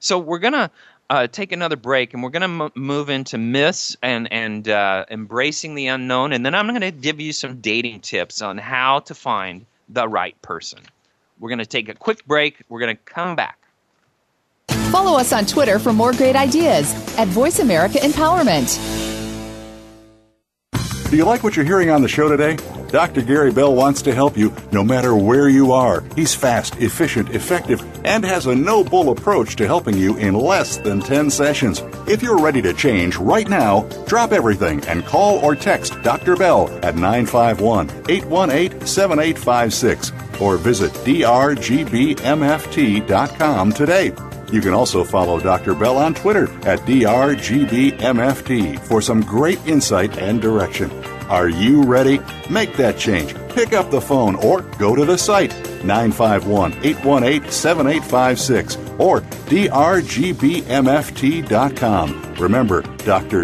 So 0.01 0.19
we're 0.19 0.39
gonna 0.39 0.71
uh, 1.11 1.27
take 1.27 1.53
another 1.53 1.77
break, 1.77 2.13
and 2.13 2.23
we're 2.23 2.31
going 2.31 2.59
to 2.59 2.65
m- 2.65 2.73
move 2.75 3.09
into 3.09 3.39
myths 3.39 3.97
and 4.03 4.31
and 4.33 4.69
uh, 4.69 5.05
embracing 5.11 5.75
the 5.75 5.87
unknown, 5.87 6.33
and 6.33 6.45
then 6.45 6.55
I'm 6.55 6.69
going 6.69 6.81
to 6.81 6.91
give 6.91 7.21
you 7.21 7.33
some 7.33 7.61
dating 7.61 8.01
tips 8.01 8.43
on 8.43 8.59
how 8.59 9.01
to 9.01 9.15
find 9.15 9.65
the 9.89 10.07
right 10.07 10.41
person. 10.43 10.81
We're 11.41 11.49
going 11.49 11.61
to 11.61 11.67
take 11.67 11.89
a 11.89 11.95
quick 11.95 12.27
break. 12.27 12.63
We're 12.69 12.81
going 12.81 12.97
to 12.97 13.03
come 13.05 13.37
back. 13.37 13.59
Follow 14.91 15.19
us 15.19 15.33
on 15.33 15.47
Twitter 15.47 15.79
for 15.79 15.93
more 15.93 16.13
great 16.13 16.37
ideas 16.37 16.93
at 17.19 17.29
Voice 17.29 17.59
America 17.59 17.99
Empowerment. 17.99 18.79
Do 21.11 21.17
you 21.17 21.25
like 21.25 21.43
what 21.43 21.57
you're 21.57 21.65
hearing 21.65 21.91
on 21.91 22.03
the 22.03 22.09
show 22.09 22.29
today? 22.29 22.59
Dr. 22.89 23.23
Gary 23.23 23.53
Bell 23.53 23.75
wants 23.75 24.01
to 24.03 24.15
help 24.15 24.37
you 24.37 24.53
no 24.73 24.83
matter 24.83 25.15
where 25.15 25.49
you 25.49 25.73
are. 25.73 26.03
He's 26.17 26.35
fast, 26.35 26.77
efficient, 26.77 27.35
effective, 27.35 27.85
and 28.05 28.25
has 28.25 28.47
a 28.47 28.55
no 28.55 28.83
bull 28.83 29.11
approach 29.11 29.57
to 29.57 29.67
helping 29.67 29.99
you 29.99 30.17
in 30.17 30.35
less 30.35 30.79
than 30.79 31.01
10 31.01 31.31
sessions. 31.31 31.83
If 32.07 32.23
you're 32.23 32.39
ready 32.39 32.63
to 32.63 32.73
change 32.73 33.17
right 33.17 33.49
now, 33.49 33.83
drop 34.07 34.33
everything 34.33 34.83
and 34.87 35.05
call 35.05 35.39
or 35.41 35.55
text 35.55 36.01
Dr. 36.03 36.35
Bell 36.37 36.71
at 36.83 36.95
951 36.97 37.91
818 38.09 38.87
7856 38.87 40.13
or 40.41 40.57
visit 40.57 40.93
drgbmft.com 40.93 41.33
today. 43.73 44.13
You 44.51 44.63
can 44.63 44.73
also 44.73 45.05
follow 45.05 45.39
Dr. 45.39 45.75
Bell 45.75 45.99
on 45.99 46.15
Twitter 46.15 46.45
at 46.67 46.81
drgbmft 46.81 48.79
for 48.81 49.03
some 49.03 49.21
great 49.21 49.59
insight 49.67 50.17
and 50.17 50.41
direction. 50.41 50.91
Are 51.29 51.49
you 51.49 51.83
ready? 51.83 52.21
Make 52.49 52.75
that 52.77 52.99
change. 52.99 53.35
Pick 53.51 53.73
up 53.73 53.91
the 53.91 54.01
phone 54.01 54.35
or 54.37 54.63
go 54.79 54.95
to 54.95 55.05
the 55.05 55.19
site 55.19 55.53
951 55.85 56.73
818 56.83 57.51
7856 57.51 58.77
or 58.99 59.21
drgbmft.com. 59.21 59.69
Remember, 62.35 62.83
drgbmft.com. 62.83 63.43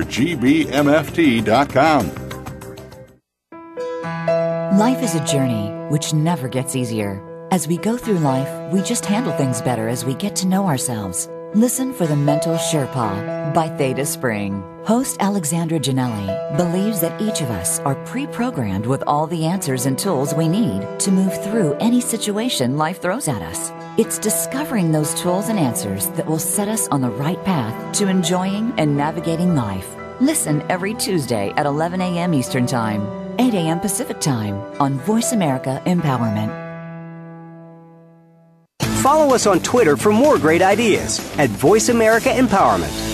Life 4.78 5.02
is 5.02 5.14
a 5.14 5.24
journey 5.24 5.68
which 5.88 6.12
never 6.12 6.48
gets 6.48 6.74
easier. 6.74 7.22
As 7.52 7.68
we 7.68 7.76
go 7.76 7.96
through 7.96 8.18
life, 8.18 8.72
we 8.72 8.82
just 8.82 9.06
handle 9.06 9.32
things 9.32 9.62
better 9.62 9.88
as 9.88 10.04
we 10.04 10.14
get 10.14 10.34
to 10.36 10.48
know 10.48 10.66
ourselves. 10.66 11.28
Listen 11.54 11.92
for 11.92 12.06
the 12.08 12.16
Mental 12.16 12.56
Sherpa 12.56 13.54
by 13.54 13.68
Theta 13.68 14.04
Spring. 14.04 14.73
Host 14.86 15.16
Alexandra 15.20 15.78
Janelli 15.78 16.58
believes 16.58 17.00
that 17.00 17.18
each 17.18 17.40
of 17.40 17.50
us 17.50 17.78
are 17.80 17.94
pre 18.04 18.26
programmed 18.26 18.84
with 18.84 19.02
all 19.06 19.26
the 19.26 19.46
answers 19.46 19.86
and 19.86 19.98
tools 19.98 20.34
we 20.34 20.46
need 20.46 21.00
to 21.00 21.10
move 21.10 21.42
through 21.42 21.72
any 21.80 22.02
situation 22.02 22.76
life 22.76 23.00
throws 23.00 23.26
at 23.26 23.40
us. 23.40 23.72
It's 23.96 24.18
discovering 24.18 24.92
those 24.92 25.14
tools 25.14 25.48
and 25.48 25.58
answers 25.58 26.08
that 26.08 26.26
will 26.26 26.38
set 26.38 26.68
us 26.68 26.86
on 26.88 27.00
the 27.00 27.08
right 27.08 27.42
path 27.46 27.94
to 27.94 28.08
enjoying 28.08 28.74
and 28.76 28.94
navigating 28.94 29.54
life. 29.54 29.88
Listen 30.20 30.62
every 30.68 30.92
Tuesday 30.92 31.50
at 31.56 31.64
11 31.64 32.02
a.m. 32.02 32.34
Eastern 32.34 32.66
Time, 32.66 33.08
8 33.38 33.54
a.m. 33.54 33.80
Pacific 33.80 34.20
Time 34.20 34.56
on 34.80 34.98
Voice 34.98 35.32
America 35.32 35.80
Empowerment. 35.86 36.52
Follow 39.00 39.34
us 39.34 39.46
on 39.46 39.60
Twitter 39.60 39.96
for 39.96 40.12
more 40.12 40.38
great 40.38 40.60
ideas 40.60 41.20
at 41.38 41.48
Voice 41.48 41.88
America 41.88 42.28
Empowerment. 42.28 43.13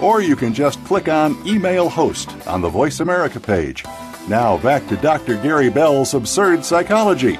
Or 0.00 0.22
you 0.22 0.36
can 0.36 0.54
just 0.54 0.82
click 0.84 1.08
on 1.08 1.36
Email 1.46 1.88
Host 1.88 2.30
on 2.46 2.60
the 2.60 2.68
Voice 2.68 3.00
America 3.00 3.40
page. 3.40 3.84
Now 4.28 4.58
back 4.58 4.86
to 4.88 4.96
Dr. 4.96 5.36
Gary 5.42 5.70
Bell's 5.70 6.14
Absurd 6.14 6.64
Psychology. 6.64 7.36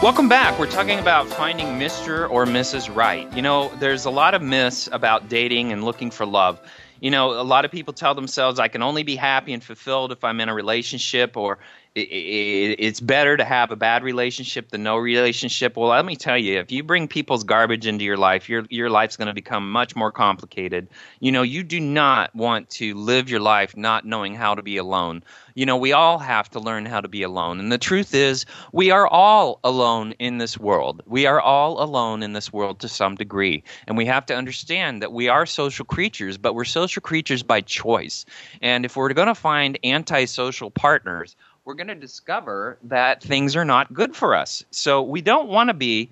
Welcome 0.00 0.28
back. 0.28 0.58
We're 0.58 0.70
talking 0.70 0.98
about 0.98 1.28
finding 1.28 1.66
Mr. 1.78 2.30
or 2.30 2.44
Mrs. 2.44 2.94
Right. 2.94 3.32
You 3.36 3.42
know, 3.42 3.68
there's 3.78 4.04
a 4.04 4.10
lot 4.10 4.34
of 4.34 4.42
myths 4.42 4.88
about 4.92 5.28
dating 5.28 5.72
and 5.72 5.84
looking 5.84 6.10
for 6.10 6.24
love. 6.24 6.60
You 7.00 7.10
know, 7.10 7.32
a 7.32 7.42
lot 7.42 7.64
of 7.64 7.70
people 7.70 7.92
tell 7.92 8.14
themselves, 8.14 8.58
I 8.58 8.68
can 8.68 8.82
only 8.82 9.02
be 9.02 9.14
happy 9.14 9.52
and 9.52 9.62
fulfilled 9.62 10.10
if 10.10 10.24
I'm 10.24 10.40
in 10.40 10.48
a 10.48 10.54
relationship, 10.54 11.36
or 11.36 11.58
it's 11.98 13.00
better 13.00 13.36
to 13.36 13.44
have 13.44 13.70
a 13.70 13.76
bad 13.76 14.02
relationship 14.02 14.70
than 14.70 14.82
no 14.82 14.96
relationship. 14.96 15.76
Well, 15.76 15.90
let 15.90 16.04
me 16.04 16.16
tell 16.16 16.38
you, 16.38 16.58
if 16.58 16.70
you 16.70 16.82
bring 16.82 17.08
people's 17.08 17.44
garbage 17.44 17.86
into 17.86 18.04
your 18.04 18.16
life, 18.16 18.48
your 18.48 18.64
your 18.70 18.90
life's 18.90 19.16
going 19.16 19.28
to 19.28 19.34
become 19.34 19.70
much 19.70 19.96
more 19.96 20.12
complicated. 20.12 20.88
You 21.20 21.32
know, 21.32 21.42
you 21.42 21.62
do 21.62 21.80
not 21.80 22.34
want 22.34 22.70
to 22.70 22.94
live 22.94 23.28
your 23.28 23.40
life 23.40 23.76
not 23.76 24.04
knowing 24.04 24.34
how 24.34 24.54
to 24.54 24.62
be 24.62 24.76
alone. 24.76 25.22
You 25.54 25.66
know, 25.66 25.76
we 25.76 25.92
all 25.92 26.18
have 26.18 26.48
to 26.50 26.60
learn 26.60 26.86
how 26.86 27.00
to 27.00 27.08
be 27.08 27.22
alone. 27.24 27.58
And 27.58 27.72
the 27.72 27.78
truth 27.78 28.14
is, 28.14 28.46
we 28.72 28.92
are 28.92 29.08
all 29.08 29.58
alone 29.64 30.12
in 30.20 30.38
this 30.38 30.56
world. 30.56 31.02
We 31.04 31.26
are 31.26 31.40
all 31.40 31.82
alone 31.82 32.22
in 32.22 32.32
this 32.32 32.52
world 32.52 32.78
to 32.78 32.88
some 32.88 33.16
degree. 33.16 33.64
And 33.88 33.96
we 33.96 34.06
have 34.06 34.24
to 34.26 34.36
understand 34.36 35.02
that 35.02 35.12
we 35.12 35.28
are 35.28 35.46
social 35.46 35.84
creatures, 35.84 36.38
but 36.38 36.54
we're 36.54 36.64
social 36.64 37.00
creatures 37.00 37.42
by 37.42 37.60
choice. 37.60 38.24
And 38.62 38.84
if 38.84 38.96
we're 38.96 39.12
going 39.12 39.26
to 39.26 39.34
find 39.34 39.78
antisocial 39.82 40.70
partners, 40.70 41.34
we're 41.68 41.74
going 41.74 41.88
to 41.88 41.94
discover 41.94 42.78
that 42.82 43.22
things 43.22 43.54
are 43.54 43.64
not 43.64 43.92
good 43.92 44.16
for 44.16 44.34
us. 44.34 44.64
So 44.70 45.02
we 45.02 45.20
don't 45.20 45.50
want 45.50 45.68
to 45.68 45.74
be 45.74 46.08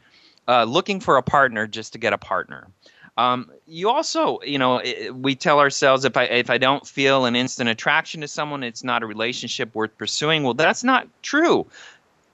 uh, 0.46 0.64
looking 0.64 1.00
for 1.00 1.16
a 1.16 1.22
partner 1.22 1.66
just 1.66 1.94
to 1.94 1.98
get 1.98 2.12
a 2.12 2.18
partner. 2.18 2.68
Um, 3.16 3.50
you 3.66 3.88
also, 3.88 4.38
you 4.42 4.58
know, 4.58 4.82
we 5.14 5.34
tell 5.34 5.58
ourselves 5.58 6.04
if 6.04 6.14
I 6.18 6.24
if 6.24 6.50
I 6.50 6.58
don't 6.58 6.86
feel 6.86 7.24
an 7.24 7.34
instant 7.34 7.70
attraction 7.70 8.20
to 8.20 8.28
someone, 8.28 8.62
it's 8.62 8.84
not 8.84 9.02
a 9.02 9.06
relationship 9.06 9.74
worth 9.74 9.96
pursuing. 9.96 10.42
Well, 10.42 10.52
that's 10.52 10.84
not 10.84 11.08
true 11.22 11.66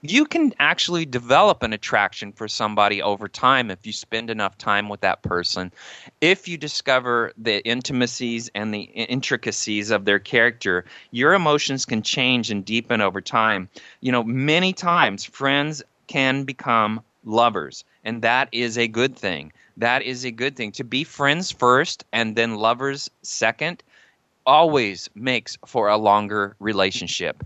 you 0.05 0.25
can 0.25 0.53
actually 0.59 1.05
develop 1.05 1.63
an 1.63 1.71
attraction 1.71 2.33
for 2.33 2.49
somebody 2.49 3.01
over 3.01 3.29
time 3.29 3.71
if 3.71 3.85
you 3.85 3.93
spend 3.93 4.29
enough 4.29 4.57
time 4.57 4.89
with 4.89 4.99
that 4.99 5.21
person. 5.21 5.71
If 6.19 6.45
you 6.45 6.57
discover 6.57 7.31
the 7.37 7.65
intimacies 7.65 8.51
and 8.53 8.73
the 8.73 8.81
intricacies 8.81 9.91
of 9.91 10.03
their 10.03 10.19
character, 10.19 10.83
your 11.11 11.33
emotions 11.33 11.85
can 11.85 12.01
change 12.01 12.51
and 12.51 12.65
deepen 12.65 12.99
over 12.99 13.21
time. 13.21 13.69
You 14.01 14.11
know, 14.11 14.25
many 14.25 14.73
times 14.73 15.23
friends 15.23 15.81
can 16.07 16.43
become 16.43 16.99
lovers, 17.23 17.85
and 18.03 18.21
that 18.23 18.49
is 18.51 18.77
a 18.77 18.89
good 18.89 19.15
thing. 19.15 19.53
That 19.77 20.01
is 20.01 20.25
a 20.25 20.31
good 20.31 20.57
thing. 20.57 20.73
To 20.73 20.83
be 20.83 21.05
friends 21.05 21.49
first 21.49 22.03
and 22.11 22.35
then 22.35 22.55
lovers 22.55 23.09
second 23.21 23.81
always 24.45 25.09
makes 25.15 25.57
for 25.65 25.87
a 25.87 25.95
longer 25.95 26.57
relationship 26.59 27.41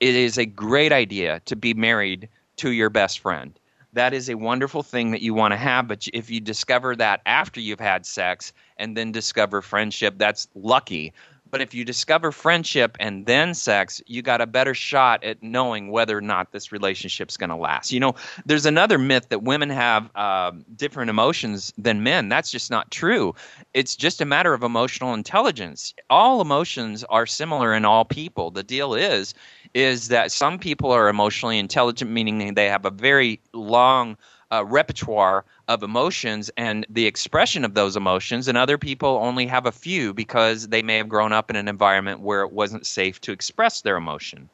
it 0.00 0.14
is 0.14 0.38
a 0.38 0.46
great 0.46 0.92
idea 0.92 1.40
to 1.44 1.54
be 1.54 1.74
married 1.74 2.28
to 2.56 2.72
your 2.72 2.90
best 2.90 3.20
friend. 3.20 3.58
That 3.92 4.14
is 4.14 4.28
a 4.28 4.36
wonderful 4.36 4.82
thing 4.82 5.10
that 5.10 5.22
you 5.22 5.34
want 5.34 5.52
to 5.52 5.56
have. 5.56 5.88
But 5.88 6.08
if 6.12 6.30
you 6.30 6.40
discover 6.40 6.96
that 6.96 7.20
after 7.26 7.60
you've 7.60 7.80
had 7.80 8.06
sex 8.06 8.52
and 8.76 8.96
then 8.96 9.12
discover 9.12 9.62
friendship, 9.62 10.14
that's 10.16 10.48
lucky. 10.54 11.12
But 11.50 11.60
if 11.60 11.74
you 11.74 11.84
discover 11.84 12.30
friendship 12.30 12.96
and 13.00 13.26
then 13.26 13.54
sex, 13.54 14.00
you 14.06 14.22
got 14.22 14.40
a 14.40 14.46
better 14.46 14.72
shot 14.74 15.24
at 15.24 15.42
knowing 15.42 15.90
whether 15.90 16.16
or 16.16 16.20
not 16.20 16.52
this 16.52 16.70
relationship's 16.70 17.36
going 17.36 17.50
to 17.50 17.56
last. 17.56 17.92
You 17.92 17.98
know, 17.98 18.14
there's 18.46 18.66
another 18.66 18.98
myth 18.98 19.28
that 19.30 19.42
women 19.42 19.68
have 19.70 20.08
uh, 20.14 20.52
different 20.76 21.10
emotions 21.10 21.72
than 21.76 22.04
men. 22.04 22.28
That's 22.28 22.52
just 22.52 22.70
not 22.70 22.92
true. 22.92 23.34
It's 23.74 23.96
just 23.96 24.20
a 24.20 24.24
matter 24.24 24.54
of 24.54 24.62
emotional 24.62 25.12
intelligence. 25.12 25.92
All 26.08 26.40
emotions 26.40 27.02
are 27.04 27.26
similar 27.26 27.74
in 27.74 27.84
all 27.84 28.04
people. 28.04 28.52
The 28.52 28.62
deal 28.62 28.94
is, 28.94 29.34
is 29.74 30.08
that 30.08 30.32
some 30.32 30.58
people 30.58 30.90
are 30.90 31.08
emotionally 31.08 31.58
intelligent, 31.58 32.10
meaning 32.10 32.54
they 32.54 32.68
have 32.68 32.84
a 32.84 32.90
very 32.90 33.40
long 33.52 34.16
uh, 34.52 34.64
repertoire 34.64 35.44
of 35.68 35.82
emotions 35.82 36.50
and 36.56 36.84
the 36.90 37.06
expression 37.06 37.64
of 37.64 37.74
those 37.74 37.96
emotions, 37.96 38.48
and 38.48 38.58
other 38.58 38.78
people 38.78 39.20
only 39.22 39.46
have 39.46 39.66
a 39.66 39.72
few 39.72 40.12
because 40.12 40.68
they 40.68 40.82
may 40.82 40.96
have 40.96 41.08
grown 41.08 41.32
up 41.32 41.50
in 41.50 41.56
an 41.56 41.68
environment 41.68 42.20
where 42.20 42.42
it 42.42 42.52
wasn't 42.52 42.86
safe 42.86 43.20
to 43.20 43.32
express 43.32 43.80
their 43.80 43.96
emotion. 43.96 44.48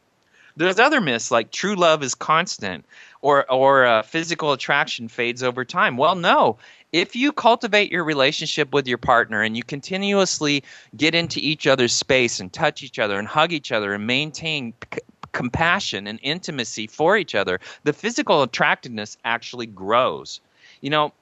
There's 0.59 0.79
other 0.79 1.03
myths 1.03 1.31
like 1.31 1.51
true 1.51 1.75
love 1.75 2.03
is 2.03 2.15
constant 2.15 2.87
or 3.21 3.51
or 3.51 3.85
uh, 3.85 4.03
physical 4.03 4.53
attraction 4.53 5.09
fades 5.09 5.43
over 5.43 5.65
time. 5.65 5.99
Well, 5.99 6.15
no. 6.15 6.57
If 6.93 7.17
you 7.17 7.33
cultivate 7.33 7.91
your 7.91 8.05
relationship 8.05 8.73
with 8.73 8.87
your 8.87 8.99
partner 8.99 9.43
and 9.43 9.57
you 9.57 9.63
continuously 9.63 10.63
get 10.97 11.15
into 11.15 11.41
each 11.41 11.67
other's 11.67 11.93
space 11.93 12.41
and 12.41 12.53
touch 12.53 12.83
each 12.83 12.99
other 12.99 13.19
and 13.19 13.27
hug 13.27 13.53
each 13.53 13.73
other 13.73 13.93
and 13.93 14.07
maintain 14.07 14.73
c- 14.93 15.01
compassion 15.33 16.07
and 16.07 16.19
intimacy 16.23 16.87
for 16.87 17.17
each 17.17 17.35
other, 17.35 17.61
the 17.85 17.93
physical 17.93 18.43
attractiveness 18.43 19.19
actually 19.25 19.67
grows. 19.67 20.41
You 20.81 20.91
know, 20.91 21.13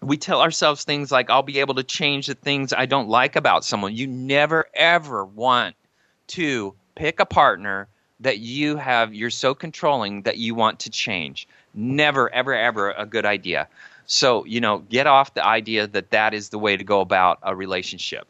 we 0.00 0.16
tell 0.16 0.40
ourselves 0.40 0.84
things 0.84 1.12
like, 1.12 1.30
I'll 1.30 1.42
be 1.42 1.60
able 1.60 1.74
to 1.74 1.82
change 1.82 2.26
the 2.26 2.34
things 2.34 2.72
I 2.72 2.86
don't 2.86 3.08
like 3.08 3.36
about 3.36 3.64
someone. 3.64 3.94
You 3.94 4.06
never, 4.06 4.66
ever 4.74 5.24
want 5.24 5.76
to 6.28 6.74
pick 6.94 7.20
a 7.20 7.26
partner 7.26 7.88
that 8.20 8.38
you 8.38 8.76
have, 8.76 9.14
you're 9.14 9.30
so 9.30 9.54
controlling 9.54 10.22
that 10.22 10.38
you 10.38 10.54
want 10.54 10.80
to 10.80 10.90
change. 10.90 11.48
Never, 11.74 12.32
ever, 12.32 12.54
ever 12.54 12.92
a 12.92 13.04
good 13.04 13.26
idea. 13.26 13.68
So, 14.06 14.44
you 14.44 14.60
know, 14.60 14.78
get 14.78 15.06
off 15.06 15.34
the 15.34 15.44
idea 15.44 15.86
that 15.86 16.10
that 16.10 16.34
is 16.34 16.48
the 16.50 16.58
way 16.58 16.76
to 16.76 16.84
go 16.84 17.00
about 17.00 17.38
a 17.42 17.54
relationship. 17.54 18.26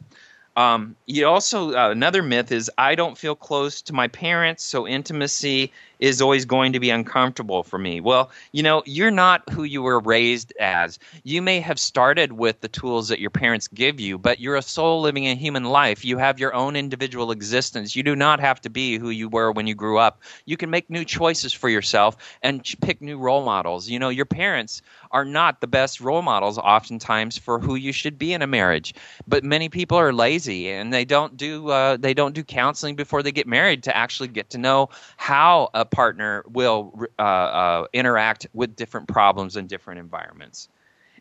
Um, 0.55 0.95
you 1.07 1.27
also 1.27 1.73
uh, 1.73 1.89
another 1.89 2.21
myth 2.21 2.51
is 2.51 2.69
I 2.77 2.95
don't 2.95 3.17
feel 3.17 3.35
close 3.35 3.81
to 3.83 3.93
my 3.93 4.07
parents, 4.07 4.63
so 4.63 4.87
intimacy 4.87 5.71
is 5.99 6.21
always 6.21 6.45
going 6.45 6.73
to 6.73 6.79
be 6.79 6.89
uncomfortable 6.89 7.63
for 7.63 7.77
me. 7.77 7.99
Well, 7.99 8.31
you 8.51 8.63
know, 8.63 8.83
you're 8.85 9.11
not 9.11 9.49
who 9.49 9.63
you 9.63 9.81
were 9.81 9.99
raised 9.99 10.53
as. 10.59 10.99
You 11.23 11.41
may 11.41 11.59
have 11.59 11.79
started 11.79 12.33
with 12.33 12.61
the 12.61 12.67
tools 12.67 13.07
that 13.09 13.19
your 13.19 13.29
parents 13.29 13.67
give 13.67 13.99
you, 13.99 14.17
but 14.17 14.39
you're 14.39 14.55
a 14.55 14.61
soul 14.61 15.01
living 15.01 15.27
a 15.27 15.35
human 15.35 15.65
life. 15.65 16.03
You 16.03 16.17
have 16.17 16.39
your 16.39 16.53
own 16.53 16.75
individual 16.75 17.31
existence. 17.31 17.95
You 17.95 18.03
do 18.03 18.15
not 18.15 18.39
have 18.39 18.61
to 18.61 18.69
be 18.69 18.97
who 18.97 19.09
you 19.09 19.29
were 19.29 19.51
when 19.51 19.67
you 19.67 19.75
grew 19.75 19.97
up. 19.97 20.21
You 20.45 20.57
can 20.57 20.69
make 20.69 20.89
new 20.89 21.05
choices 21.05 21.53
for 21.53 21.69
yourself 21.69 22.17
and 22.41 22.63
pick 22.81 23.01
new 23.01 23.17
role 23.17 23.43
models. 23.43 23.89
You 23.89 23.99
know, 23.99 24.09
your 24.09 24.25
parents 24.25 24.81
are 25.11 25.25
not 25.25 25.61
the 25.61 25.67
best 25.67 26.01
role 26.01 26.21
models 26.21 26.57
oftentimes 26.57 27.37
for 27.37 27.59
who 27.59 27.75
you 27.75 27.91
should 27.91 28.17
be 28.17 28.33
in 28.33 28.41
a 28.41 28.47
marriage. 28.47 28.93
But 29.27 29.43
many 29.43 29.69
people 29.69 29.97
are 29.97 30.11
lazy 30.13 30.69
and 30.69 30.91
they 30.91 31.05
don't 31.05 31.37
do 31.37 31.69
uh, 31.69 31.97
they 31.97 32.13
don't 32.13 32.33
do 32.33 32.43
counseling 32.43 32.95
before 32.95 33.23
they 33.23 33.31
get 33.31 33.47
married 33.47 33.83
to 33.83 33.95
actually 33.95 34.29
get 34.29 34.49
to 34.51 34.57
know 34.57 34.89
how 35.17 35.69
a 35.73 35.82
partner 35.85 36.43
will 36.47 37.07
uh, 37.19 37.21
uh, 37.21 37.87
interact 37.93 38.47
with 38.53 38.75
different 38.75 39.07
problems 39.07 39.55
in 39.55 39.67
different 39.67 39.99
environments. 39.99 40.69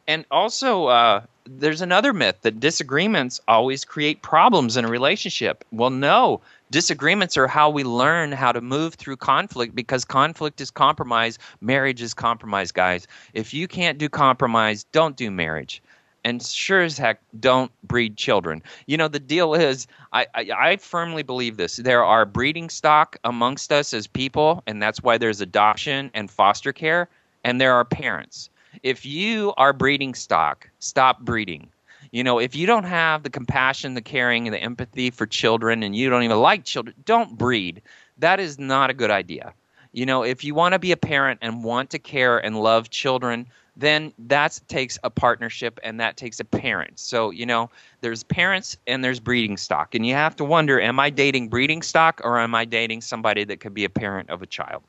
And 0.08 0.24
also, 0.30 0.86
uh, 0.86 1.22
there's 1.44 1.80
another 1.80 2.12
myth 2.12 2.38
that 2.42 2.58
disagreements 2.58 3.40
always 3.46 3.84
create 3.84 4.22
problems 4.22 4.76
in 4.76 4.84
a 4.84 4.88
relationship. 4.88 5.64
Well, 5.70 5.90
no, 5.90 6.40
disagreements 6.70 7.36
are 7.36 7.46
how 7.46 7.70
we 7.70 7.84
learn 7.84 8.32
how 8.32 8.52
to 8.52 8.60
move 8.60 8.94
through 8.94 9.16
conflict 9.16 9.74
because 9.74 10.04
conflict 10.04 10.60
is 10.60 10.70
compromise. 10.70 11.38
Marriage 11.60 12.02
is 12.02 12.14
compromise, 12.14 12.72
guys. 12.72 13.06
If 13.32 13.54
you 13.54 13.68
can't 13.68 13.98
do 13.98 14.08
compromise, 14.08 14.84
don't 14.84 15.16
do 15.16 15.30
marriage 15.30 15.82
and 16.24 16.42
sure 16.42 16.82
as 16.82 16.98
heck 16.98 17.20
don't 17.40 17.70
breed 17.82 18.16
children. 18.16 18.62
You 18.86 18.96
know, 18.96 19.08
the 19.08 19.18
deal 19.20 19.54
is, 19.54 19.86
I, 20.12 20.26
I, 20.34 20.50
I, 20.56 20.76
firmly 20.76 21.22
believe 21.22 21.56
this. 21.56 21.76
There 21.76 22.04
are 22.04 22.24
breeding 22.24 22.68
stock 22.68 23.16
amongst 23.24 23.72
us 23.72 23.92
as 23.92 24.06
people, 24.06 24.62
and 24.66 24.82
that's 24.82 25.02
why 25.02 25.18
there's 25.18 25.40
adoption 25.40 26.10
and 26.14 26.30
foster 26.30 26.72
care, 26.72 27.08
and 27.44 27.60
there 27.60 27.74
are 27.74 27.84
parents. 27.84 28.50
If 28.82 29.04
you 29.04 29.52
are 29.56 29.72
breeding 29.72 30.14
stock, 30.14 30.68
stop 30.78 31.20
breeding. 31.20 31.68
You 32.10 32.24
know, 32.24 32.38
if 32.38 32.54
you 32.54 32.66
don't 32.66 32.84
have 32.84 33.22
the 33.22 33.30
compassion, 33.30 33.94
the 33.94 34.02
caring, 34.02 34.46
and 34.46 34.54
the 34.54 34.62
empathy 34.62 35.10
for 35.10 35.26
children, 35.26 35.82
and 35.82 35.96
you 35.96 36.10
don't 36.10 36.22
even 36.22 36.38
like 36.38 36.64
children, 36.64 36.94
don't 37.04 37.38
breed. 37.38 37.82
That 38.18 38.40
is 38.40 38.58
not 38.58 38.90
a 38.90 38.94
good 38.94 39.10
idea. 39.10 39.54
You 39.92 40.06
know, 40.06 40.22
if 40.22 40.42
you 40.42 40.54
want 40.54 40.72
to 40.72 40.78
be 40.78 40.92
a 40.92 40.96
parent 40.96 41.40
and 41.42 41.62
want 41.62 41.90
to 41.90 41.98
care 41.98 42.38
and 42.38 42.60
love 42.60 42.90
children, 42.90 43.46
then 43.76 44.12
that 44.18 44.58
takes 44.68 44.98
a 45.02 45.10
partnership 45.10 45.78
and 45.82 46.00
that 46.00 46.16
takes 46.16 46.40
a 46.40 46.44
parent. 46.44 46.98
So, 46.98 47.30
you 47.30 47.46
know, 47.46 47.70
there's 48.00 48.22
parents 48.22 48.76
and 48.86 49.02
there's 49.02 49.20
breeding 49.20 49.56
stock. 49.56 49.94
And 49.94 50.04
you 50.04 50.14
have 50.14 50.36
to 50.36 50.44
wonder 50.44 50.80
am 50.80 50.98
I 51.00 51.10
dating 51.10 51.48
breeding 51.48 51.82
stock 51.82 52.20
or 52.24 52.38
am 52.38 52.54
I 52.54 52.64
dating 52.64 53.00
somebody 53.02 53.44
that 53.44 53.60
could 53.60 53.74
be 53.74 53.84
a 53.84 53.90
parent 53.90 54.30
of 54.30 54.42
a 54.42 54.46
child? 54.46 54.82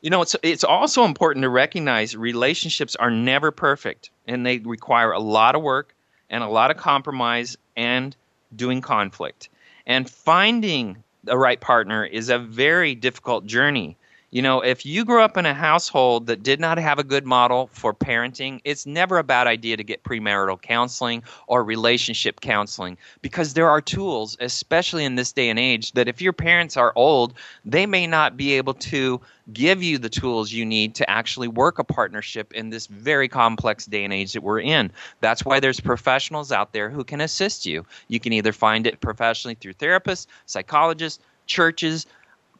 You 0.00 0.10
know, 0.10 0.22
it's, 0.22 0.34
it's 0.42 0.64
also 0.64 1.04
important 1.04 1.44
to 1.44 1.48
recognize 1.48 2.16
relationships 2.16 2.96
are 2.96 3.10
never 3.10 3.52
perfect 3.52 4.10
and 4.26 4.44
they 4.44 4.58
require 4.58 5.12
a 5.12 5.20
lot 5.20 5.54
of 5.54 5.62
work 5.62 5.94
and 6.28 6.42
a 6.42 6.48
lot 6.48 6.72
of 6.72 6.76
compromise 6.76 7.56
and 7.76 8.16
doing 8.54 8.80
conflict. 8.80 9.48
And 9.86 10.10
finding 10.10 11.04
the 11.24 11.38
right 11.38 11.60
partner 11.60 12.04
is 12.04 12.28
a 12.28 12.38
very 12.38 12.94
difficult 12.94 13.46
journey. 13.46 13.96
You 14.32 14.40
know, 14.40 14.62
if 14.62 14.86
you 14.86 15.04
grew 15.04 15.20
up 15.20 15.36
in 15.36 15.44
a 15.44 15.52
household 15.52 16.26
that 16.28 16.42
did 16.42 16.58
not 16.58 16.78
have 16.78 16.98
a 16.98 17.04
good 17.04 17.26
model 17.26 17.68
for 17.74 17.92
parenting, 17.92 18.62
it's 18.64 18.86
never 18.86 19.18
a 19.18 19.22
bad 19.22 19.46
idea 19.46 19.76
to 19.76 19.84
get 19.84 20.04
premarital 20.04 20.62
counseling 20.62 21.22
or 21.48 21.62
relationship 21.62 22.40
counseling 22.40 22.96
because 23.20 23.52
there 23.52 23.68
are 23.68 23.82
tools, 23.82 24.38
especially 24.40 25.04
in 25.04 25.16
this 25.16 25.32
day 25.32 25.50
and 25.50 25.58
age, 25.58 25.92
that 25.92 26.08
if 26.08 26.22
your 26.22 26.32
parents 26.32 26.78
are 26.78 26.94
old, 26.96 27.34
they 27.66 27.84
may 27.84 28.06
not 28.06 28.38
be 28.38 28.54
able 28.54 28.72
to 28.72 29.20
give 29.52 29.82
you 29.82 29.98
the 29.98 30.08
tools 30.08 30.50
you 30.50 30.64
need 30.64 30.94
to 30.94 31.10
actually 31.10 31.48
work 31.48 31.78
a 31.78 31.84
partnership 31.84 32.54
in 32.54 32.70
this 32.70 32.86
very 32.86 33.28
complex 33.28 33.84
day 33.84 34.02
and 34.02 34.14
age 34.14 34.32
that 34.32 34.42
we're 34.42 34.60
in. 34.60 34.90
That's 35.20 35.44
why 35.44 35.60
there's 35.60 35.78
professionals 35.78 36.50
out 36.50 36.72
there 36.72 36.88
who 36.88 37.04
can 37.04 37.20
assist 37.20 37.66
you. 37.66 37.84
You 38.08 38.18
can 38.18 38.32
either 38.32 38.54
find 38.54 38.86
it 38.86 39.02
professionally 39.02 39.56
through 39.56 39.74
therapists, 39.74 40.26
psychologists, 40.46 41.22
churches, 41.46 42.06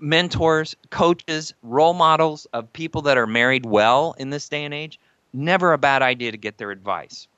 mentors, 0.02 0.74
coaches, 0.90 1.54
role 1.62 1.94
models 1.94 2.46
of 2.52 2.72
people 2.72 3.02
that 3.02 3.16
are 3.16 3.26
married 3.26 3.64
well 3.64 4.14
in 4.18 4.30
this 4.30 4.48
day 4.48 4.64
and 4.64 4.74
age, 4.74 4.98
never 5.32 5.72
a 5.72 5.78
bad 5.78 6.02
idea 6.02 6.32
to 6.32 6.36
get 6.36 6.58
their 6.58 6.72
advice. 6.72 7.28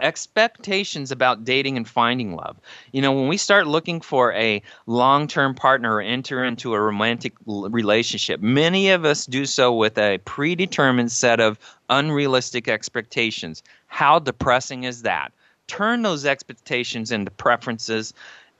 Expectations 0.00 1.10
about 1.10 1.44
dating 1.44 1.76
and 1.76 1.86
finding 1.86 2.34
love. 2.34 2.56
You 2.92 3.02
know, 3.02 3.12
when 3.12 3.28
we 3.28 3.36
start 3.36 3.66
looking 3.66 4.00
for 4.00 4.32
a 4.32 4.62
long 4.86 5.26
term 5.26 5.54
partner 5.54 5.96
or 5.96 6.00
enter 6.00 6.42
into 6.42 6.72
a 6.72 6.80
romantic 6.80 7.34
relationship, 7.44 8.40
many 8.40 8.88
of 8.88 9.04
us 9.04 9.26
do 9.26 9.44
so 9.44 9.74
with 9.74 9.98
a 9.98 10.18
predetermined 10.24 11.12
set 11.12 11.40
of 11.40 11.58
unrealistic 11.90 12.68
expectations. 12.68 13.62
How 13.88 14.18
depressing 14.18 14.84
is 14.84 15.02
that? 15.02 15.32
Turn 15.66 16.02
those 16.02 16.24
expectations 16.24 17.12
into 17.12 17.30
preferences 17.30 18.14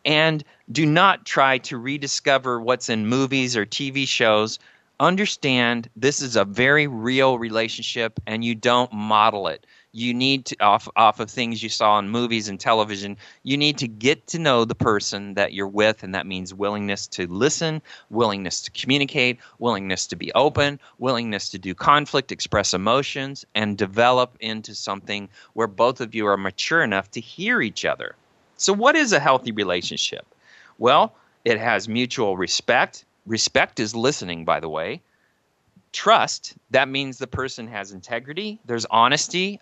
and 0.04 0.44
do 0.70 0.86
not 0.86 1.24
try 1.24 1.58
to 1.58 1.78
rediscover 1.78 2.60
what's 2.60 2.88
in 2.88 3.06
movies 3.06 3.56
or 3.56 3.66
TV 3.66 4.06
shows. 4.06 4.58
Understand 5.00 5.88
this 5.96 6.20
is 6.22 6.36
a 6.36 6.44
very 6.44 6.86
real 6.86 7.38
relationship 7.38 8.20
and 8.26 8.44
you 8.44 8.54
don't 8.54 8.92
model 8.92 9.48
it. 9.48 9.66
You 9.94 10.14
need 10.14 10.46
to, 10.46 10.56
off, 10.60 10.88
off 10.96 11.20
of 11.20 11.30
things 11.30 11.62
you 11.62 11.68
saw 11.68 11.98
in 11.98 12.08
movies 12.08 12.48
and 12.48 12.58
television, 12.58 13.18
you 13.42 13.58
need 13.58 13.76
to 13.78 13.86
get 13.86 14.26
to 14.28 14.38
know 14.38 14.64
the 14.64 14.74
person 14.74 15.34
that 15.34 15.52
you're 15.52 15.68
with, 15.68 16.02
and 16.02 16.14
that 16.14 16.26
means 16.26 16.54
willingness 16.54 17.06
to 17.08 17.26
listen, 17.26 17.82
willingness 18.08 18.62
to 18.62 18.70
communicate, 18.70 19.38
willingness 19.58 20.06
to 20.06 20.16
be 20.16 20.32
open, 20.32 20.80
willingness 20.98 21.50
to 21.50 21.58
do 21.58 21.74
conflict, 21.74 22.32
express 22.32 22.72
emotions, 22.72 23.44
and 23.54 23.76
develop 23.76 24.34
into 24.40 24.74
something 24.74 25.28
where 25.52 25.66
both 25.66 26.00
of 26.00 26.14
you 26.14 26.26
are 26.26 26.38
mature 26.38 26.82
enough 26.82 27.10
to 27.10 27.20
hear 27.20 27.60
each 27.60 27.84
other. 27.84 28.16
So, 28.62 28.72
what 28.72 28.94
is 28.94 29.12
a 29.12 29.18
healthy 29.18 29.50
relationship? 29.50 30.24
Well, 30.78 31.16
it 31.44 31.58
has 31.58 31.88
mutual 31.88 32.36
respect. 32.36 33.04
Respect 33.26 33.80
is 33.80 33.96
listening, 33.96 34.44
by 34.44 34.60
the 34.60 34.68
way. 34.68 35.02
Trust, 35.90 36.54
that 36.70 36.88
means 36.88 37.18
the 37.18 37.26
person 37.26 37.66
has 37.66 37.90
integrity, 37.90 38.60
there's 38.64 38.86
honesty. 38.86 39.60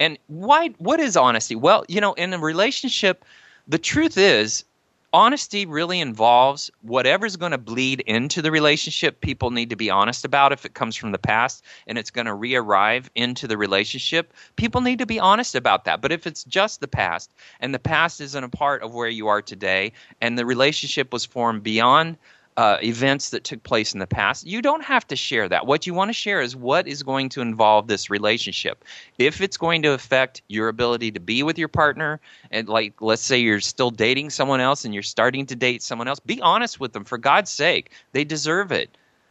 And 0.00 0.18
why 0.26 0.70
what 0.78 0.98
is 0.98 1.16
honesty? 1.16 1.54
Well, 1.54 1.84
you 1.86 2.00
know, 2.00 2.14
in 2.14 2.32
a 2.32 2.38
relationship, 2.38 3.24
the 3.68 3.78
truth 3.78 4.18
is 4.18 4.64
honesty 5.12 5.66
really 5.66 6.00
involves 6.00 6.70
whatever's 6.80 7.36
going 7.36 7.52
to 7.52 7.58
bleed 7.58 8.00
into 8.00 8.40
the 8.42 8.50
relationship. 8.50 9.20
People 9.20 9.50
need 9.50 9.70
to 9.70 9.76
be 9.76 9.90
honest 9.90 10.24
about 10.24 10.52
if 10.52 10.64
it 10.64 10.74
comes 10.74 10.96
from 10.96 11.12
the 11.12 11.18
past 11.18 11.64
and 11.86 11.98
it's 11.98 12.10
going 12.10 12.26
to 12.26 12.34
re-arrive 12.34 13.10
into 13.14 13.46
the 13.46 13.56
relationship. 13.56 14.32
People 14.56 14.80
need 14.80 14.98
to 14.98 15.06
be 15.06 15.20
honest 15.20 15.54
about 15.54 15.84
that. 15.84 16.00
But 16.00 16.12
if 16.12 16.26
it's 16.26 16.44
just 16.44 16.80
the 16.80 16.88
past 16.88 17.34
and 17.60 17.74
the 17.74 17.78
past 17.78 18.20
isn't 18.20 18.44
a 18.44 18.48
part 18.48 18.82
of 18.82 18.94
where 18.94 19.08
you 19.08 19.28
are 19.28 19.42
today 19.42 19.92
and 20.20 20.38
the 20.38 20.46
relationship 20.46 21.12
was 21.12 21.24
formed 21.24 21.62
beyond 21.62 22.16
uh, 22.56 22.76
events 22.82 23.30
that 23.30 23.44
took 23.44 23.62
place 23.62 23.94
in 23.94 24.00
the 24.00 24.06
past. 24.06 24.46
You 24.46 24.60
don't 24.60 24.84
have 24.84 25.06
to 25.08 25.16
share 25.16 25.48
that. 25.48 25.66
What 25.66 25.86
you 25.86 25.94
want 25.94 26.10
to 26.10 26.14
share 26.14 26.40
is 26.40 26.54
what 26.54 26.86
is 26.86 27.02
going 27.02 27.28
to 27.30 27.40
involve 27.40 27.86
this 27.86 28.10
relationship. 28.10 28.84
If 29.18 29.40
it's 29.40 29.56
going 29.56 29.82
to 29.82 29.92
affect 29.92 30.42
your 30.48 30.68
ability 30.68 31.12
to 31.12 31.20
be 31.20 31.42
with 31.42 31.58
your 31.58 31.68
partner, 31.68 32.20
and 32.50 32.68
like 32.68 33.00
let's 33.00 33.22
say 33.22 33.38
you're 33.38 33.60
still 33.60 33.90
dating 33.90 34.30
someone 34.30 34.60
else 34.60 34.84
and 34.84 34.92
you're 34.92 35.02
starting 35.02 35.46
to 35.46 35.56
date 35.56 35.82
someone 35.82 36.08
else, 36.08 36.20
be 36.20 36.40
honest 36.40 36.80
with 36.80 36.92
them 36.92 37.04
for 37.04 37.18
God's 37.18 37.50
sake. 37.50 37.90
They 38.12 38.24
deserve 38.24 38.70
it. 38.70 38.90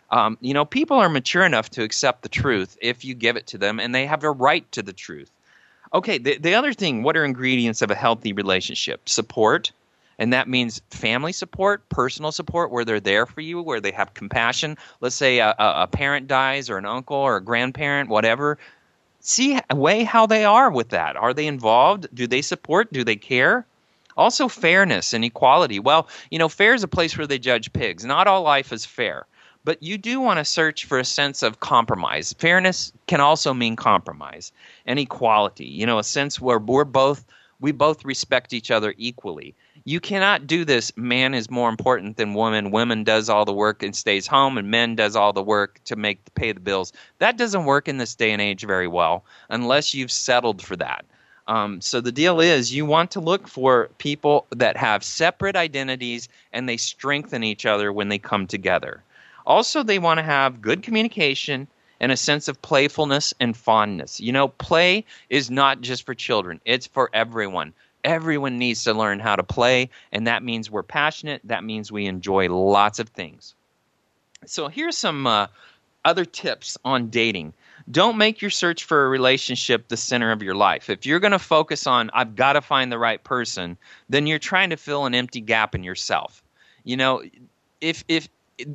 Um, 0.10 0.38
you 0.42 0.54
know, 0.54 0.66
people 0.66 0.98
are 0.98 1.10
mature 1.10 1.46
enough 1.46 1.70
to 1.72 1.84
accept 1.84 2.24
the 2.24 2.30
truth 2.30 2.78
if 2.82 3.06
you 3.06 3.14
give 3.14 3.38
it 3.38 3.48
to 3.48 3.58
them, 3.58 3.80
and 3.80 3.96
they 3.96 4.06
have 4.06 4.24
a 4.24 4.32
right 4.32 4.70
to 4.74 4.82
the 4.82 4.94
truth. 4.94 5.32
Okay, 5.94 6.18
the, 6.18 6.38
the 6.38 6.54
other 6.54 6.74
thing, 6.74 7.04
what 7.04 7.18
are 7.18 7.26
ingredients 7.26 7.82
of 7.82 7.92
a 7.92 7.96
healthy 7.96 8.34
relationship? 8.34 9.08
Support, 9.08 9.72
and 10.22 10.34
that 10.34 10.48
means 10.48 10.84
family 10.92 11.34
support, 11.34 11.90
personal 11.90 12.32
support, 12.32 12.70
where 12.70 12.86
they're 12.86 13.00
there 13.00 13.26
for 13.26 13.42
you, 13.42 13.60
where 13.60 13.82
they 13.82 13.90
have 13.90 14.14
compassion. 14.14 14.78
Let's 15.00 15.16
say 15.16 15.40
a, 15.40 15.56
a 15.58 15.88
parent 15.88 16.28
dies, 16.28 16.70
or 16.70 16.78
an 16.78 16.86
uncle, 16.86 17.18
or 17.18 17.38
a 17.38 17.44
grandparent, 17.44 18.08
whatever. 18.08 18.60
See, 19.22 19.60
weigh 19.74 20.04
how 20.04 20.28
they 20.28 20.46
are 20.46 20.70
with 20.70 20.90
that. 20.90 21.16
Are 21.16 21.34
they 21.34 21.48
involved? 21.48 22.08
Do 22.14 22.28
they 22.28 22.44
support? 22.44 22.94
Do 22.94 23.04
they 23.04 23.16
care? 23.16 23.66
Also, 24.16 24.48
fairness 24.48 25.12
and 25.12 25.26
equality. 25.26 25.80
Well, 25.80 26.08
you 26.30 26.38
know, 26.38 26.50
fair 26.50 26.76
is 26.76 26.84
a 26.84 26.88
place 26.88 27.18
where 27.18 27.26
they 27.26 27.40
judge 27.40 27.74
pigs. 27.74 28.06
Not 28.06 28.28
all 28.28 28.44
life 28.44 28.72
is 28.72 28.86
fair 28.86 29.26
but 29.64 29.82
you 29.84 29.96
do 29.96 30.20
want 30.20 30.40
to 30.40 30.44
search 30.44 30.86
for 30.86 30.98
a 30.98 31.06
sense 31.06 31.44
of 31.44 31.60
compromise. 31.60 32.34
Fairness 32.34 32.92
can 33.06 33.22
also 33.22 33.54
mean 33.54 33.76
compromise 33.76 34.52
and 34.88 34.98
equality. 34.98 35.66
You 35.66 35.86
know, 35.86 36.00
a 36.00 36.04
sense 36.04 36.42
where 36.42 36.58
we're 36.58 36.84
both 36.84 37.24
we 37.60 37.72
both 37.72 38.04
respect 38.04 38.54
each 38.54 38.72
other 38.72 38.94
equally 38.98 39.54
you 39.84 40.00
cannot 40.00 40.46
do 40.46 40.64
this 40.64 40.96
man 40.96 41.34
is 41.34 41.50
more 41.50 41.70
important 41.70 42.18
than 42.18 42.34
woman. 42.34 42.72
Woman 42.72 43.04
does 43.04 43.30
all 43.30 43.46
the 43.46 43.54
work 43.54 43.82
and 43.82 43.96
stays 43.96 44.28
home 44.28 44.58
and 44.58 44.70
men 44.70 44.96
does 44.96 45.16
all 45.16 45.34
the 45.34 45.42
work 45.42 45.80
to 45.86 45.96
make 45.96 46.20
pay 46.36 46.52
the 46.52 46.60
bills. 46.60 46.94
That 47.18 47.38
doesn't 47.38 47.66
work 47.66 47.88
in 47.88 47.98
this 47.98 48.16
day 48.16 48.32
and 48.32 48.42
age 48.42 48.66
very 48.66 48.88
well 48.88 49.24
unless 49.50 49.94
you've 49.94 50.12
settled 50.12 50.62
for 50.62 50.76
that. 50.76 51.06
Um, 51.48 51.82
so 51.82 52.00
the 52.00 52.12
deal 52.12 52.40
is 52.40 52.74
you 52.74 52.86
want 52.86 53.12
to 53.12 53.20
look 53.20 53.48
for 53.48 53.90
people 53.98 54.46
that 54.52 54.78
have 54.78 55.04
separate 55.04 55.56
identities 55.56 56.30
and 56.54 56.70
they 56.70 56.78
strengthen 56.78 57.44
each 57.44 57.66
other 57.66 57.92
when 57.92 58.10
they 58.10 58.20
come 58.20 58.46
together. 58.46 59.04
Also 59.48 59.82
they 59.82 60.00
want 60.00 60.20
to 60.20 60.24
have 60.24 60.62
good 60.62 60.84
communication 60.84 61.68
and 62.00 62.12
a 62.12 62.18
sense 62.18 62.48
of 62.48 62.62
playfulness 62.62 63.34
and 63.40 63.58
fondness. 63.58 64.20
You 64.20 64.32
know, 64.32 64.48
play 64.50 65.06
is 65.30 65.50
not 65.50 65.82
just 65.82 66.06
for 66.06 66.14
children, 66.14 66.62
it's 66.66 66.88
for 66.88 67.10
everyone 67.14 67.74
everyone 68.04 68.58
needs 68.58 68.84
to 68.84 68.94
learn 68.94 69.20
how 69.20 69.36
to 69.36 69.44
play, 69.44 69.90
and 70.12 70.28
that 70.28 70.44
means 70.44 70.70
we're 70.70 70.84
passionate. 70.84 71.42
That 71.44 71.64
means 71.64 71.92
we 71.92 72.06
enjoy 72.06 72.50
lots 72.50 73.00
of 73.00 73.10
things. 73.10 73.56
So, 74.46 74.68
here's 74.68 74.98
some 74.98 75.28
uh, 75.28 75.48
other 76.06 76.26
tips 76.26 76.78
on 76.84 77.10
dating. 77.10 77.54
Don't 77.90 78.18
make 78.18 78.42
your 78.42 78.52
search 78.52 78.84
for 78.84 79.06
a 79.06 79.10
relationship 79.10 79.88
the 79.88 79.98
center 79.98 80.32
of 80.32 80.42
your 80.42 80.56
life. 80.56 80.90
If 80.90 81.06
you're 81.06 81.20
going 81.20 81.32
to 81.32 81.40
focus 81.40 81.88
on, 81.88 82.10
I've 82.14 82.36
got 82.36 82.54
to 82.54 82.62
find 82.62 82.92
the 82.92 83.00
right 83.00 83.24
person, 83.24 83.78
then 84.10 84.28
you're 84.28 84.40
trying 84.40 84.70
to 84.70 84.78
fill 84.78 85.06
an 85.06 85.16
empty 85.16 85.42
gap 85.42 85.76
in 85.76 85.84
yourself. 85.84 86.44
You 86.84 86.98
know, 86.98 87.24
if, 87.82 88.04
if 88.08 88.30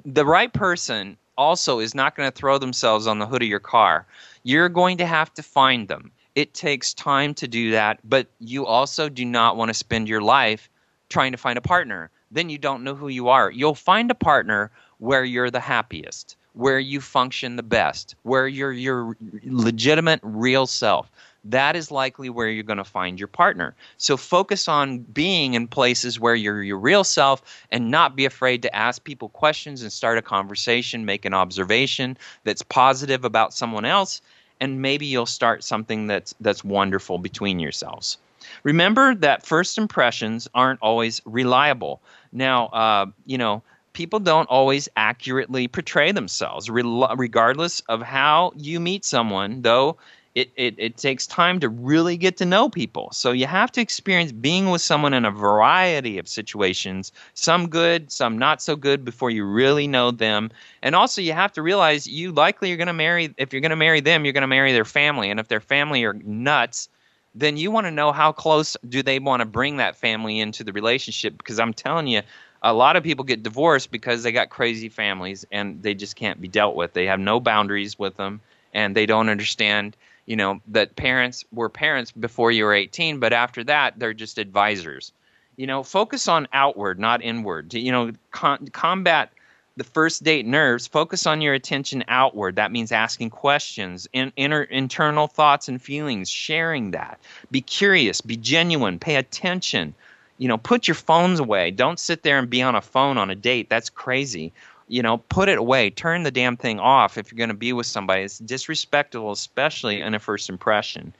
the 0.05 0.27
right 0.27 0.53
person 0.53 1.16
also 1.39 1.79
is 1.79 1.95
not 1.95 2.16
going 2.16 2.31
to 2.31 2.37
throw 2.37 2.59
themselves 2.59 3.07
on 3.07 3.18
the 3.18 3.27
hood 3.27 3.43
of 3.43 3.49
your 3.49 3.61
car, 3.61 4.07
you're 4.43 4.68
going 4.68 4.99
to 4.99 5.07
have 5.07 5.33
to 5.35 5.43
find 5.43 5.89
them. 5.89 6.11
It 6.37 6.53
takes 6.53 6.93
time 6.93 7.32
to 7.34 7.49
do 7.49 7.70
that, 7.70 7.99
but 8.05 8.26
you 8.41 8.66
also 8.66 9.09
do 9.09 9.24
not 9.24 9.57
want 9.57 9.70
to 9.70 9.74
spend 9.74 10.07
your 10.07 10.20
life 10.20 10.68
trying 11.09 11.32
to 11.32 11.39
find 11.39 11.57
a 11.57 11.62
partner. 11.62 12.11
Then 12.30 12.51
you 12.51 12.59
don't 12.59 12.84
know 12.84 12.95
who 12.95 13.09
you 13.09 13.28
are. 13.28 13.51
You'll 13.51 13.74
find 13.74 14.11
a 14.11 14.14
partner 14.14 14.70
where 14.99 15.24
you're 15.24 15.51
the 15.51 15.61
happiest, 15.61 16.37
where 16.53 16.78
you 16.78 17.01
function 17.01 17.57
the 17.57 17.62
best, 17.62 18.16
where 18.24 18.47
you're 18.47 18.72
your 18.72 19.16
legitimate 19.45 20.20
real 20.22 20.66
self. 20.66 21.11
That 21.43 21.74
is 21.74 21.91
likely 21.91 22.28
where 22.28 22.51
you're 22.51 22.64
going 22.64 22.76
to 22.76 22.84
find 22.84 23.18
your 23.18 23.28
partner. 23.28 23.74
So 23.97 24.18
focus 24.18 24.68
on 24.68 24.99
being 24.99 25.55
in 25.55 25.66
places 25.66 26.20
where 26.20 26.34
you're 26.34 26.62
your 26.62 26.78
real 26.78 27.05
self 27.05 27.64
and 27.70 27.91
not 27.91 28.14
be 28.14 28.26
afraid 28.26 28.61
to 28.61 28.76
ask 28.76 29.03
people 29.05 29.30
questions 29.30 29.80
and 29.80 29.91
start 29.91 30.18
a 30.18 30.22
conversation, 30.22 31.07
make 31.07 31.24
an 31.24 31.32
observation 31.32 32.18
that's 32.45 32.62
positive 32.62 33.24
about 33.24 33.55
someone 33.55 33.87
else 33.87 34.20
and 34.61 34.81
maybe 34.83 35.07
you'll 35.07 35.27
start 35.27 35.65
something 35.65 36.07
that's 36.07 36.35
that's 36.41 36.65
wonderful 36.65 37.19
between 37.19 37.59
yourselves. 37.59 38.19
Remember 38.63 39.15
that 39.17 39.45
first 39.45 39.79
impressions 39.79 40.49
aren't 40.55 40.81
always 40.81 41.21
reliable. 41.25 42.01
Now, 42.33 42.67
uh, 42.67 43.07
you 43.25 43.39
know, 43.39 43.63
people 43.93 44.21
don't 44.21 44.49
always 44.49 44.89
accurately 44.97 45.69
portray 45.69 46.13
themselves, 46.13 46.69
regardless 46.69 47.81
of 47.89 48.03
how 48.03 48.53
you 48.57 48.79
meet 48.79 49.05
someone, 49.05 49.63
though. 49.63 49.97
It, 50.37 50.51
it, 50.57 50.74
it 50.78 50.97
takes 50.99 51.26
time 51.26 51.61
to 51.61 51.68
really 51.68 52.16
get 52.16 52.37
to 52.37 52.45
know 52.45 52.68
people. 52.68 53.09
So 53.12 53.32
you 53.32 53.47
have 53.47 53.72
to 53.72 53.80
experience 53.80 54.32
being 54.32 54.70
with 54.70 54.82
someone 54.82 55.14
in 55.14 55.24
a 55.24 55.30
variety 55.30 56.18
of 56.18 56.28
situations, 56.28 57.11
some 57.34 57.68
good, 57.68 58.12
some 58.12 58.39
not 58.39 58.62
so 58.62 58.76
good, 58.76 59.05
before 59.05 59.30
you 59.30 59.47
really 59.47 59.89
know 59.89 60.11
them. 60.11 60.51
And 60.82 60.95
also, 60.95 61.22
you 61.22 61.32
have 61.32 61.53
to 61.55 61.62
realize 61.62 62.07
you 62.07 62.32
likely 62.32 62.72
are 62.72 62.76
going 62.76 62.87
to 62.87 62.93
marry, 62.93 63.34
if 63.39 63.53
you're 63.53 63.62
going 63.62 63.70
to 63.70 63.76
marry 63.76 64.01
them, 64.01 64.24
you're 64.24 64.34
going 64.34 64.43
to 64.43 64.47
marry 64.47 64.72
their 64.72 64.84
family. 64.84 65.30
And 65.30 65.41
if 65.41 65.49
their 65.49 65.61
family 65.61 66.05
are 66.05 66.12
nuts, 66.12 66.91
then 67.37 67.57
you 67.59 67.70
want 67.70 67.87
to 67.87 67.91
know 67.91 68.12
how 68.12 68.32
close 68.32 68.76
do 68.89 69.03
they 69.03 69.18
want 69.18 69.41
to 69.41 69.47
bring 69.47 69.76
that 69.76 69.97
family 69.97 70.41
into 70.41 70.64
the 70.64 70.72
relationship 70.72 71.37
because 71.39 71.61
i'm 71.61 71.74
telling 71.74 72.07
you 72.07 72.22
a 72.62 72.72
lot 72.72 72.97
of 72.97 73.05
people 73.05 73.24
get 73.24 73.43
divorced 73.43 73.91
because 73.91 74.22
they 74.22 74.32
got 74.32 74.49
crazy 74.49 74.89
families 74.89 75.45
and 75.53 75.82
they 75.82 75.95
just 75.95 76.16
can't 76.16 76.41
be 76.41 76.49
dealt 76.49 76.74
with 76.74 76.95
they 76.95 77.07
have 77.07 77.20
no 77.20 77.39
boundaries 77.39 77.99
with 77.99 78.16
them 78.16 78.41
and 78.72 78.97
they 78.97 79.07
don't 79.07 79.28
understand 79.28 79.97
you 80.27 80.37
know 80.37 80.61
that 80.68 80.97
parents 80.97 81.45
were 81.53 81.68
parents 81.68 82.12
before 82.12 82.51
you 82.51 82.64
were 82.64 82.74
18 82.74 83.18
but 83.18 83.33
after 83.33 83.64
that 83.64 83.99
they're 83.99 84.14
just 84.14 84.39
advisors 84.39 85.12
you 85.57 85.66
know 85.66 85.83
focus 85.83 86.29
on 86.29 86.49
outward 86.53 86.99
not 86.99 87.22
inward 87.22 87.72
you 87.74 87.93
know 87.93 88.12
con- 88.31 88.68
combat 88.68 89.33
the 89.77 89.85
first 89.85 90.22
date 90.22 90.47
nerves, 90.47 90.87
focus 90.87 91.27
on 91.27 91.43
your 91.43 91.53
attention 91.53 92.03
outward. 92.09 92.57
That 92.57 92.72
means 92.72 92.93
asking 92.93 93.31
questions, 93.31 94.09
in, 94.12 94.33
inner, 94.37 94.62
internal 94.62 95.27
thoughts 95.27 95.68
and 95.68 95.81
feelings, 95.81 96.31
sharing 96.31 96.93
that. 96.93 97.20
Be 97.51 97.61
curious, 97.61 98.22
be 98.22 98.37
genuine, 98.37 98.99
pay 98.99 99.16
attention. 99.16 99.95
You 100.39 100.49
know, 100.49 100.59
put 100.59 100.89
your 100.89 100.95
phones 100.95 101.41
away. 101.41 101.70
Don't 101.70 102.01
sit 102.01 102.22
there 102.22 102.39
and 102.39 102.49
be 102.49 102.62
on 102.62 102.74
a 102.74 102.81
phone 102.81 103.18
on 103.18 103.31
a 103.31 103.35
date. 103.35 103.68
That's 103.68 103.91
crazy. 103.91 104.53
You 104.89 105.03
know, 105.03 105.18
put 105.18 105.49
it 105.49 105.59
away. 105.59 105.91
Turn 105.91 106.22
the 106.22 106.30
damn 106.30 106.57
thing 106.57 106.78
off 106.78 107.18
if 107.18 107.30
you're 107.30 107.39
going 107.39 107.49
to 107.49 107.55
be 107.55 107.72
with 107.72 107.87
somebody. 107.87 108.22
It's 108.22 108.39
disrespectful, 108.39 109.32
especially 109.32 110.01
in 110.01 110.14
a 110.14 110.18
first 110.18 110.49
impression. 110.49 111.12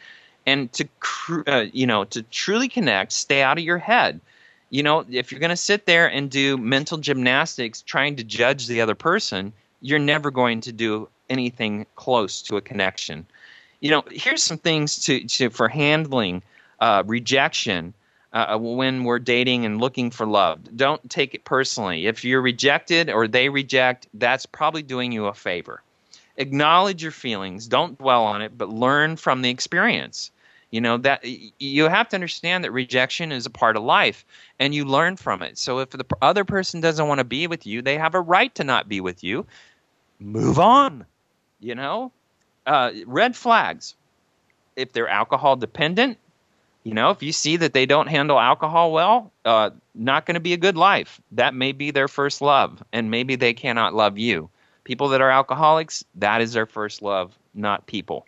And 0.47 0.73
to, 0.75 0.89
uh, 1.49 1.65
you 1.73 1.87
know, 1.87 2.05
to 2.05 2.23
truly 2.23 2.69
connect, 2.69 3.13
stay 3.13 3.43
out 3.43 3.59
of 3.59 3.65
your 3.65 3.79
head 3.79 4.21
you 4.71 4.83
know, 4.83 5.05
if 5.11 5.31
you're 5.31 5.41
going 5.41 5.51
to 5.51 5.57
sit 5.57 5.87
there 5.87 6.11
and 6.11 6.31
do 6.31 6.57
mental 6.57 6.99
gymnastics 6.99 7.83
trying 7.83 8.17
to 8.17 8.25
judge 8.25 8.67
the 8.67 8.81
other 8.81 8.95
person, 8.95 9.53
you're 9.81 9.99
never 9.99 10.31
going 10.31 10.61
to 10.63 10.73
do 10.73 11.09
anything 11.31 11.87
close 11.97 12.43
to 12.43 12.57
a 12.57 12.61
connection. 12.61 13.27
You 13.81 13.91
know, 13.91 14.05
here's 14.11 14.43
some 14.43 14.59
things 14.59 14.97
to, 15.05 15.21
to 15.21 15.51
for 15.51 15.69
handling 15.69 16.43
uh, 16.81 17.05
rejection 17.07 17.95
uh, 18.37 18.59
when 18.59 19.05
we're 19.05 19.19
dating 19.19 19.65
and 19.65 19.81
looking 19.81 20.11
for 20.11 20.27
love. 20.27 20.77
Don't 20.77 21.09
take 21.09 21.35
it 21.35 21.45
personally. 21.45 22.07
If 22.07 22.23
you're 22.23 22.43
rejected 22.43 23.09
or 23.09 23.27
they 23.27 23.49
reject, 23.49 24.09
that's 24.13 24.45
probably 24.45 24.83
doing 24.83 25.11
you 25.11 25.25
a 25.27 25.33
favor. 25.33 25.83
Acknowledge 26.37 27.03
your 27.03 27.13
feelings. 27.13 27.67
Don't 27.67 27.97
dwell 27.97 28.25
on 28.25 28.43
it, 28.43 28.59
but 28.59 28.69
learn 28.69 29.17
from 29.17 29.41
the 29.41 29.49
experience. 29.49 30.31
You 30.71 30.83
know 30.83 30.99
that 30.99 31.25
you 31.25 31.85
have 31.85 32.11
to 32.11 32.17
understand 32.17 32.65
that 32.65 32.73
rejection 32.73 33.33
is 33.33 33.47
a 33.47 33.51
part 33.51 33.77
of 33.77 33.85
life, 33.85 34.27
and 34.59 34.75
you 34.75 34.85
learn 34.85 35.17
from 35.17 35.41
it. 35.41 35.57
So 35.57 35.79
if 35.79 35.91
the 35.91 36.05
other 36.21 36.45
person 36.45 36.83
doesn't 36.83 37.09
want 37.09 37.21
to 37.21 37.25
be 37.25 37.47
with 37.47 37.67
you, 37.67 37.81
they 37.81 37.97
have 37.97 38.15
a 38.15 38.21
right 38.21 38.55
to 38.57 38.65
not 38.65 38.87
be 38.87 39.01
with 39.01 39.25
you. 39.25 39.47
Move 40.19 40.59
on. 40.59 41.07
You 41.61 41.75
know, 41.75 42.13
uh, 42.67 42.91
red 43.07 43.35
flags. 43.35 43.95
If 44.75 44.93
they're 44.93 45.09
alcohol 45.09 45.57
dependent, 45.57 46.19
you 46.87 46.95
know, 46.95 47.11
if 47.11 47.23
you 47.23 47.33
see 47.33 47.57
that 47.57 47.75
they 47.75 47.85
don't 47.85 48.07
handle 48.07 48.39
alcohol 48.39 48.93
well, 48.93 49.33
uh, 49.45 49.71
not 49.95 50.25
going 50.25 50.35
to 50.35 50.41
be 50.41 50.53
a 50.53 50.57
good 50.57 50.77
life. 50.77 51.21
That 51.33 51.55
may 51.55 51.73
be 51.73 51.91
their 51.91 52.09
first 52.09 52.41
love, 52.41 52.83
and 52.93 53.11
maybe 53.11 53.35
they 53.35 53.55
cannot 53.55 53.95
love 53.95 54.19
you. 54.19 54.49
People 54.85 55.09
that 55.09 55.21
are 55.21 55.31
alcoholics, 55.31 56.05
that 56.15 56.41
is 56.41 56.53
their 56.53 56.67
first 56.67 57.03
love, 57.03 57.37
not 57.55 57.87
people 57.87 58.25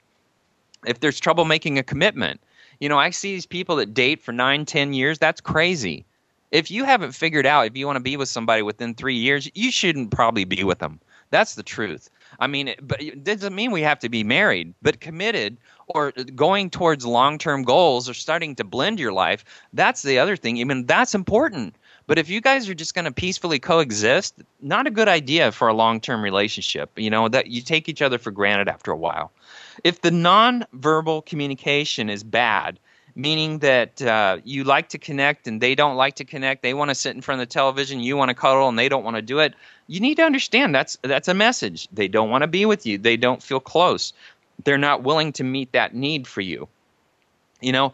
if 0.87 1.01
there's 1.01 1.21
trouble 1.21 1.45
making 1.45 1.79
a 1.79 1.83
commitment. 1.83 2.41
You 2.81 2.89
know, 2.89 2.99
I 2.99 3.11
see 3.11 3.33
these 3.33 3.47
people 3.47 3.77
that 3.77 3.95
date 3.95 4.23
for 4.23 4.33
nine, 4.33 4.65
ten 4.65 4.93
years. 4.93 5.19
That's 5.19 5.41
crazy. 5.41 6.05
If 6.51 6.71
you 6.71 6.85
haven't 6.85 7.13
figured 7.13 7.47
out 7.47 7.67
if 7.67 7.77
you 7.77 7.87
want 7.87 7.97
to 7.97 8.03
be 8.03 8.17
with 8.17 8.29
somebody 8.29 8.63
within 8.63 8.95
three 8.95 9.17
years, 9.17 9.51
you 9.55 9.71
shouldn't 9.71 10.11
probably 10.11 10.45
be 10.45 10.65
with 10.65 10.79
them. 10.79 11.01
That's 11.31 11.57
the 11.57 11.63
truth. 11.63 12.09
I 12.39 12.47
mean, 12.47 12.75
but 12.81 13.03
it 13.03 13.25
doesn't 13.25 13.55
mean 13.55 13.73
we 13.73 13.83
have 13.83 13.99
to 14.01 14.09
be 14.09 14.23
married, 14.23 14.75
but 14.81 15.01
committed 15.01 15.57
or 15.89 16.13
going 16.35 16.71
towards 16.71 17.05
long-term 17.05 17.65
goals 17.65 18.09
or 18.09 18.15
starting 18.15 18.55
to 18.57 18.65
blend 18.65 19.01
your 19.01 19.13
life. 19.13 19.45
That's 19.73 20.03
the 20.03 20.19
other 20.19 20.37
thing. 20.37 20.61
I 20.61 20.65
mean, 20.65 20.87
that's 20.87 21.15
important. 21.15 21.75
But 22.07 22.19
if 22.19 22.31
you 22.31 22.41
guys 22.41 22.69
are 22.69 22.75
just 22.75 22.95
going 22.95 23.05
to 23.05 23.13
peacefully 23.13 23.59
coexist, 23.59 24.35
not 24.61 24.87
a 24.87 24.91
good 24.91 25.09
idea 25.09 25.53
for 25.53 25.69
a 25.69 25.75
long-term 25.75 26.23
relationship. 26.23 26.91
You 26.97 27.11
know 27.11 27.29
that 27.29 27.49
you 27.49 27.61
take 27.61 27.89
each 27.89 28.03
other 28.03 28.19
for 28.19 28.31
granted 28.31 28.69
after 28.69 28.91
a 28.91 28.97
while 28.97 29.33
if 29.85 30.01
the 30.01 30.11
nonverbal 30.11 31.25
communication 31.25 32.11
is 32.11 32.25
bad, 32.25 32.79
meaning 33.19 33.59
that 33.59 34.01
uh, 34.01 34.39
you 34.45 34.63
like 34.63 34.89
to 34.91 34.99
connect 34.99 35.49
and 35.49 35.61
they 35.61 35.75
don't 35.75 35.97
like 35.97 36.15
to 36.15 36.25
connect, 36.25 36.63
they 36.63 36.73
want 36.73 36.89
to 36.89 36.95
sit 36.95 37.17
in 37.17 37.21
front 37.21 37.43
of 37.43 37.49
the 37.49 37.53
television, 37.53 37.99
you 37.99 38.17
want 38.17 38.29
to 38.29 38.35
cuddle 38.35 38.69
and 38.69 38.79
they 38.79 38.89
don't 38.89 39.05
want 39.05 39.17
to 39.17 39.23
do 39.23 39.41
it, 39.41 39.55
you 39.89 39.99
need 39.99 40.15
to 40.15 40.23
understand 40.23 40.73
that's 40.75 40.97
that's 41.03 41.27
a 41.27 41.35
message. 41.35 41.89
They 41.93 42.07
don't 42.07 42.31
want 42.31 42.43
to 42.43 42.47
be 42.47 42.65
with 42.65 42.87
you. 42.87 42.97
They 42.97 43.17
don't 43.17 43.43
feel 43.43 43.59
close. 43.59 44.13
They're 44.65 44.79
not 44.79 45.03
willing 45.03 45.33
to 45.33 45.45
meet 45.45 45.73
that 45.73 45.95
need 45.95 46.29
for 46.29 46.41
you. 46.41 46.69
You 47.61 47.73
know, 47.73 47.93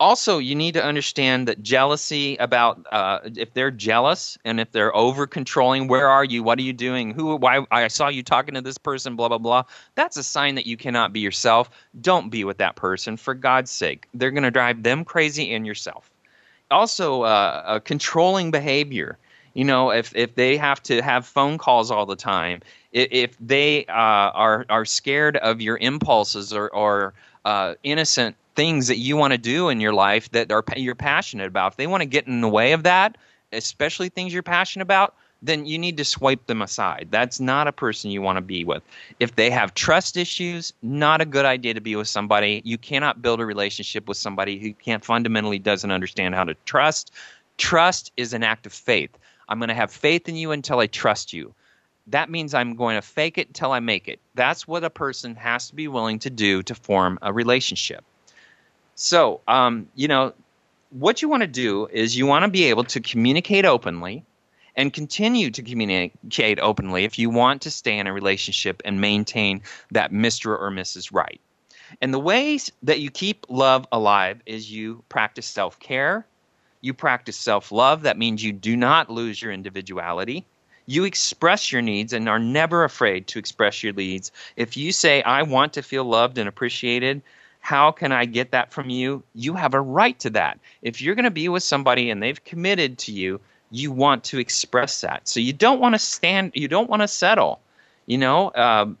also 0.00 0.38
you 0.38 0.54
need 0.54 0.74
to 0.74 0.84
understand 0.84 1.46
that 1.48 1.62
jealousy 1.62 2.36
about 2.36 2.84
uh, 2.90 3.20
if 3.36 3.52
they're 3.54 3.70
jealous 3.70 4.36
and 4.44 4.60
if 4.60 4.70
they're 4.72 4.94
over 4.94 5.26
controlling 5.26 5.88
where 5.88 6.08
are 6.08 6.24
you? 6.24 6.42
What 6.42 6.58
are 6.58 6.62
you 6.62 6.72
doing? 6.72 7.12
Who 7.12 7.36
why 7.36 7.64
i 7.70 7.88
saw 7.88 8.08
you 8.08 8.22
talking 8.22 8.54
to 8.54 8.60
this 8.60 8.78
person 8.78 9.16
blah 9.16 9.28
blah 9.28 9.38
blah. 9.38 9.64
That's 9.94 10.16
a 10.16 10.22
sign 10.22 10.54
that 10.56 10.66
you 10.66 10.76
cannot 10.76 11.12
be 11.12 11.20
yourself. 11.20 11.70
Don't 12.00 12.30
be 12.30 12.44
with 12.44 12.58
that 12.58 12.76
person 12.76 13.16
for 13.16 13.34
god's 13.34 13.70
sake. 13.70 14.08
They're 14.14 14.30
going 14.30 14.42
to 14.42 14.50
drive 14.50 14.82
them 14.82 15.04
crazy 15.04 15.54
and 15.54 15.66
yourself. 15.66 16.10
Also 16.70 17.22
uh, 17.22 17.78
controlling 17.80 18.50
behavior. 18.50 19.18
You 19.54 19.64
know 19.64 19.90
if 19.90 20.14
if 20.16 20.34
they 20.34 20.56
have 20.56 20.82
to 20.84 21.02
have 21.02 21.24
phone 21.24 21.58
calls 21.58 21.90
all 21.90 22.06
the 22.06 22.16
time 22.16 22.60
if, 22.92 23.36
they 23.40 23.86
uh, 23.86 24.30
are 24.34 24.66
are 24.68 24.84
scared 24.84 25.36
of 25.38 25.60
your 25.60 25.78
impulses 25.78 26.52
or 26.52 26.68
or 26.70 27.14
uh, 27.44 27.74
innocent 27.82 28.36
things 28.54 28.86
that 28.88 28.98
you 28.98 29.16
want 29.16 29.32
to 29.32 29.38
do 29.38 29.68
in 29.68 29.80
your 29.80 29.92
life 29.92 30.30
that 30.30 30.52
are 30.52 30.64
you're 30.76 30.94
passionate 30.94 31.46
about. 31.46 31.72
If 31.72 31.76
they 31.76 31.86
want 31.86 32.02
to 32.02 32.06
get 32.06 32.26
in 32.26 32.40
the 32.40 32.48
way 32.48 32.72
of 32.72 32.82
that, 32.84 33.16
especially 33.52 34.08
things 34.08 34.32
you're 34.32 34.42
passionate 34.42 34.82
about, 34.82 35.14
then 35.42 35.66
you 35.66 35.78
need 35.78 35.96
to 35.98 36.04
swipe 36.04 36.46
them 36.46 36.62
aside. 36.62 37.08
That's 37.10 37.38
not 37.38 37.68
a 37.68 37.72
person 37.72 38.10
you 38.10 38.22
want 38.22 38.38
to 38.38 38.42
be 38.42 38.64
with. 38.64 38.82
If 39.20 39.36
they 39.36 39.50
have 39.50 39.74
trust 39.74 40.16
issues, 40.16 40.72
not 40.82 41.20
a 41.20 41.26
good 41.26 41.44
idea 41.44 41.74
to 41.74 41.80
be 41.80 41.96
with 41.96 42.08
somebody. 42.08 42.62
You 42.64 42.78
cannot 42.78 43.20
build 43.20 43.40
a 43.40 43.46
relationship 43.46 44.08
with 44.08 44.16
somebody 44.16 44.58
who 44.58 44.72
can't 44.72 45.04
fundamentally 45.04 45.58
doesn't 45.58 45.90
understand 45.90 46.34
how 46.34 46.44
to 46.44 46.54
trust. 46.64 47.12
Trust 47.58 48.10
is 48.16 48.32
an 48.32 48.42
act 48.42 48.64
of 48.64 48.72
faith. 48.72 49.10
I'm 49.48 49.58
going 49.58 49.68
to 49.68 49.74
have 49.74 49.92
faith 49.92 50.28
in 50.28 50.36
you 50.36 50.50
until 50.50 50.80
I 50.80 50.86
trust 50.86 51.34
you. 51.34 51.54
That 52.06 52.30
means 52.30 52.54
I'm 52.54 52.74
going 52.74 52.96
to 52.96 53.02
fake 53.02 53.36
it 53.36 53.48
until 53.48 53.72
I 53.72 53.80
make 53.80 54.08
it. 54.08 54.20
That's 54.34 54.66
what 54.66 54.84
a 54.84 54.90
person 54.90 55.34
has 55.36 55.68
to 55.68 55.74
be 55.74 55.88
willing 55.88 56.18
to 56.20 56.30
do 56.30 56.62
to 56.62 56.74
form 56.74 57.18
a 57.20 57.32
relationship. 57.32 58.04
So, 58.94 59.40
um, 59.48 59.88
you 59.94 60.08
know, 60.08 60.32
what 60.90 61.22
you 61.22 61.28
want 61.28 61.42
to 61.42 61.48
do 61.48 61.86
is 61.86 62.16
you 62.16 62.26
want 62.26 62.44
to 62.44 62.50
be 62.50 62.64
able 62.64 62.84
to 62.84 63.00
communicate 63.00 63.64
openly 63.64 64.24
and 64.76 64.92
continue 64.92 65.50
to 65.50 65.62
communicate 65.62 66.58
openly 66.60 67.04
if 67.04 67.18
you 67.18 67.30
want 67.30 67.62
to 67.62 67.70
stay 67.70 67.98
in 67.98 68.06
a 68.06 68.12
relationship 68.12 68.82
and 68.84 69.00
maintain 69.00 69.62
that 69.90 70.12
Mr. 70.12 70.46
or 70.58 70.70
Mrs. 70.70 71.12
Right. 71.12 71.40
And 72.00 72.12
the 72.12 72.18
ways 72.18 72.72
that 72.82 73.00
you 73.00 73.10
keep 73.10 73.46
love 73.48 73.86
alive 73.92 74.40
is 74.46 74.70
you 74.70 75.02
practice 75.08 75.46
self 75.46 75.78
care, 75.78 76.26
you 76.80 76.94
practice 76.94 77.36
self 77.36 77.70
love. 77.70 78.02
That 78.02 78.18
means 78.18 78.42
you 78.42 78.52
do 78.52 78.76
not 78.76 79.10
lose 79.10 79.40
your 79.40 79.52
individuality. 79.52 80.44
You 80.86 81.04
express 81.04 81.72
your 81.72 81.82
needs 81.82 82.12
and 82.12 82.28
are 82.28 82.38
never 82.38 82.84
afraid 82.84 83.26
to 83.28 83.38
express 83.38 83.82
your 83.82 83.94
needs. 83.94 84.30
If 84.56 84.76
you 84.76 84.92
say, 84.92 85.22
I 85.22 85.42
want 85.42 85.72
to 85.74 85.82
feel 85.82 86.04
loved 86.04 86.36
and 86.36 86.48
appreciated, 86.48 87.22
how 87.64 87.90
can 87.90 88.12
I 88.12 88.26
get 88.26 88.50
that 88.50 88.74
from 88.74 88.90
you? 88.90 89.22
You 89.34 89.54
have 89.54 89.72
a 89.72 89.80
right 89.80 90.18
to 90.20 90.28
that. 90.30 90.58
If 90.82 91.00
you're 91.00 91.14
going 91.14 91.24
to 91.24 91.30
be 91.30 91.48
with 91.48 91.62
somebody 91.62 92.10
and 92.10 92.22
they've 92.22 92.44
committed 92.44 92.98
to 92.98 93.12
you, 93.12 93.40
you 93.70 93.90
want 93.90 94.22
to 94.24 94.38
express 94.38 95.00
that. 95.00 95.26
So 95.26 95.40
you 95.40 95.54
don't 95.54 95.80
want 95.80 95.94
to 95.94 95.98
stand, 95.98 96.52
you 96.54 96.68
don't 96.68 96.90
want 96.90 97.00
to 97.00 97.08
settle. 97.08 97.60
You 98.04 98.18
know, 98.18 98.52
um, 98.54 98.98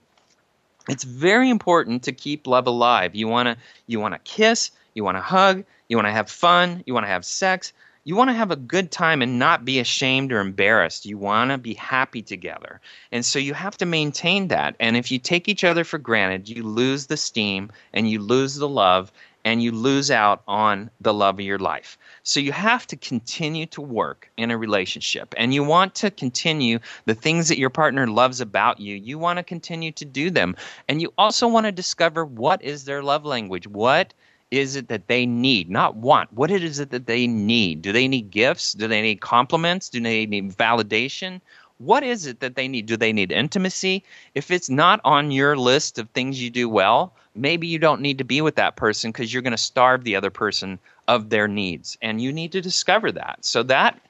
it's 0.88 1.04
very 1.04 1.50
important 1.50 2.04
to 2.04 2.12
keep 2.12 2.46
love 2.46 2.66
alive. 2.66 3.14
You 3.14 3.28
want 3.28 3.48
to 3.48 3.58
you 3.86 4.00
want 4.00 4.14
to 4.14 4.20
kiss, 4.20 4.70
you 4.94 5.04
want 5.04 5.18
to 5.18 5.20
hug, 5.20 5.62
you 5.90 5.98
want 5.98 6.08
to 6.08 6.12
have 6.12 6.30
fun, 6.30 6.82
you 6.86 6.94
want 6.94 7.04
to 7.04 7.10
have 7.10 7.26
sex. 7.26 7.74
You 8.04 8.16
want 8.16 8.28
to 8.28 8.34
have 8.34 8.50
a 8.50 8.56
good 8.56 8.90
time 8.90 9.22
and 9.22 9.38
not 9.38 9.64
be 9.64 9.80
ashamed 9.80 10.30
or 10.32 10.40
embarrassed. 10.40 11.06
You 11.06 11.16
want 11.16 11.50
to 11.50 11.58
be 11.58 11.74
happy 11.74 12.20
together. 12.22 12.80
And 13.10 13.24
so 13.24 13.38
you 13.38 13.54
have 13.54 13.78
to 13.78 13.86
maintain 13.86 14.48
that. 14.48 14.76
And 14.78 14.96
if 14.96 15.10
you 15.10 15.18
take 15.18 15.48
each 15.48 15.64
other 15.64 15.84
for 15.84 15.98
granted, 15.98 16.48
you 16.48 16.62
lose 16.62 17.06
the 17.06 17.16
steam 17.16 17.72
and 17.94 18.08
you 18.08 18.20
lose 18.20 18.56
the 18.56 18.68
love 18.68 19.10
and 19.46 19.62
you 19.62 19.72
lose 19.72 20.10
out 20.10 20.42
on 20.48 20.90
the 21.00 21.12
love 21.12 21.36
of 21.36 21.44
your 21.44 21.58
life. 21.58 21.98
So 22.22 22.40
you 22.40 22.52
have 22.52 22.86
to 22.88 22.96
continue 22.96 23.66
to 23.66 23.80
work 23.82 24.30
in 24.36 24.50
a 24.50 24.58
relationship 24.58 25.34
and 25.36 25.52
you 25.52 25.62
want 25.64 25.94
to 25.96 26.10
continue 26.10 26.78
the 27.04 27.14
things 27.14 27.48
that 27.48 27.58
your 27.58 27.70
partner 27.70 28.06
loves 28.06 28.40
about 28.40 28.80
you. 28.80 28.94
You 28.94 29.18
want 29.18 29.38
to 29.38 29.42
continue 29.42 29.92
to 29.92 30.04
do 30.04 30.30
them. 30.30 30.56
And 30.88 31.00
you 31.00 31.12
also 31.18 31.48
want 31.48 31.66
to 31.66 31.72
discover 31.72 32.24
what 32.24 32.62
is 32.62 32.84
their 32.84 33.02
love 33.02 33.24
language. 33.24 33.66
What 33.66 34.14
is 34.58 34.76
it 34.76 34.88
that 34.88 35.08
they 35.08 35.26
need, 35.26 35.68
not 35.68 35.96
want? 35.96 36.32
What 36.32 36.50
is 36.50 36.78
it 36.78 36.90
that 36.90 37.06
they 37.06 37.26
need? 37.26 37.82
Do 37.82 37.92
they 37.92 38.06
need 38.06 38.30
gifts? 38.30 38.72
Do 38.72 38.86
they 38.86 39.02
need 39.02 39.20
compliments? 39.20 39.88
Do 39.88 40.00
they 40.00 40.26
need 40.26 40.56
validation? 40.56 41.40
What 41.78 42.04
is 42.04 42.26
it 42.26 42.38
that 42.40 42.54
they 42.54 42.68
need? 42.68 42.86
Do 42.86 42.96
they 42.96 43.12
need 43.12 43.32
intimacy? 43.32 44.04
If 44.34 44.50
it's 44.50 44.70
not 44.70 45.00
on 45.04 45.32
your 45.32 45.56
list 45.56 45.98
of 45.98 46.08
things 46.10 46.40
you 46.40 46.50
do 46.50 46.68
well, 46.68 47.12
maybe 47.34 47.66
you 47.66 47.80
don't 47.80 48.00
need 48.00 48.18
to 48.18 48.24
be 48.24 48.40
with 48.40 48.54
that 48.54 48.76
person 48.76 49.10
because 49.10 49.32
you're 49.32 49.42
going 49.42 49.50
to 49.50 49.58
starve 49.58 50.04
the 50.04 50.14
other 50.14 50.30
person 50.30 50.78
of 51.08 51.30
their 51.30 51.48
needs. 51.48 51.98
And 52.00 52.20
you 52.20 52.32
need 52.32 52.52
to 52.52 52.60
discover 52.60 53.10
that. 53.10 53.44
So 53.44 53.64
that 53.64 54.00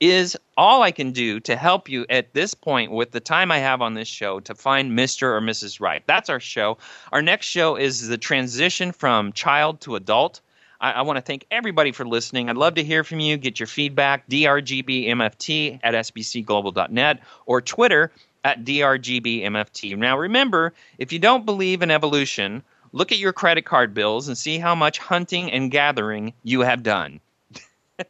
is 0.00 0.36
all 0.62 0.84
I 0.84 0.92
can 0.92 1.10
do 1.10 1.40
to 1.40 1.56
help 1.56 1.88
you 1.88 2.06
at 2.08 2.34
this 2.34 2.54
point 2.54 2.92
with 2.92 3.10
the 3.10 3.18
time 3.18 3.50
I 3.50 3.58
have 3.58 3.82
on 3.82 3.94
this 3.94 4.06
show 4.06 4.38
to 4.38 4.54
find 4.54 4.96
Mr. 4.96 5.24
or 5.24 5.40
Mrs. 5.40 5.80
Right. 5.80 6.04
That's 6.06 6.30
our 6.30 6.38
show. 6.38 6.78
Our 7.10 7.20
next 7.20 7.46
show 7.46 7.74
is 7.74 8.06
the 8.06 8.16
transition 8.16 8.92
from 8.92 9.32
child 9.32 9.80
to 9.80 9.96
adult. 9.96 10.40
I, 10.80 10.92
I 10.92 11.02
want 11.02 11.16
to 11.16 11.20
thank 11.20 11.46
everybody 11.50 11.90
for 11.90 12.06
listening. 12.06 12.48
I'd 12.48 12.56
love 12.56 12.76
to 12.76 12.84
hear 12.84 13.02
from 13.02 13.18
you. 13.18 13.36
Get 13.38 13.58
your 13.58 13.66
feedback, 13.66 14.28
drgbmft 14.28 15.80
at 15.82 15.94
sbcglobal.net 15.94 17.18
or 17.46 17.60
Twitter 17.60 18.12
at 18.44 18.64
drgbmft. 18.64 19.98
Now, 19.98 20.16
remember, 20.16 20.74
if 20.96 21.12
you 21.12 21.18
don't 21.18 21.44
believe 21.44 21.82
in 21.82 21.90
evolution, 21.90 22.62
look 22.92 23.10
at 23.10 23.18
your 23.18 23.32
credit 23.32 23.64
card 23.64 23.94
bills 23.94 24.28
and 24.28 24.38
see 24.38 24.60
how 24.60 24.76
much 24.76 25.00
hunting 25.00 25.50
and 25.50 25.72
gathering 25.72 26.32
you 26.44 26.60
have 26.60 26.84
done. 26.84 27.18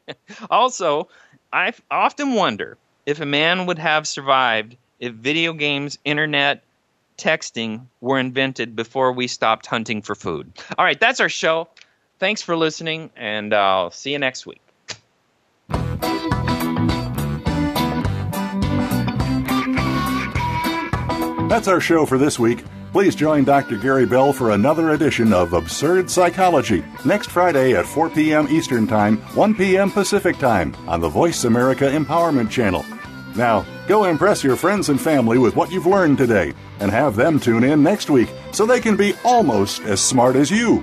also, 0.50 1.08
I 1.52 1.74
often 1.90 2.32
wonder 2.32 2.78
if 3.04 3.20
a 3.20 3.26
man 3.26 3.66
would 3.66 3.78
have 3.78 4.08
survived 4.08 4.74
if 5.00 5.12
video 5.12 5.52
games, 5.52 5.98
internet, 6.04 6.64
texting 7.18 7.86
were 8.00 8.18
invented 8.18 8.74
before 8.74 9.12
we 9.12 9.26
stopped 9.26 9.66
hunting 9.66 10.00
for 10.00 10.14
food. 10.14 10.50
All 10.78 10.84
right, 10.84 10.98
that's 10.98 11.20
our 11.20 11.28
show. 11.28 11.68
Thanks 12.18 12.40
for 12.40 12.56
listening, 12.56 13.10
and 13.16 13.52
I'll 13.52 13.90
see 13.90 14.12
you 14.12 14.18
next 14.18 14.46
week. 14.46 14.62
That's 21.50 21.68
our 21.68 21.80
show 21.80 22.06
for 22.06 22.16
this 22.16 22.38
week. 22.38 22.64
Please 22.92 23.14
join 23.14 23.44
Dr. 23.44 23.78
Gary 23.78 24.04
Bell 24.04 24.34
for 24.34 24.50
another 24.50 24.90
edition 24.90 25.32
of 25.32 25.54
Absurd 25.54 26.10
Psychology 26.10 26.84
next 27.06 27.30
Friday 27.30 27.74
at 27.74 27.86
4 27.86 28.10
p.m. 28.10 28.46
Eastern 28.50 28.86
Time, 28.86 29.16
1 29.34 29.54
p.m. 29.54 29.90
Pacific 29.90 30.36
Time 30.36 30.76
on 30.86 31.00
the 31.00 31.08
Voice 31.08 31.44
America 31.44 31.84
Empowerment 31.84 32.50
Channel. 32.50 32.84
Now, 33.34 33.64
go 33.88 34.04
impress 34.04 34.44
your 34.44 34.56
friends 34.56 34.90
and 34.90 35.00
family 35.00 35.38
with 35.38 35.56
what 35.56 35.72
you've 35.72 35.86
learned 35.86 36.18
today 36.18 36.52
and 36.80 36.90
have 36.90 37.16
them 37.16 37.40
tune 37.40 37.64
in 37.64 37.82
next 37.82 38.10
week 38.10 38.28
so 38.52 38.66
they 38.66 38.80
can 38.80 38.94
be 38.94 39.14
almost 39.24 39.80
as 39.84 40.02
smart 40.02 40.36
as 40.36 40.50
you. 40.50 40.82